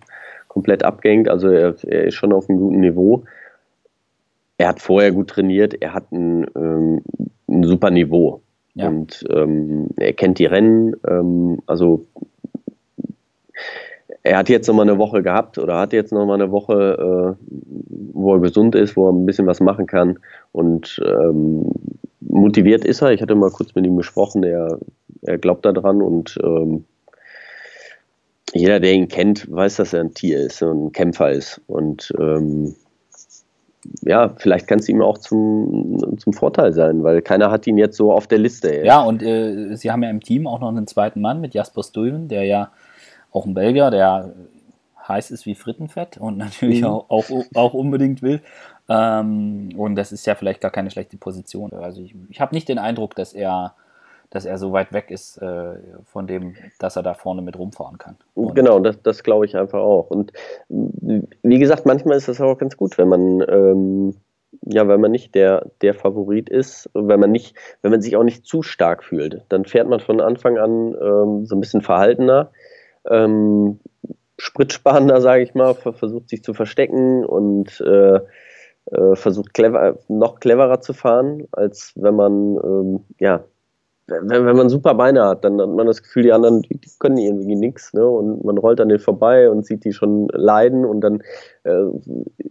komplett 0.46 0.84
abgehängt. 0.84 1.28
Also 1.28 1.48
er, 1.48 1.74
er 1.84 2.04
ist 2.04 2.14
schon 2.14 2.32
auf 2.32 2.48
einem 2.48 2.58
guten 2.58 2.80
Niveau. 2.80 3.24
Er 4.58 4.68
hat 4.68 4.80
vorher 4.80 5.12
gut 5.12 5.30
trainiert. 5.30 5.80
Er 5.80 5.94
hat 5.94 6.12
ein, 6.12 6.46
ähm, 6.54 7.02
ein 7.48 7.64
super 7.64 7.90
Niveau. 7.90 8.42
Ja. 8.74 8.88
Und 8.88 9.24
ähm, 9.30 9.88
er 9.96 10.12
kennt 10.12 10.38
die 10.38 10.46
Rennen. 10.46 10.96
Ähm, 11.08 11.62
also 11.66 12.06
er 14.22 14.38
hat 14.38 14.48
jetzt 14.48 14.66
nochmal 14.66 14.88
eine 14.88 14.98
Woche 14.98 15.22
gehabt 15.22 15.58
oder 15.58 15.78
hat 15.78 15.92
jetzt 15.92 16.12
nochmal 16.12 16.40
eine 16.40 16.50
Woche, 16.50 17.36
äh, 17.38 17.44
wo 18.12 18.34
er 18.34 18.40
gesund 18.40 18.74
ist, 18.74 18.96
wo 18.96 19.08
er 19.08 19.12
ein 19.12 19.26
bisschen 19.26 19.46
was 19.46 19.60
machen 19.60 19.86
kann. 19.86 20.18
Und 20.52 21.00
ähm, 21.04 21.70
motiviert 22.20 22.84
ist 22.84 23.02
er. 23.02 23.12
Ich 23.12 23.22
hatte 23.22 23.34
mal 23.34 23.50
kurz 23.50 23.74
mit 23.74 23.86
ihm 23.86 23.96
gesprochen. 23.96 24.42
Er, 24.42 24.78
er 25.22 25.38
glaubt 25.38 25.64
daran 25.64 26.02
und 26.02 26.38
ähm, 26.42 26.84
jeder, 28.54 28.80
der 28.80 28.92
ihn 28.92 29.08
kennt, 29.08 29.50
weiß, 29.50 29.76
dass 29.76 29.92
er 29.92 30.00
ein 30.00 30.14
Tier 30.14 30.40
ist, 30.40 30.62
ein 30.62 30.92
Kämpfer 30.92 31.30
ist. 31.30 31.60
Und 31.66 32.12
ähm, 32.18 32.74
ja, 34.02 34.34
vielleicht 34.36 34.66
kann 34.66 34.80
es 34.80 34.88
ihm 34.88 35.02
auch 35.02 35.18
zum, 35.18 36.18
zum 36.18 36.32
Vorteil 36.32 36.72
sein, 36.72 37.02
weil 37.04 37.22
keiner 37.22 37.50
hat 37.50 37.66
ihn 37.66 37.78
jetzt 37.78 37.96
so 37.96 38.12
auf 38.12 38.26
der 38.26 38.38
Liste. 38.38 38.80
Ey. 38.80 38.86
Ja, 38.86 39.02
und 39.02 39.22
äh, 39.22 39.76
sie 39.76 39.90
haben 39.90 40.02
ja 40.02 40.10
im 40.10 40.20
Team 40.20 40.46
auch 40.46 40.60
noch 40.60 40.68
einen 40.68 40.86
zweiten 40.86 41.20
Mann 41.20 41.40
mit 41.40 41.54
Jasper 41.54 41.82
Stuyven, 41.82 42.28
der 42.28 42.44
ja 42.44 42.70
auch 43.32 43.46
ein 43.46 43.54
Belgier, 43.54 43.90
der 43.90 44.32
heiß 45.08 45.30
ist 45.30 45.46
wie 45.46 45.54
Frittenfett 45.54 46.18
und 46.18 46.36
natürlich 46.36 46.82
mhm. 46.82 46.88
auch, 46.88 47.10
auch, 47.10 47.24
auch 47.54 47.74
unbedingt 47.74 48.22
will. 48.22 48.40
Ähm, 48.88 49.70
und 49.76 49.96
das 49.96 50.12
ist 50.12 50.26
ja 50.26 50.34
vielleicht 50.34 50.60
gar 50.60 50.70
keine 50.70 50.90
schlechte 50.90 51.16
Position. 51.16 51.72
Also 51.72 52.02
ich, 52.02 52.14
ich 52.28 52.40
habe 52.40 52.54
nicht 52.54 52.68
den 52.68 52.78
Eindruck, 52.78 53.14
dass 53.14 53.32
er, 53.32 53.74
dass 54.30 54.44
er 54.44 54.58
so 54.58 54.72
weit 54.72 54.92
weg 54.92 55.10
ist 55.10 55.38
äh, 55.38 55.74
von 56.04 56.26
dem, 56.26 56.54
dass 56.78 56.96
er 56.96 57.02
da 57.02 57.14
vorne 57.14 57.42
mit 57.42 57.58
rumfahren 57.58 57.98
kann. 57.98 58.16
Und 58.34 58.54
genau, 58.54 58.78
das, 58.78 59.00
das 59.02 59.22
glaube 59.22 59.46
ich 59.46 59.56
einfach 59.56 59.80
auch. 59.80 60.10
Und 60.10 60.32
wie 60.68 61.58
gesagt, 61.58 61.86
manchmal 61.86 62.16
ist 62.16 62.28
das 62.28 62.40
auch 62.40 62.58
ganz 62.58 62.76
gut, 62.76 62.98
wenn 62.98 63.08
man 63.08 63.40
ähm, 63.48 64.14
ja, 64.62 64.88
wenn 64.88 65.00
man 65.00 65.10
nicht 65.10 65.34
der, 65.34 65.66
der 65.82 65.94
Favorit 65.94 66.48
ist, 66.48 66.90
wenn 66.94 67.20
man 67.20 67.30
nicht, 67.30 67.56
wenn 67.82 67.90
man 67.90 68.00
sich 68.00 68.16
auch 68.16 68.24
nicht 68.24 68.46
zu 68.46 68.62
stark 68.62 69.04
fühlt, 69.04 69.42
dann 69.48 69.64
fährt 69.64 69.88
man 69.88 70.00
von 70.00 70.20
Anfang 70.20 70.58
an 70.58 70.94
ähm, 71.00 71.46
so 71.46 71.54
ein 71.54 71.60
bisschen 71.60 71.82
verhaltener, 71.82 72.50
ähm, 73.10 73.80
spritsparender, 74.38 75.20
sage 75.20 75.42
ich 75.42 75.54
mal, 75.54 75.74
versucht 75.74 76.28
sich 76.28 76.42
zu 76.42 76.54
verstecken 76.54 77.24
und 77.24 77.80
äh, 77.80 78.20
äh, 78.90 79.16
versucht 79.16 79.52
clever, 79.54 79.98
noch 80.08 80.40
cleverer 80.40 80.80
zu 80.80 80.92
fahren, 80.92 81.46
als 81.52 81.92
wenn 81.96 82.14
man, 82.14 82.56
ähm, 82.62 83.00
ja, 83.18 83.44
wenn, 84.06 84.46
wenn, 84.46 84.56
man 84.56 84.70
super 84.70 84.94
Beine 84.94 85.24
hat, 85.24 85.44
dann 85.44 85.60
hat 85.60 85.68
man 85.68 85.86
das 85.86 86.02
Gefühl, 86.02 86.22
die 86.22 86.32
anderen, 86.32 86.62
die, 86.62 86.80
können 86.98 87.18
irgendwie 87.18 87.56
nichts, 87.56 87.92
ne? 87.92 88.06
Und 88.06 88.42
man 88.42 88.56
rollt 88.56 88.80
an 88.80 88.88
denen 88.88 89.00
vorbei 89.00 89.50
und 89.50 89.66
sieht 89.66 89.84
die 89.84 89.92
schon 89.92 90.28
leiden 90.32 90.86
und 90.86 91.02
dann 91.02 91.22
äh, 91.64 91.84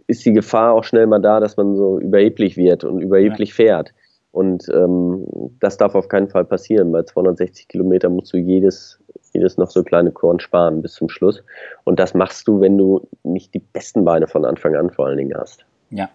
ist 0.06 0.24
die 0.24 0.32
Gefahr 0.32 0.74
auch 0.74 0.84
schnell 0.84 1.08
mal 1.08 1.18
da, 1.18 1.40
dass 1.40 1.56
man 1.56 1.74
so 1.74 1.98
überheblich 1.98 2.56
wird 2.56 2.84
und 2.84 3.00
überheblich 3.00 3.50
ja. 3.50 3.54
fährt. 3.56 3.92
Und 4.30 4.68
ähm, 4.72 5.26
das 5.58 5.78
darf 5.78 5.96
auf 5.96 6.06
keinen 6.06 6.28
Fall 6.28 6.44
passieren. 6.44 6.92
Bei 6.92 7.02
260 7.02 7.66
Kilometern 7.66 8.12
musst 8.12 8.32
du 8.32 8.36
jedes, 8.36 9.00
jedes 9.32 9.56
noch 9.58 9.70
so 9.70 9.82
kleine 9.82 10.10
Korn 10.10 10.40
sparen 10.40 10.82
bis 10.82 10.94
zum 10.94 11.08
Schluss. 11.08 11.42
Und 11.84 11.98
das 11.98 12.14
machst 12.14 12.46
du, 12.48 12.60
wenn 12.60 12.78
du 12.78 13.06
nicht 13.22 13.54
die 13.54 13.60
besten 13.60 14.04
Beine 14.04 14.26
von 14.26 14.44
Anfang 14.44 14.76
an 14.76 14.90
vor 14.90 15.06
allen 15.06 15.18
Dingen 15.18 15.36
hast. 15.36 15.64
Ja, 15.90 16.08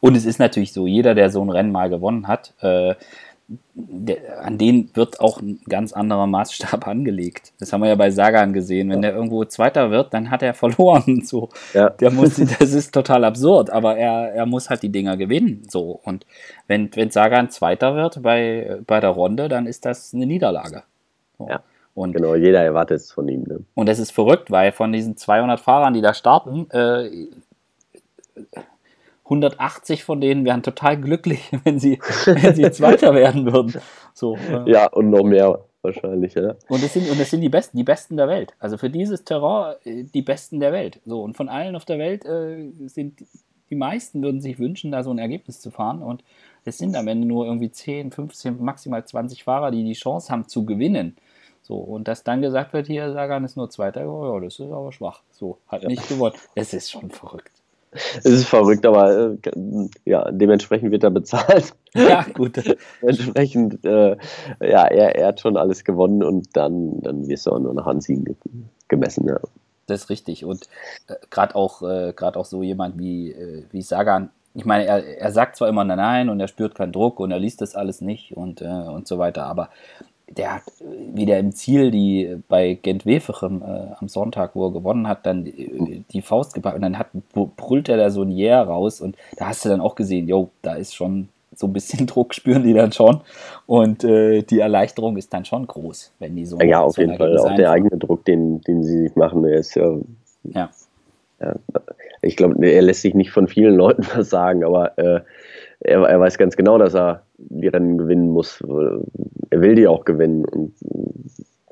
und 0.00 0.16
es 0.16 0.24
ist 0.24 0.38
natürlich 0.38 0.72
so, 0.72 0.86
jeder, 0.86 1.14
der 1.14 1.30
so 1.30 1.42
ein 1.42 1.50
Rennen 1.50 1.72
mal 1.72 1.90
gewonnen 1.90 2.28
hat, 2.28 2.54
äh, 2.60 2.94
der, 3.74 4.44
an 4.44 4.58
den 4.58 4.90
wird 4.94 5.20
auch 5.20 5.40
ein 5.40 5.60
ganz 5.68 5.94
anderer 5.94 6.26
Maßstab 6.26 6.86
angelegt. 6.86 7.52
Das 7.58 7.72
haben 7.72 7.80
wir 7.80 7.88
ja 7.88 7.94
bei 7.94 8.10
Sagan 8.10 8.52
gesehen. 8.52 8.90
Wenn 8.90 9.02
ja. 9.02 9.08
der 9.08 9.14
irgendwo 9.14 9.42
Zweiter 9.46 9.90
wird, 9.90 10.12
dann 10.12 10.30
hat 10.30 10.42
er 10.42 10.54
verloren. 10.54 11.22
So. 11.28 11.48
Ja. 11.72 11.90
Der 11.90 12.10
muss, 12.10 12.36
das 12.36 12.72
ist 12.72 12.92
total 12.92 13.24
absurd, 13.24 13.70
aber 13.70 13.96
er, 13.96 14.34
er 14.34 14.46
muss 14.46 14.70
halt 14.70 14.82
die 14.82 14.92
Dinger 14.92 15.16
gewinnen. 15.16 15.62
So. 15.68 15.98
Und 16.04 16.26
wenn, 16.66 16.94
wenn 16.94 17.10
Sagan 17.10 17.50
Zweiter 17.50 17.94
wird 17.94 18.22
bei, 18.22 18.80
bei 18.86 19.00
der 19.00 19.10
Runde, 19.10 19.48
dann 19.48 19.66
ist 19.66 19.84
das 19.84 20.12
eine 20.14 20.26
Niederlage. 20.26 20.82
So. 21.38 21.48
Ja. 21.48 21.62
Und, 21.98 22.12
genau, 22.12 22.34
jeder 22.34 22.62
erwartet 22.62 23.00
es 23.00 23.12
von 23.12 23.28
ihm. 23.28 23.42
Ne? 23.42 23.64
Und 23.74 23.88
das 23.88 23.98
ist 23.98 24.12
verrückt, 24.12 24.50
weil 24.50 24.72
von 24.72 24.92
diesen 24.92 25.16
200 25.16 25.58
Fahrern, 25.58 25.94
die 25.94 26.00
da 26.00 26.14
starten, 26.14 26.70
äh, 26.70 27.26
180 29.24 30.04
von 30.04 30.20
denen 30.20 30.44
wären 30.44 30.62
total 30.62 30.98
glücklich, 30.98 31.50
wenn 31.64 31.78
sie, 31.78 31.98
wenn 32.26 32.54
sie 32.54 32.70
Zweiter 32.70 33.14
werden 33.14 33.52
würden. 33.52 33.74
So, 34.14 34.36
äh. 34.36 34.70
Ja, 34.70 34.86
und 34.86 35.10
noch 35.10 35.24
mehr 35.24 35.58
wahrscheinlich, 35.82 36.34
ja. 36.34 36.54
Und 36.68 36.82
das 36.82 36.92
sind, 36.92 37.10
und 37.10 37.20
das 37.20 37.30
sind 37.30 37.40
die 37.40 37.48
Besten, 37.48 37.76
die 37.76 37.84
Besten 37.84 38.16
der 38.16 38.28
Welt. 38.28 38.54
Also 38.58 38.78
für 38.78 38.90
dieses 38.90 39.24
Terrain 39.24 39.74
äh, 39.84 40.04
die 40.04 40.22
Besten 40.22 40.60
der 40.60 40.72
Welt. 40.72 41.00
So, 41.04 41.22
und 41.22 41.36
von 41.36 41.48
allen 41.48 41.76
auf 41.76 41.84
der 41.84 41.98
Welt 41.98 42.24
äh, 42.24 42.70
sind 42.86 43.22
die 43.70 43.76
meisten 43.76 44.22
würden 44.22 44.40
sich 44.40 44.58
wünschen, 44.58 44.92
da 44.92 45.02
so 45.02 45.10
ein 45.10 45.18
Ergebnis 45.18 45.60
zu 45.60 45.70
fahren. 45.70 46.02
Und 46.02 46.24
es 46.64 46.78
sind 46.78 46.96
am 46.96 47.08
Ende 47.08 47.26
nur 47.26 47.46
irgendwie 47.46 47.70
10, 47.70 48.12
15, 48.12 48.62
maximal 48.62 49.04
20 49.04 49.44
Fahrer, 49.44 49.70
die 49.70 49.84
die 49.84 49.92
Chance 49.92 50.32
haben 50.32 50.48
zu 50.48 50.64
gewinnen. 50.64 51.16
So, 51.68 51.76
und 51.76 52.08
dass 52.08 52.24
dann 52.24 52.40
gesagt 52.40 52.72
wird, 52.72 52.86
hier 52.86 53.12
Sagan 53.12 53.44
ist 53.44 53.58
nur 53.58 53.68
Zweiter, 53.68 54.08
oh 54.08 54.34
ja, 54.34 54.40
das 54.40 54.58
ist 54.58 54.72
aber 54.72 54.90
schwach. 54.90 55.20
So, 55.30 55.58
hat 55.68 55.82
ja. 55.82 55.88
nicht 55.88 56.08
gewonnen. 56.08 56.34
Es 56.54 56.72
ist 56.72 56.90
schon 56.90 57.10
verrückt. 57.10 57.52
Es 57.92 58.24
ist 58.24 58.46
verrückt, 58.46 58.86
aber 58.86 59.36
äh, 59.44 59.88
ja, 60.06 60.30
dementsprechend 60.30 60.92
wird 60.92 61.04
er 61.04 61.10
bezahlt. 61.10 61.74
Ja, 61.94 62.24
gut. 62.34 62.56
dementsprechend, 63.02 63.84
äh, 63.84 64.16
ja, 64.60 64.86
er, 64.86 65.16
er 65.16 65.26
hat 65.26 65.40
schon 65.40 65.58
alles 65.58 65.84
gewonnen 65.84 66.22
und 66.22 66.56
dann, 66.56 67.02
dann 67.02 67.28
wirst 67.28 67.44
du 67.44 67.52
auch 67.52 67.58
nur 67.58 67.74
nach 67.74 67.86
Anziehen 67.86 68.24
gemessen, 68.88 69.26
ja. 69.26 69.38
Das 69.84 70.04
ist 70.04 70.10
richtig. 70.10 70.46
Und 70.46 70.68
äh, 71.08 71.16
gerade 71.28 71.54
auch, 71.54 71.82
äh, 71.82 72.14
auch 72.18 72.44
so 72.46 72.62
jemand 72.62 72.98
wie, 72.98 73.32
äh, 73.32 73.64
wie 73.72 73.82
Sagan, 73.82 74.30
ich 74.54 74.64
meine, 74.64 74.86
er, 74.86 75.04
er 75.18 75.32
sagt 75.32 75.56
zwar 75.56 75.68
immer 75.68 75.84
nein 75.84 76.30
und 76.30 76.40
er 76.40 76.48
spürt 76.48 76.74
keinen 76.74 76.92
Druck 76.92 77.20
und 77.20 77.30
er 77.30 77.38
liest 77.38 77.60
das 77.60 77.74
alles 77.74 78.00
nicht 78.00 78.34
und, 78.34 78.62
äh, 78.62 78.64
und 78.64 79.06
so 79.06 79.18
weiter, 79.18 79.44
aber 79.44 79.68
der 80.36 80.56
hat 80.56 80.64
wieder 81.12 81.38
im 81.38 81.52
Ziel 81.52 81.90
die 81.90 82.38
bei 82.48 82.78
Gent 82.80 83.06
Weferem 83.06 83.62
äh, 83.62 83.94
am 83.98 84.08
Sonntag, 84.08 84.54
wo 84.54 84.66
er 84.66 84.72
gewonnen 84.72 85.08
hat, 85.08 85.26
dann 85.26 85.44
die, 85.44 86.04
die 86.10 86.22
Faust 86.22 86.54
gepackt 86.54 86.76
und 86.76 86.82
dann 86.82 86.98
hat, 86.98 87.08
brüllt 87.32 87.88
er 87.88 87.96
da 87.96 88.10
so 88.10 88.22
ein 88.22 88.30
Yeah 88.30 88.62
raus 88.62 89.00
und 89.00 89.16
da 89.36 89.48
hast 89.48 89.64
du 89.64 89.68
dann 89.68 89.80
auch 89.80 89.94
gesehen, 89.94 90.28
jo, 90.28 90.50
da 90.62 90.74
ist 90.74 90.94
schon 90.94 91.28
so 91.54 91.66
ein 91.66 91.72
bisschen 91.72 92.06
Druck 92.06 92.34
spüren 92.34 92.62
die 92.62 92.74
dann 92.74 92.92
schon 92.92 93.20
und 93.66 94.04
äh, 94.04 94.42
die 94.42 94.60
Erleichterung 94.60 95.16
ist 95.16 95.32
dann 95.32 95.44
schon 95.44 95.66
groß, 95.66 96.12
wenn 96.18 96.36
die 96.36 96.46
so. 96.46 96.58
Ja, 96.60 96.80
auf 96.80 96.94
so 96.94 97.02
jeden 97.02 97.16
Fall. 97.16 97.36
Auch 97.38 97.54
der 97.54 97.70
eigene 97.70 97.96
Druck, 97.96 98.24
den, 98.24 98.60
den 98.62 98.84
sie 98.84 99.02
sich 99.02 99.16
machen, 99.16 99.42
der 99.42 99.58
ist 99.58 99.74
ja. 99.74 99.96
Ja. 100.44 100.70
ja 101.40 101.54
ich 102.22 102.36
glaube, 102.36 102.66
er 102.66 102.82
lässt 102.82 103.02
sich 103.02 103.14
nicht 103.14 103.30
von 103.30 103.48
vielen 103.48 103.74
Leuten 103.74 104.06
was 104.14 104.30
sagen, 104.30 104.64
aber 104.64 104.98
äh, 104.98 105.20
er, 105.80 106.02
er, 106.02 106.20
weiß 106.20 106.38
ganz 106.38 106.56
genau, 106.56 106.78
dass 106.78 106.94
er 106.94 107.22
die 107.38 107.68
Rennen 107.68 107.98
gewinnen 107.98 108.30
muss. 108.30 108.60
Er 108.60 109.60
will 109.60 109.74
die 109.74 109.86
auch 109.86 110.04
gewinnen. 110.04 110.44
Und 110.44 110.74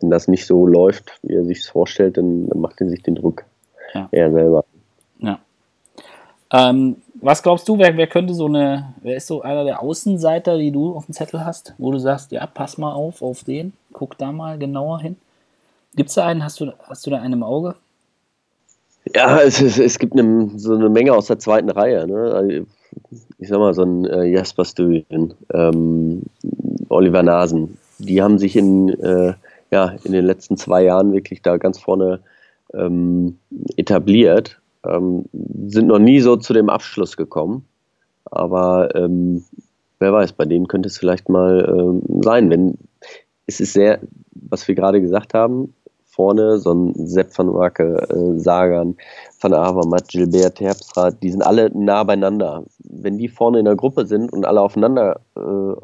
wenn 0.00 0.10
das 0.10 0.28
nicht 0.28 0.46
so 0.46 0.66
läuft, 0.66 1.18
wie 1.22 1.34
er 1.34 1.44
sich 1.44 1.58
es 1.58 1.68
vorstellt, 1.68 2.16
dann, 2.16 2.48
dann, 2.48 2.60
macht 2.60 2.80
er 2.80 2.88
sich 2.88 3.02
den 3.02 3.16
Druck 3.16 3.44
ja. 3.94 4.08
er 4.12 4.32
selber. 4.32 4.64
Ja. 5.18 5.38
Ähm, 6.52 6.96
was 7.20 7.42
glaubst 7.42 7.68
du, 7.68 7.78
wer, 7.78 7.96
wer 7.96 8.06
könnte 8.06 8.34
so 8.34 8.46
eine, 8.46 8.94
wer 9.02 9.16
ist 9.16 9.26
so 9.26 9.42
einer 9.42 9.64
der 9.64 9.82
Außenseiter, 9.82 10.58
die 10.58 10.70
du 10.70 10.94
auf 10.94 11.06
dem 11.06 11.14
Zettel 11.14 11.44
hast, 11.44 11.74
wo 11.78 11.90
du 11.90 11.98
sagst, 11.98 12.30
ja, 12.30 12.46
pass 12.46 12.78
mal 12.78 12.92
auf, 12.92 13.22
auf 13.22 13.42
den, 13.42 13.72
guck 13.92 14.18
da 14.18 14.32
mal 14.32 14.58
genauer 14.58 15.00
hin. 15.00 15.16
Gibt 15.96 16.10
es 16.10 16.14
da 16.14 16.26
einen, 16.26 16.44
hast 16.44 16.60
du, 16.60 16.72
hast 16.88 17.06
du 17.06 17.10
da 17.10 17.20
einen 17.20 17.34
im 17.34 17.42
Auge? 17.42 17.74
Ja, 19.14 19.40
es, 19.40 19.60
es, 19.60 19.78
es 19.78 19.98
gibt 19.98 20.12
eine, 20.12 20.50
so 20.56 20.74
eine 20.74 20.90
Menge 20.90 21.14
aus 21.14 21.26
der 21.26 21.38
zweiten 21.38 21.70
Reihe. 21.70 22.06
Ne? 22.06 22.66
Ich 23.38 23.48
sag 23.48 23.58
mal, 23.58 23.74
so 23.74 23.82
ein 23.82 24.04
äh, 24.06 24.24
Jasper 24.24 24.64
Stuyven, 24.64 25.34
ähm, 25.52 26.22
Oliver 26.88 27.22
Nasen, 27.22 27.78
die 27.98 28.22
haben 28.22 28.38
sich 28.38 28.56
in, 28.56 28.88
äh, 29.00 29.34
ja, 29.70 29.96
in 30.04 30.12
den 30.12 30.24
letzten 30.24 30.56
zwei 30.56 30.84
Jahren 30.84 31.12
wirklich 31.12 31.42
da 31.42 31.56
ganz 31.56 31.78
vorne 31.78 32.20
ähm, 32.74 33.38
etabliert, 33.76 34.60
ähm, 34.84 35.24
sind 35.66 35.88
noch 35.88 35.98
nie 35.98 36.20
so 36.20 36.36
zu 36.36 36.52
dem 36.52 36.70
Abschluss 36.70 37.16
gekommen. 37.16 37.64
Aber 38.24 38.94
ähm, 38.94 39.44
wer 39.98 40.12
weiß, 40.12 40.32
bei 40.32 40.44
denen 40.44 40.68
könnte 40.68 40.88
es 40.88 40.98
vielleicht 40.98 41.28
mal 41.28 41.66
ähm, 41.68 42.22
sein, 42.22 42.50
wenn 42.50 42.78
es 43.46 43.60
ist 43.60 43.72
sehr, 43.72 44.00
was 44.32 44.66
wir 44.66 44.74
gerade 44.74 45.00
gesagt 45.00 45.34
haben, 45.34 45.72
vorne, 46.16 46.58
so 46.58 46.72
ein 46.72 47.06
Sepp 47.06 47.36
van 47.36 47.52
Wake, 47.52 47.80
äh, 47.80 48.38
Sagan, 48.38 48.96
Van 49.40 49.54
Avermaet, 49.54 50.08
Gilbert, 50.08 50.56
Terpstra, 50.56 51.10
die 51.10 51.30
sind 51.30 51.42
alle 51.42 51.70
nah 51.78 52.02
beieinander. 52.02 52.64
Wenn 52.78 53.18
die 53.18 53.28
vorne 53.28 53.58
in 53.58 53.66
der 53.66 53.76
Gruppe 53.76 54.06
sind 54.06 54.32
und 54.32 54.46
alle 54.46 54.62
aufeinander, 54.62 55.20
äh, 55.36 55.74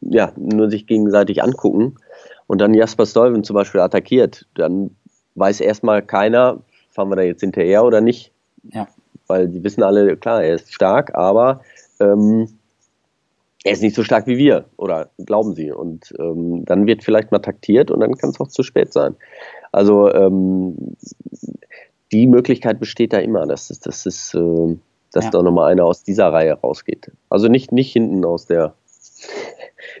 ja, 0.00 0.32
nur 0.36 0.70
sich 0.70 0.86
gegenseitig 0.86 1.42
angucken 1.42 1.96
und 2.46 2.60
dann 2.60 2.74
Jasper 2.74 3.04
Stuyven 3.04 3.42
zum 3.42 3.54
Beispiel 3.54 3.80
attackiert, 3.80 4.46
dann 4.54 4.90
weiß 5.34 5.60
erstmal 5.60 6.02
keiner, 6.02 6.60
fahren 6.90 7.08
wir 7.10 7.16
da 7.16 7.22
jetzt 7.22 7.40
hinterher 7.40 7.84
oder 7.84 8.00
nicht. 8.00 8.32
Ja. 8.72 8.86
Weil 9.26 9.48
die 9.48 9.64
wissen 9.64 9.82
alle, 9.82 10.16
klar, 10.16 10.42
er 10.42 10.54
ist 10.54 10.72
stark, 10.72 11.14
aber 11.14 11.60
ähm, 11.98 12.48
er 13.64 13.72
ist 13.72 13.82
nicht 13.82 13.96
so 13.96 14.04
stark 14.04 14.26
wie 14.26 14.36
wir, 14.36 14.66
oder 14.76 15.10
glauben 15.24 15.54
sie. 15.54 15.72
Und 15.72 16.14
ähm, 16.18 16.64
dann 16.66 16.86
wird 16.86 17.02
vielleicht 17.02 17.32
mal 17.32 17.38
taktiert 17.38 17.90
und 17.90 18.00
dann 18.00 18.14
kann 18.16 18.30
es 18.30 18.38
auch 18.38 18.48
zu 18.48 18.62
spät 18.62 18.92
sein. 18.92 19.16
Also 19.72 20.12
ähm, 20.12 20.76
die 22.12 22.26
Möglichkeit 22.26 22.78
besteht 22.78 23.14
da 23.14 23.18
immer, 23.18 23.46
dass, 23.46 23.68
das, 23.68 24.06
ist, 24.06 24.34
äh, 24.34 24.76
dass 25.12 25.24
ja. 25.24 25.30
da 25.30 25.42
nochmal 25.42 25.72
einer 25.72 25.86
aus 25.86 26.02
dieser 26.02 26.32
Reihe 26.32 26.52
rausgeht. 26.52 27.10
Also 27.30 27.48
nicht, 27.48 27.72
nicht 27.72 27.90
hinten 27.90 28.24
aus 28.26 28.44
der, 28.44 28.74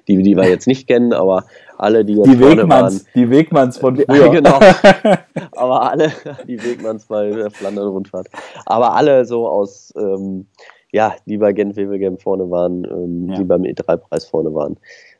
die, 0.08 0.22
die 0.22 0.36
wir 0.36 0.48
jetzt 0.48 0.66
nicht 0.66 0.86
kennen, 0.86 1.14
aber 1.14 1.46
alle, 1.78 2.04
die 2.04 2.16
jetzt 2.16 2.26
die 2.26 2.38
Wegmanns, 2.38 2.70
waren, 2.70 3.00
die 3.14 3.30
Wegmanns 3.30 3.78
von 3.78 3.96
früher. 3.96 4.28
genau. 4.28 4.60
aber 5.52 5.90
alle, 5.90 6.12
die 6.46 6.62
Wegmanns 6.62 7.06
bei 7.06 7.30
der 7.30 7.50
Flandern-Rundfahrt. 7.50 8.28
Aber 8.66 8.94
alle 8.94 9.24
so 9.24 9.48
aus, 9.48 9.92
ähm, 9.96 10.46
ja, 10.94 11.16
die 11.26 11.38
bei 11.38 11.52
Gent 11.52 11.74
Wevelgem 11.74 12.18
vorne 12.18 12.48
waren, 12.52 12.84
ähm, 12.84 13.28
ja. 13.28 13.36
die 13.36 13.42
beim 13.42 13.62
E3-Preis 13.62 14.26
vorne 14.26 14.54
waren. 14.54 14.76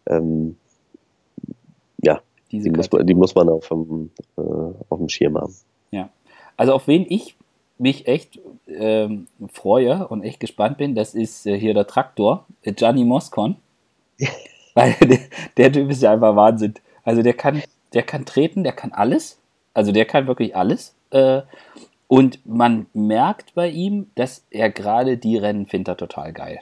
Ähm, 0.07 0.57
ja, 2.01 2.21
die 2.53 2.71
muss, 2.71 2.93
man, 2.93 3.05
die 3.05 3.15
muss 3.15 3.35
man 3.35 3.49
auf 3.49 3.67
dem, 3.67 4.13
äh, 4.37 4.41
auf 4.41 4.99
dem 4.99 5.09
Schirm 5.09 5.37
haben. 5.37 5.53
Ja. 5.91 6.11
Also 6.57 6.75
auf 6.75 6.87
wen 6.87 7.05
ich 7.09 7.35
mich 7.77 8.07
echt 8.07 8.39
ähm, 8.69 9.27
freue 9.53 10.07
und 10.07 10.23
echt 10.23 10.39
gespannt 10.39 10.79
bin, 10.79 10.95
das 10.95 11.13
ist 11.13 11.45
äh, 11.45 11.59
hier 11.59 11.75
der 11.75 11.89
Traktor, 11.89 12.47
äh, 12.63 12.73
Gianni 12.73 13.05
Moscon. 13.05 13.57
Weil 14.75 14.95
der, 15.01 15.19
der, 15.57 15.73
Typ 15.73 15.91
ist 15.91 16.03
ja 16.03 16.13
einfach 16.13 16.37
Wahnsinn. 16.37 16.75
Also 17.03 17.23
der 17.23 17.35
kann, 17.35 17.61
der 17.95 18.05
kann 18.05 18.25
treten, 18.25 18.63
der 18.63 18.75
kann 18.75 18.93
alles. 18.93 19.41
Also 19.73 19.91
der 19.91 20.05
kann 20.05 20.29
wirklich 20.29 20.55
alles. 20.55 20.95
Äh, 21.11 21.43
und 22.09 22.45
man 22.47 22.87
merkt 22.93 23.55
bei 23.55 23.69
ihm, 23.69 24.11
dass 24.15 24.45
er 24.51 24.71
gerade 24.71 25.17
die 25.17 25.37
Rennen 25.37 25.67
findet 25.67 25.89
er 25.89 25.97
total 25.97 26.33
geil. 26.33 26.61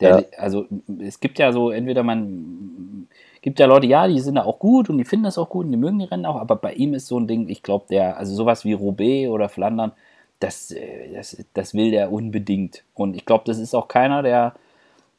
Der, 0.00 0.20
ja. 0.20 0.26
Also 0.38 0.66
es 1.00 1.20
gibt 1.20 1.38
ja 1.38 1.52
so, 1.52 1.70
entweder 1.70 2.02
man 2.02 3.06
gibt 3.42 3.58
ja 3.58 3.66
Leute, 3.66 3.86
ja, 3.86 4.08
die 4.08 4.20
sind 4.20 4.36
da 4.36 4.44
auch 4.44 4.58
gut 4.58 4.88
und 4.88 4.98
die 4.98 5.04
finden 5.04 5.24
das 5.24 5.38
auch 5.38 5.50
gut 5.50 5.66
und 5.66 5.72
die 5.72 5.78
mögen 5.78 5.98
die 5.98 6.06
Rennen 6.06 6.26
auch, 6.26 6.36
aber 6.36 6.56
bei 6.56 6.72
ihm 6.72 6.94
ist 6.94 7.06
so 7.06 7.18
ein 7.18 7.26
Ding, 7.26 7.48
ich 7.48 7.62
glaube, 7.62 7.86
der, 7.90 8.16
also 8.16 8.34
sowas 8.34 8.64
wie 8.64 8.72
Roubaix 8.72 9.28
oder 9.28 9.48
Flandern, 9.48 9.92
das, 10.40 10.70
äh, 10.70 11.12
das, 11.12 11.36
das 11.54 11.74
will 11.74 11.90
der 11.90 12.12
unbedingt. 12.12 12.82
Und 12.94 13.14
ich 13.14 13.26
glaube, 13.26 13.44
das 13.46 13.58
ist 13.58 13.74
auch 13.74 13.88
keiner, 13.88 14.22
der, 14.22 14.54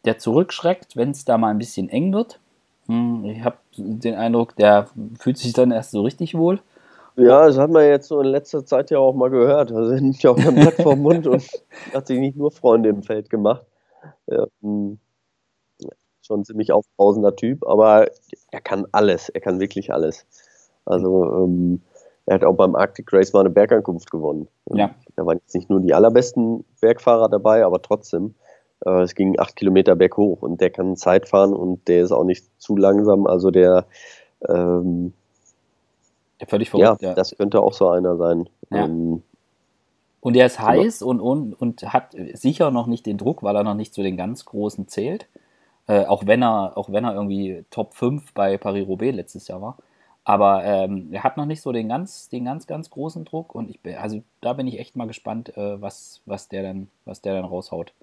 der 0.06 0.18
zurückschreckt, 0.18 0.96
wenn 0.98 1.12
es 1.12 1.26
da 1.26 1.38
mal 1.38 1.50
ein 1.50 1.60
bisschen 1.60 1.90
eng 1.90 2.12
wird. 2.12 2.40
Hm, 2.88 3.26
ich 3.26 3.44
habe 3.44 3.58
den 3.78 4.16
Eindruck, 4.16 4.56
der 4.56 4.88
fühlt 5.20 5.38
sich 5.38 5.54
dann 5.54 5.72
erst 5.72 5.92
so 5.92 6.02
richtig 6.02 6.36
wohl. 6.36 6.60
Ja, 7.26 7.48
das 7.48 7.58
hat 7.58 7.72
man 7.72 7.86
jetzt 7.86 8.08
so 8.08 8.20
in 8.22 8.28
letzter 8.28 8.66
Zeit 8.66 8.92
ja 8.92 9.00
auch 9.00 9.14
mal 9.14 9.30
gehört. 9.30 9.72
Also 9.72 9.94
nimmt 9.94 10.22
ja 10.24 10.32
auch 10.32 10.38
ein 10.38 10.56
Blatt 10.56 10.76
vom 10.76 11.00
Mund 11.00 11.28
und 11.28 11.44
hat 11.94 12.08
sich 12.08 12.20
nicht 12.20 12.38
nur 12.38 12.52
Freunde 12.52 12.90
im 12.90 13.04
Feld 13.04 13.30
gemacht. 13.30 13.66
Ja, 14.28 14.46
hm 14.62 15.00
schon 16.32 16.42
ein 16.42 16.46
ziemlich 16.46 16.72
aufbrausender 16.72 17.36
Typ, 17.36 17.68
aber 17.68 18.08
er 18.52 18.62
kann 18.62 18.86
alles, 18.92 19.30
er 19.30 19.42
kann 19.42 19.60
wirklich 19.60 19.92
alles. 19.92 20.26
Also 20.86 21.26
ähm, 21.26 21.82
er 22.26 22.36
hat 22.36 22.44
auch 22.44 22.56
beim 22.56 22.76
Arctic 22.76 23.12
Race 23.12 23.34
mal 23.34 23.42
eine 23.42 23.50
Bergankunft 23.50 24.10
gewonnen. 24.10 24.48
Ja. 24.74 24.96
Da 25.16 25.26
waren 25.26 25.40
jetzt 25.40 25.56
nicht 25.56 25.70
nur 25.70 25.82
die 25.82 25.94
allerbesten 25.94 26.64
Bergfahrer 26.80 27.30
dabei, 27.30 27.66
aber 27.66 27.82
trotzdem. 27.82 28.36
Äh, 28.86 29.02
es 29.02 29.16
ging 29.16 29.40
acht 29.40 29.56
Kilometer 29.56 29.96
berghoch 29.96 30.42
und 30.42 30.62
der 30.62 30.70
kann 30.70 30.96
Zeit 30.96 31.28
fahren 31.28 31.54
und 31.54 31.88
der 31.88 32.04
ist 32.04 32.12
auch 32.12 32.24
nicht 32.24 32.46
zu 32.60 32.78
langsam. 32.78 33.28
Also 33.28 33.52
der 33.52 33.86
ähm, 34.48 35.14
völlig 36.48 36.70
verrückt, 36.70 37.02
ja, 37.02 37.10
ja, 37.10 37.14
das 37.16 37.36
könnte 37.38 37.62
auch 37.62 37.74
so 37.74 37.90
einer 37.90 38.18
sein. 38.18 38.50
Ja. 38.70 38.86
Ähm, 38.86 39.24
und 40.22 40.36
er 40.36 40.46
ist 40.46 40.60
heiß 40.60 41.02
und, 41.02 41.20
und, 41.20 41.54
und 41.54 41.82
hat 41.94 42.16
sicher 42.34 42.70
noch 42.70 42.86
nicht 42.86 43.06
den 43.06 43.18
Druck, 43.18 43.42
weil 43.42 43.56
er 43.56 43.64
noch 43.64 43.74
nicht 43.74 43.94
zu 43.94 44.04
den 44.04 44.18
ganz 44.18 44.46
Großen 44.46 44.88
zählt. 44.88 45.28
Äh, 45.88 46.06
auch, 46.06 46.28
wenn 46.28 46.44
er, 46.44 46.78
auch 46.78 46.92
wenn 46.92 47.04
er 47.04 47.16
irgendwie 47.16 47.66
Top 47.72 47.96
5 47.96 48.34
bei 48.34 48.58
Paris-Roubaix 48.58 49.16
letztes 49.16 49.48
Jahr 49.48 49.62
war. 49.62 49.78
Aber 50.24 50.64
ähm, 50.64 51.10
er 51.12 51.24
hat 51.24 51.38
noch 51.38 51.48
nicht 51.48 51.62
so 51.62 51.72
den 51.72 51.90
ganz, 51.90 52.30
den 52.30 52.46
ganz, 52.46 52.68
ganz 52.68 52.92
großen 52.92 53.26
Druck 53.26 53.56
und 53.56 53.70
ich 53.70 53.82
bin, 53.82 53.96
also 53.96 54.22
da 54.40 54.54
bin 54.54 54.68
ich 54.68 54.80
echt 54.80 54.96
mal 54.96 55.08
gespannt, 55.08 55.58
äh, 55.58 55.82
was, 55.82 56.22
was 56.26 56.48
der 56.48 56.62
dann, 56.62 56.90
was 57.06 57.22
der 57.22 57.34
dann 57.34 57.46
raushaut. 57.46 57.94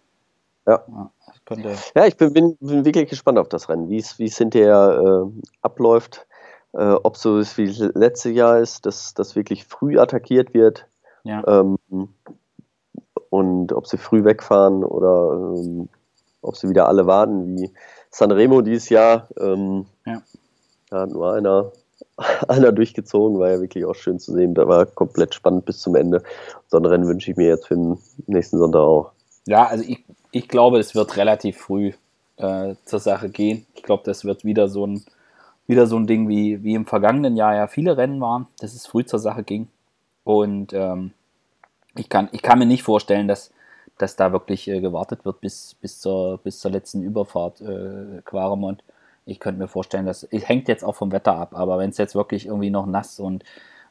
Ja. 0.66 0.82
Ja, 0.88 1.10
könnte 1.46 1.76
ja 1.94 2.06
ich 2.06 2.16
bin, 2.16 2.32
bin, 2.32 2.56
bin, 2.60 2.84
wirklich 2.84 3.08
gespannt 3.08 3.38
auf 3.38 3.48
das 3.48 3.68
Rennen, 3.68 3.88
wie 3.88 3.96
es 3.96 4.36
hinterher 4.36 5.00
äh, 5.26 5.40
abläuft. 5.62 6.26
Äh, 6.78 6.94
ob 7.02 7.16
so 7.16 7.38
ist 7.38 7.58
wie 7.58 7.66
letztes 7.66 8.34
Jahr 8.34 8.60
ist, 8.60 8.86
dass 8.86 9.12
das 9.12 9.34
wirklich 9.34 9.64
früh 9.64 9.98
attackiert 9.98 10.54
wird. 10.54 10.86
Ja. 11.24 11.42
Ähm, 11.46 11.76
und 13.30 13.72
ob 13.72 13.88
sie 13.88 13.98
früh 13.98 14.24
wegfahren 14.24 14.84
oder 14.84 15.56
ähm, 15.56 15.88
ob 16.40 16.56
sie 16.56 16.68
wieder 16.68 16.86
alle 16.86 17.06
warten, 17.06 17.58
wie 17.58 17.72
Sanremo 18.10 18.60
dieses 18.60 18.90
Jahr. 18.90 19.26
Ähm, 19.40 19.86
ja. 20.06 20.22
Da 20.90 21.00
hat 21.00 21.10
nur 21.10 21.34
einer, 21.34 21.72
einer 22.48 22.70
durchgezogen, 22.70 23.40
war 23.40 23.50
ja 23.50 23.60
wirklich 23.60 23.84
auch 23.84 23.96
schön 23.96 24.20
zu 24.20 24.32
sehen. 24.32 24.54
Da 24.54 24.68
war 24.68 24.86
komplett 24.86 25.34
spannend 25.34 25.64
bis 25.64 25.80
zum 25.80 25.96
Ende. 25.96 26.22
So 26.68 26.76
ein 26.76 26.86
Rennen 26.86 27.08
wünsche 27.08 27.32
ich 27.32 27.36
mir 27.36 27.48
jetzt 27.48 27.66
für 27.66 27.74
den 27.74 27.98
nächsten 28.28 28.58
Sonntag 28.58 28.82
auch. 28.82 29.10
Ja, 29.48 29.66
also 29.66 29.82
ich, 29.82 30.04
ich 30.30 30.46
glaube, 30.46 30.78
es 30.78 30.94
wird 30.94 31.16
relativ 31.16 31.58
früh 31.58 31.92
äh, 32.36 32.76
zur 32.84 33.00
Sache 33.00 33.30
gehen. 33.30 33.66
Ich 33.74 33.82
glaube, 33.82 34.04
das 34.06 34.24
wird 34.24 34.44
wieder 34.44 34.68
so 34.68 34.86
ein, 34.86 35.04
wieder 35.68 35.86
so 35.86 35.96
ein 35.96 36.06
Ding, 36.06 36.28
wie, 36.28 36.64
wie 36.64 36.74
im 36.74 36.86
vergangenen 36.86 37.36
Jahr 37.36 37.54
ja 37.54 37.66
viele 37.68 37.96
Rennen 37.96 38.20
waren, 38.20 38.48
dass 38.58 38.74
es 38.74 38.86
früh 38.86 39.04
zur 39.04 39.20
Sache 39.20 39.44
ging. 39.44 39.68
Und 40.24 40.72
ähm, 40.72 41.12
ich, 41.94 42.08
kann, 42.08 42.28
ich 42.32 42.42
kann 42.42 42.58
mir 42.58 42.66
nicht 42.66 42.82
vorstellen, 42.82 43.28
dass, 43.28 43.52
dass 43.98 44.16
da 44.16 44.32
wirklich 44.32 44.66
äh, 44.66 44.80
gewartet 44.80 45.24
wird 45.24 45.40
bis, 45.40 45.76
bis, 45.80 46.00
zur, 46.00 46.38
bis 46.38 46.58
zur 46.58 46.70
letzten 46.70 47.02
Überfahrt 47.02 47.60
äh, 47.60 48.22
Quaremont. 48.24 48.82
Ich 49.26 49.40
könnte 49.40 49.60
mir 49.60 49.68
vorstellen, 49.68 50.06
dass 50.06 50.24
es 50.24 50.48
hängt 50.48 50.68
jetzt 50.68 50.84
auch 50.84 50.96
vom 50.96 51.12
Wetter 51.12 51.36
ab, 51.36 51.54
aber 51.54 51.78
wenn 51.78 51.90
es 51.90 51.98
jetzt 51.98 52.14
wirklich 52.14 52.46
irgendwie 52.46 52.70
noch 52.70 52.86
nass 52.86 53.20
und, 53.20 53.44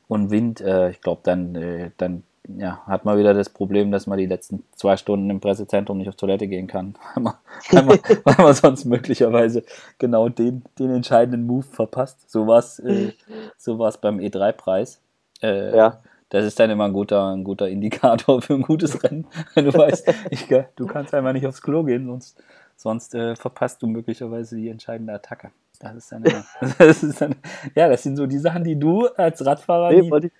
und 0.07 0.32
Wind, 0.32 0.61
äh, 0.61 0.89
ich 0.89 1.01
glaube, 1.01 1.21
dann, 1.23 1.55
äh, 1.55 1.91
dann 1.97 2.23
ja, 2.58 2.82
hat 2.86 3.06
man 3.06 3.18
wieder 3.18 3.34
das 3.34 3.50
Problem, 3.50 3.91
dass 3.91 4.08
man 4.08 4.18
die 4.18 4.26
letzten 4.26 4.64
zwei 4.76 4.95
Stunden 4.98 5.30
im 5.30 5.39
Pressezentrum 5.39 5.98
nicht 5.98 6.08
auf 6.08 6.16
Toilette 6.16 6.48
gehen 6.48 6.68
kann, 6.68 6.95
weil 7.16 7.24
man, 7.24 7.34
weil 7.72 7.84
man, 7.84 8.00
weil 8.24 8.36
man 8.38 8.54
sonst 8.54 8.86
möglicherweise 8.86 9.64
genau 9.98 10.30
den, 10.30 10.64
den 10.80 10.91
entscheidenden 10.91 11.45
Move 11.45 11.66
verpasst. 11.66 12.30
So 12.30 12.48
war 12.48 12.60
es 12.60 12.80
äh, 12.80 13.12
so 13.58 13.80
war's 13.80 14.00
beim 14.00 14.20
E3-Preis. 14.20 15.00
Äh, 15.41 15.76
Ja. 15.76 16.00
Das 16.30 16.43
ist 16.43 16.60
dann 16.60 16.70
immer 16.70 16.84
ein 16.84 16.93
guter, 16.93 17.32
ein 17.32 17.45
guter 17.45 17.70
Indikator 17.70 18.41
für 18.41 18.56
ein 18.56 18.62
gutes 18.62 19.02
Rennen, 19.02 19.28
wenn 19.54 19.64
du 19.64 19.74
weißt, 19.74 20.14
ich, 20.30 20.45
du 20.76 20.86
kannst 20.86 21.14
einfach 21.14 21.32
nicht 21.32 21.48
aufs 21.48 21.62
Klo 21.62 21.84
gehen, 21.84 22.06
sonst, 22.06 22.43
sonst 22.76 23.16
äh, 23.16 23.38
verpasst 23.38 23.82
du 23.82 23.88
möglicherweise 23.88 24.58
die 24.58 24.68
entscheidende 24.68 25.14
Attacke. 25.14 25.52
Das 25.80 25.95
ist 25.95 26.12
dann 26.12 26.24
immer, 26.26 26.43
das 26.80 27.04
ist 27.04 27.22
dann, 27.22 27.36
ja, 27.76 27.88
das 27.88 28.04
sind 28.04 28.18
so 28.18 28.26
die 28.26 28.39
Sachen, 28.39 28.64
die 28.64 28.78
du 28.78 29.08
als 29.08 29.45
Radfahrer 29.45 29.91
Nee, 29.91 30.10
ich, 30.26 30.32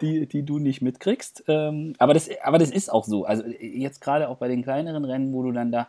die, 0.00 0.26
die 0.26 0.42
du 0.42 0.58
nicht 0.58 0.82
mitkriegst. 0.82 1.44
Ähm, 1.48 1.94
aber, 1.98 2.14
das, 2.14 2.28
aber 2.42 2.58
das 2.58 2.70
ist 2.70 2.92
auch 2.92 3.04
so. 3.04 3.24
Also 3.24 3.44
jetzt 3.60 4.00
gerade 4.00 4.28
auch 4.28 4.36
bei 4.38 4.48
den 4.48 4.62
kleineren 4.62 5.04
Rennen, 5.04 5.32
wo 5.32 5.42
du 5.42 5.52
dann 5.52 5.72
da 5.72 5.88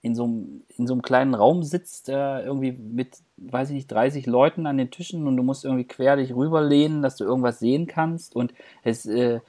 in 0.00 0.14
so 0.14 0.24
einem, 0.24 0.62
in 0.76 0.86
so 0.86 0.94
einem 0.94 1.02
kleinen 1.02 1.34
Raum 1.34 1.62
sitzt, 1.62 2.08
äh, 2.08 2.42
irgendwie 2.42 2.72
mit, 2.72 3.18
weiß 3.36 3.70
ich 3.70 3.74
nicht, 3.74 3.90
30 3.90 4.26
Leuten 4.26 4.66
an 4.66 4.78
den 4.78 4.90
Tischen 4.90 5.26
und 5.26 5.36
du 5.36 5.42
musst 5.42 5.64
irgendwie 5.64 5.84
quer 5.84 6.16
dich 6.16 6.34
rüberlehnen, 6.34 7.02
dass 7.02 7.16
du 7.16 7.24
irgendwas 7.24 7.58
sehen 7.58 7.86
kannst 7.86 8.36
und 8.36 8.54
es, 8.84 9.06
äh, 9.06 9.40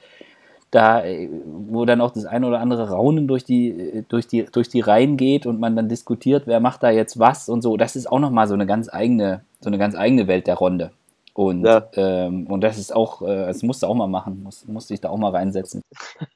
da, 0.70 1.04
äh, 1.04 1.28
wo 1.44 1.84
dann 1.84 2.00
auch 2.00 2.12
das 2.12 2.24
eine 2.24 2.46
oder 2.46 2.60
andere 2.60 2.90
Raunen 2.90 3.26
durch 3.28 3.44
die, 3.44 3.70
äh, 3.70 4.02
durch 4.08 4.26
die, 4.26 4.44
durch 4.44 4.68
die 4.68 4.80
Reihen 4.80 5.16
geht 5.16 5.46
und 5.46 5.60
man 5.60 5.76
dann 5.76 5.88
diskutiert, 5.88 6.46
wer 6.46 6.60
macht 6.60 6.82
da 6.82 6.90
jetzt 6.90 7.18
was 7.18 7.48
und 7.48 7.62
so. 7.62 7.76
Das 7.76 7.96
ist 7.96 8.10
auch 8.10 8.20
nochmal 8.20 8.48
so 8.48 8.54
eine 8.54 8.66
ganz 8.66 8.92
eigene, 8.92 9.42
so 9.60 9.68
eine 9.68 9.78
ganz 9.78 9.94
eigene 9.94 10.26
Welt 10.26 10.46
der 10.46 10.56
Runde. 10.56 10.92
Und, 11.34 11.64
Ja. 11.64 11.88
ähm, 11.94 12.46
und 12.48 12.60
das 12.62 12.78
ist 12.78 12.94
auch, 12.94 13.22
äh, 13.22 13.46
das 13.46 13.62
musst 13.62 13.82
du 13.82 13.86
auch 13.86 13.94
mal 13.94 14.08
machen, 14.08 14.42
musst, 14.42 14.68
musst 14.68 14.90
dich 14.90 15.00
da 15.00 15.08
auch 15.10 15.18
mal 15.18 15.30
reinsetzen. 15.30 15.80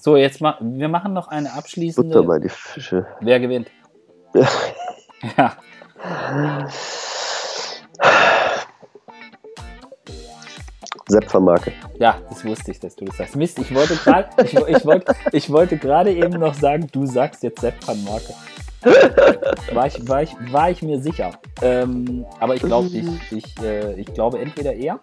So, 0.00 0.16
jetzt 0.16 0.40
ma 0.40 0.56
wir 0.60 0.88
machen 0.88 1.12
noch 1.12 1.26
eine 1.26 1.48
Butter 1.48 1.58
abschließende. 1.58 2.22
bei 2.22 2.38
die 2.38 2.48
Fische. 2.48 3.04
Wer 3.20 3.40
gewinnt? 3.40 3.68
ja, 5.36 5.56
Sepp 11.08 11.32
van 11.32 11.44
Marke. 11.44 11.72
ja, 11.98 12.20
das 12.28 12.44
wusste 12.44 12.70
ich, 12.70 12.80
dass 12.80 12.94
du 12.94 13.06
das 13.06 13.16
sagst. 13.16 13.36
Mist, 13.36 13.58
ich 13.58 13.74
wollte 13.74 13.96
gerade, 13.96 14.28
ich, 14.44 14.54
ich 14.54 14.84
wollte, 14.84 15.14
ich 15.32 15.50
wollte 15.50 15.76
gerade 15.78 16.12
eben 16.12 16.38
noch 16.38 16.54
sagen, 16.54 16.86
du 16.92 17.06
sagst 17.06 17.42
jetzt 17.42 17.60
Sepp 17.60 17.74
van 17.86 18.02
Marke. 18.04 18.34
War 19.72 19.86
ich, 19.86 20.08
war 20.08 20.22
ich, 20.22 20.34
war 20.52 20.70
ich 20.70 20.82
mir 20.82 21.00
sicher. 21.00 21.32
Ähm, 21.62 22.24
aber 22.38 22.54
ich 22.54 22.62
glaube, 22.62 22.88
ich, 22.88 23.32
ich, 23.32 23.62
äh, 23.62 23.94
ich 23.94 24.06
glaube 24.14 24.38
entweder 24.40 24.72
er 24.72 25.00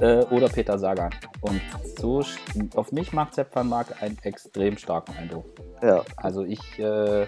äh, 0.00 0.24
oder 0.26 0.48
Peter 0.48 0.78
Sagan. 0.78 1.10
Und 1.40 1.60
so 1.98 2.22
auf 2.76 2.92
mich 2.92 3.12
macht 3.12 3.34
Sepp 3.34 3.54
van 3.54 3.68
Marke 3.68 3.94
einen 4.00 4.18
extrem 4.22 4.76
starken 4.76 5.14
Eindruck. 5.16 5.46
Ja. 5.82 6.02
Also 6.16 6.44
ich, 6.44 6.60
äh, 6.78 7.26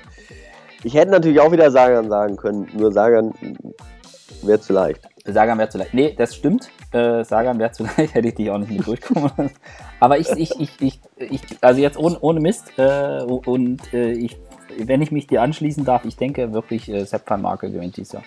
Ich 0.82 0.94
hätte 0.94 1.10
natürlich 1.10 1.40
auch 1.40 1.52
wieder 1.52 1.70
Sagan 1.70 2.08
sagen 2.08 2.36
können, 2.36 2.68
nur 2.74 2.92
Sagan 2.92 3.34
wäre 4.42 4.60
zu 4.60 4.72
leicht. 4.72 5.06
Sagan 5.26 5.58
wäre 5.58 5.68
zu 5.68 5.78
leicht. 5.78 5.94
Nee, 5.94 6.14
das 6.16 6.34
stimmt. 6.34 6.70
Äh, 6.92 7.24
Sagan 7.24 7.58
wäre 7.58 7.72
zu 7.72 7.84
leicht, 7.96 8.14
hätte 8.14 8.28
ich 8.28 8.34
dich 8.34 8.50
auch 8.50 8.58
nicht 8.58 8.70
mit 8.72 8.86
durchkommen 8.86 9.30
lassen. 9.36 9.50
Aber 10.00 10.18
ich, 10.18 10.30
ich, 10.30 10.58
ich, 10.58 10.70
ich, 10.80 11.00
ich 11.18 11.42
also 11.60 11.80
jetzt 11.80 11.98
ohne, 11.98 12.18
ohne 12.20 12.40
Mist 12.40 12.72
äh, 12.78 13.22
und 13.22 13.92
äh, 13.92 14.12
ich, 14.12 14.38
wenn 14.88 15.02
ich 15.02 15.10
mich 15.12 15.26
dir 15.26 15.42
anschließen 15.42 15.84
darf, 15.84 16.04
ich 16.04 16.16
denke 16.16 16.52
wirklich, 16.52 16.88
äh, 16.88 17.04
Sepp 17.04 17.28
van 17.28 17.42
Marke 17.42 17.70
gewinnt 17.70 17.96
dieses 17.96 18.12
Jahr. 18.12 18.22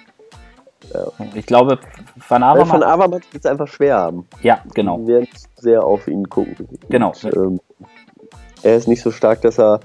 Ja. 0.94 1.08
Ich 1.34 1.46
glaube, 1.46 1.80
Van 2.28 2.44
Avermaet, 2.44 2.84
Avermaet 2.84 3.34
wird 3.34 3.46
es 3.46 3.50
einfach 3.50 3.68
schwer 3.68 3.98
haben. 3.98 4.28
ja, 4.42 4.62
genau, 4.74 5.00
Wir 5.08 5.16
werden 5.20 5.30
sehr 5.56 5.84
auf 5.84 6.08
ihn 6.08 6.28
gucken. 6.30 6.68
Genau. 6.90 7.10
Und, 7.24 7.36
ähm, 7.36 7.60
er 8.64 8.76
ist 8.76 8.88
nicht 8.88 9.02
so 9.02 9.12
stark, 9.12 9.42
dass 9.42 9.60
er 9.60 9.80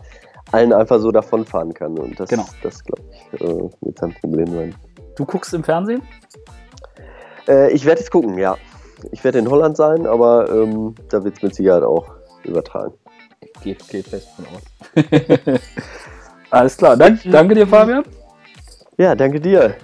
allen 0.51 0.73
einfach 0.73 0.99
so 0.99 1.11
davonfahren 1.13 1.73
kann. 1.75 1.99
Und 1.99 2.19
das, 2.19 2.29
Genau. 2.31 2.47
das 2.63 2.83
glaube 2.83 3.03
ich, 3.33 3.41
äh, 3.41 3.71
wird 3.81 3.99
sein 3.99 4.15
Problem 4.21 4.47
sein. 4.53 4.75
Du 5.17 5.25
guckst 5.25 5.53
im 5.55 5.63
Fernsehen? 5.63 6.03
Äh, 7.47 7.71
ich 7.73 7.85
werde 7.85 8.01
es 8.01 8.11
gucken, 8.11 8.39
ja. 8.39 8.57
Ich 9.13 9.23
werde 9.23 9.39
in 9.39 9.49
Holland 9.49 9.77
sein, 9.77 10.07
aber 10.07 10.51
ähm, 10.51 10.95
da 11.09 11.23
wird 11.23 11.37
es 11.37 11.43
mit 11.43 11.55
Sicherheit 11.55 11.85
auch 11.85 12.07
übertragen. 12.45 12.95
Geht, 13.63 13.87
geht 13.89 14.07
fest 14.09 14.29
von 14.37 14.47
aus. 14.47 14.63
Alles 16.51 16.77
klar, 16.77 16.97
dann, 16.97 17.21
danke 17.25 17.55
dir, 17.55 17.67
Fabian. 17.67 18.05
Ja, 18.97 19.15
danke 19.15 19.41
dir. 19.41 19.75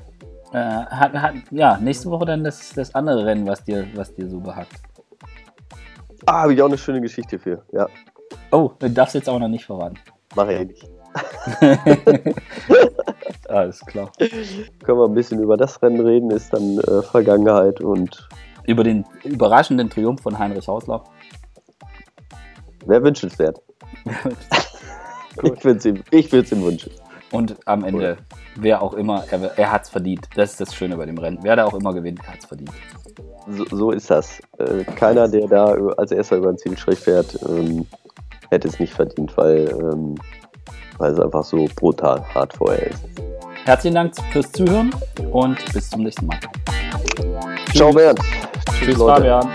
Äh, 0.53 0.57
hat, 0.59 1.12
hat, 1.12 1.35
ja, 1.51 1.77
nächste 1.79 2.09
Woche 2.11 2.27
dann 2.27 2.45
das, 2.45 2.73
das 2.75 2.95
andere 2.95 3.27
Rennen, 3.27 3.47
was 3.47 3.62
dir, 3.65 3.87
was 3.95 4.15
dir 4.15 4.29
so 4.29 4.41
behagt. 4.41 4.73
Ah, 6.27 6.43
habe 6.43 6.55
ich 6.55 6.62
auch 6.62 6.67
eine 6.69 6.79
schöne 6.79 7.01
Geschichte 7.01 7.39
für. 7.39 7.62
Ja, 7.73 7.87
Oh, 8.51 8.71
du 8.79 8.89
darfst 8.89 9.15
jetzt 9.17 9.29
auch 9.29 9.39
noch 9.39 9.49
nicht 9.49 9.67
verraten. 9.67 9.99
mache 10.35 10.55
ich 10.55 10.69
nicht. 10.69 10.89
Alles 13.49 13.81
klar. 13.81 14.11
Können 14.85 14.99
wir 14.99 15.05
ein 15.07 15.15
bisschen 15.15 15.41
über 15.41 15.57
das 15.57 15.81
Rennen 15.83 16.01
reden, 16.01 16.31
ist 16.31 16.53
dann 16.53 16.79
äh, 16.79 17.03
Vergangenheit 17.03 17.81
und 17.81 18.29
Über 18.67 18.83
den 18.85 19.05
überraschenden 19.25 19.91
Triumph 19.91 20.23
von 20.23 20.39
Heinrich 20.39 20.67
Hausler. 20.67 21.05
wäre 22.87 23.03
wünschenswert. 23.05 23.61
Ich 25.43 25.64
würde 25.64 25.78
es 25.78 25.85
ihm, 25.87 26.03
ich 26.11 26.32
ihm 26.32 26.64
wünschen. 26.64 26.93
Und 27.30 27.57
am 27.66 27.85
Ende, 27.85 28.16
wer 28.57 28.80
auch 28.80 28.95
immer, 28.95 29.24
er, 29.30 29.59
er 29.59 29.72
hat 29.72 29.85
es 29.85 29.91
verdient. 29.91 30.28
Das 30.37 30.53
ist 30.53 30.61
das 30.61 30.74
Schöne 30.74 30.97
bei 30.97 31.07
dem 31.07 31.18
Rennen. 31.18 31.39
Wer 31.43 31.57
da 31.57 31.64
auch 31.64 31.74
immer 31.74 31.93
gewinnt, 31.93 32.22
hat 32.26 32.39
es 32.39 32.47
verdient. 32.47 32.70
So, 33.49 33.64
so 33.70 33.91
ist 33.91 34.11
das. 34.11 34.41
Äh, 34.59 34.85
keiner, 34.85 35.28
der 35.28 35.49
da 35.49 35.74
als 35.97 36.12
erster 36.12 36.37
über 36.37 36.53
den 36.53 36.59
Zielstrich 36.59 36.99
fährt, 36.99 37.37
ähm, 37.49 37.87
hätte 38.51 38.68
es 38.68 38.78
nicht 38.78 38.93
verdient, 38.93 39.37
weil, 39.37 39.68
ähm, 39.68 40.14
weil 40.99 41.12
es 41.12 41.20
einfach 41.20 41.45
so 41.45 41.66
brutal 41.76 42.24
hart 42.35 42.55
vorher 42.55 42.87
ist. 42.87 43.03
Herzlichen 43.64 43.95
Dank 43.95 44.14
fürs 44.30 44.53
Zuhören 44.53 44.95
und 45.32 45.72
bis 45.72 45.91
zum 45.91 46.03
nächsten 46.03 46.26
Mal. 46.26 46.39
Ciao, 47.74 47.93
Bernd. 47.93 48.20
Tschüss, 48.80 48.97
Fabian. 48.97 49.49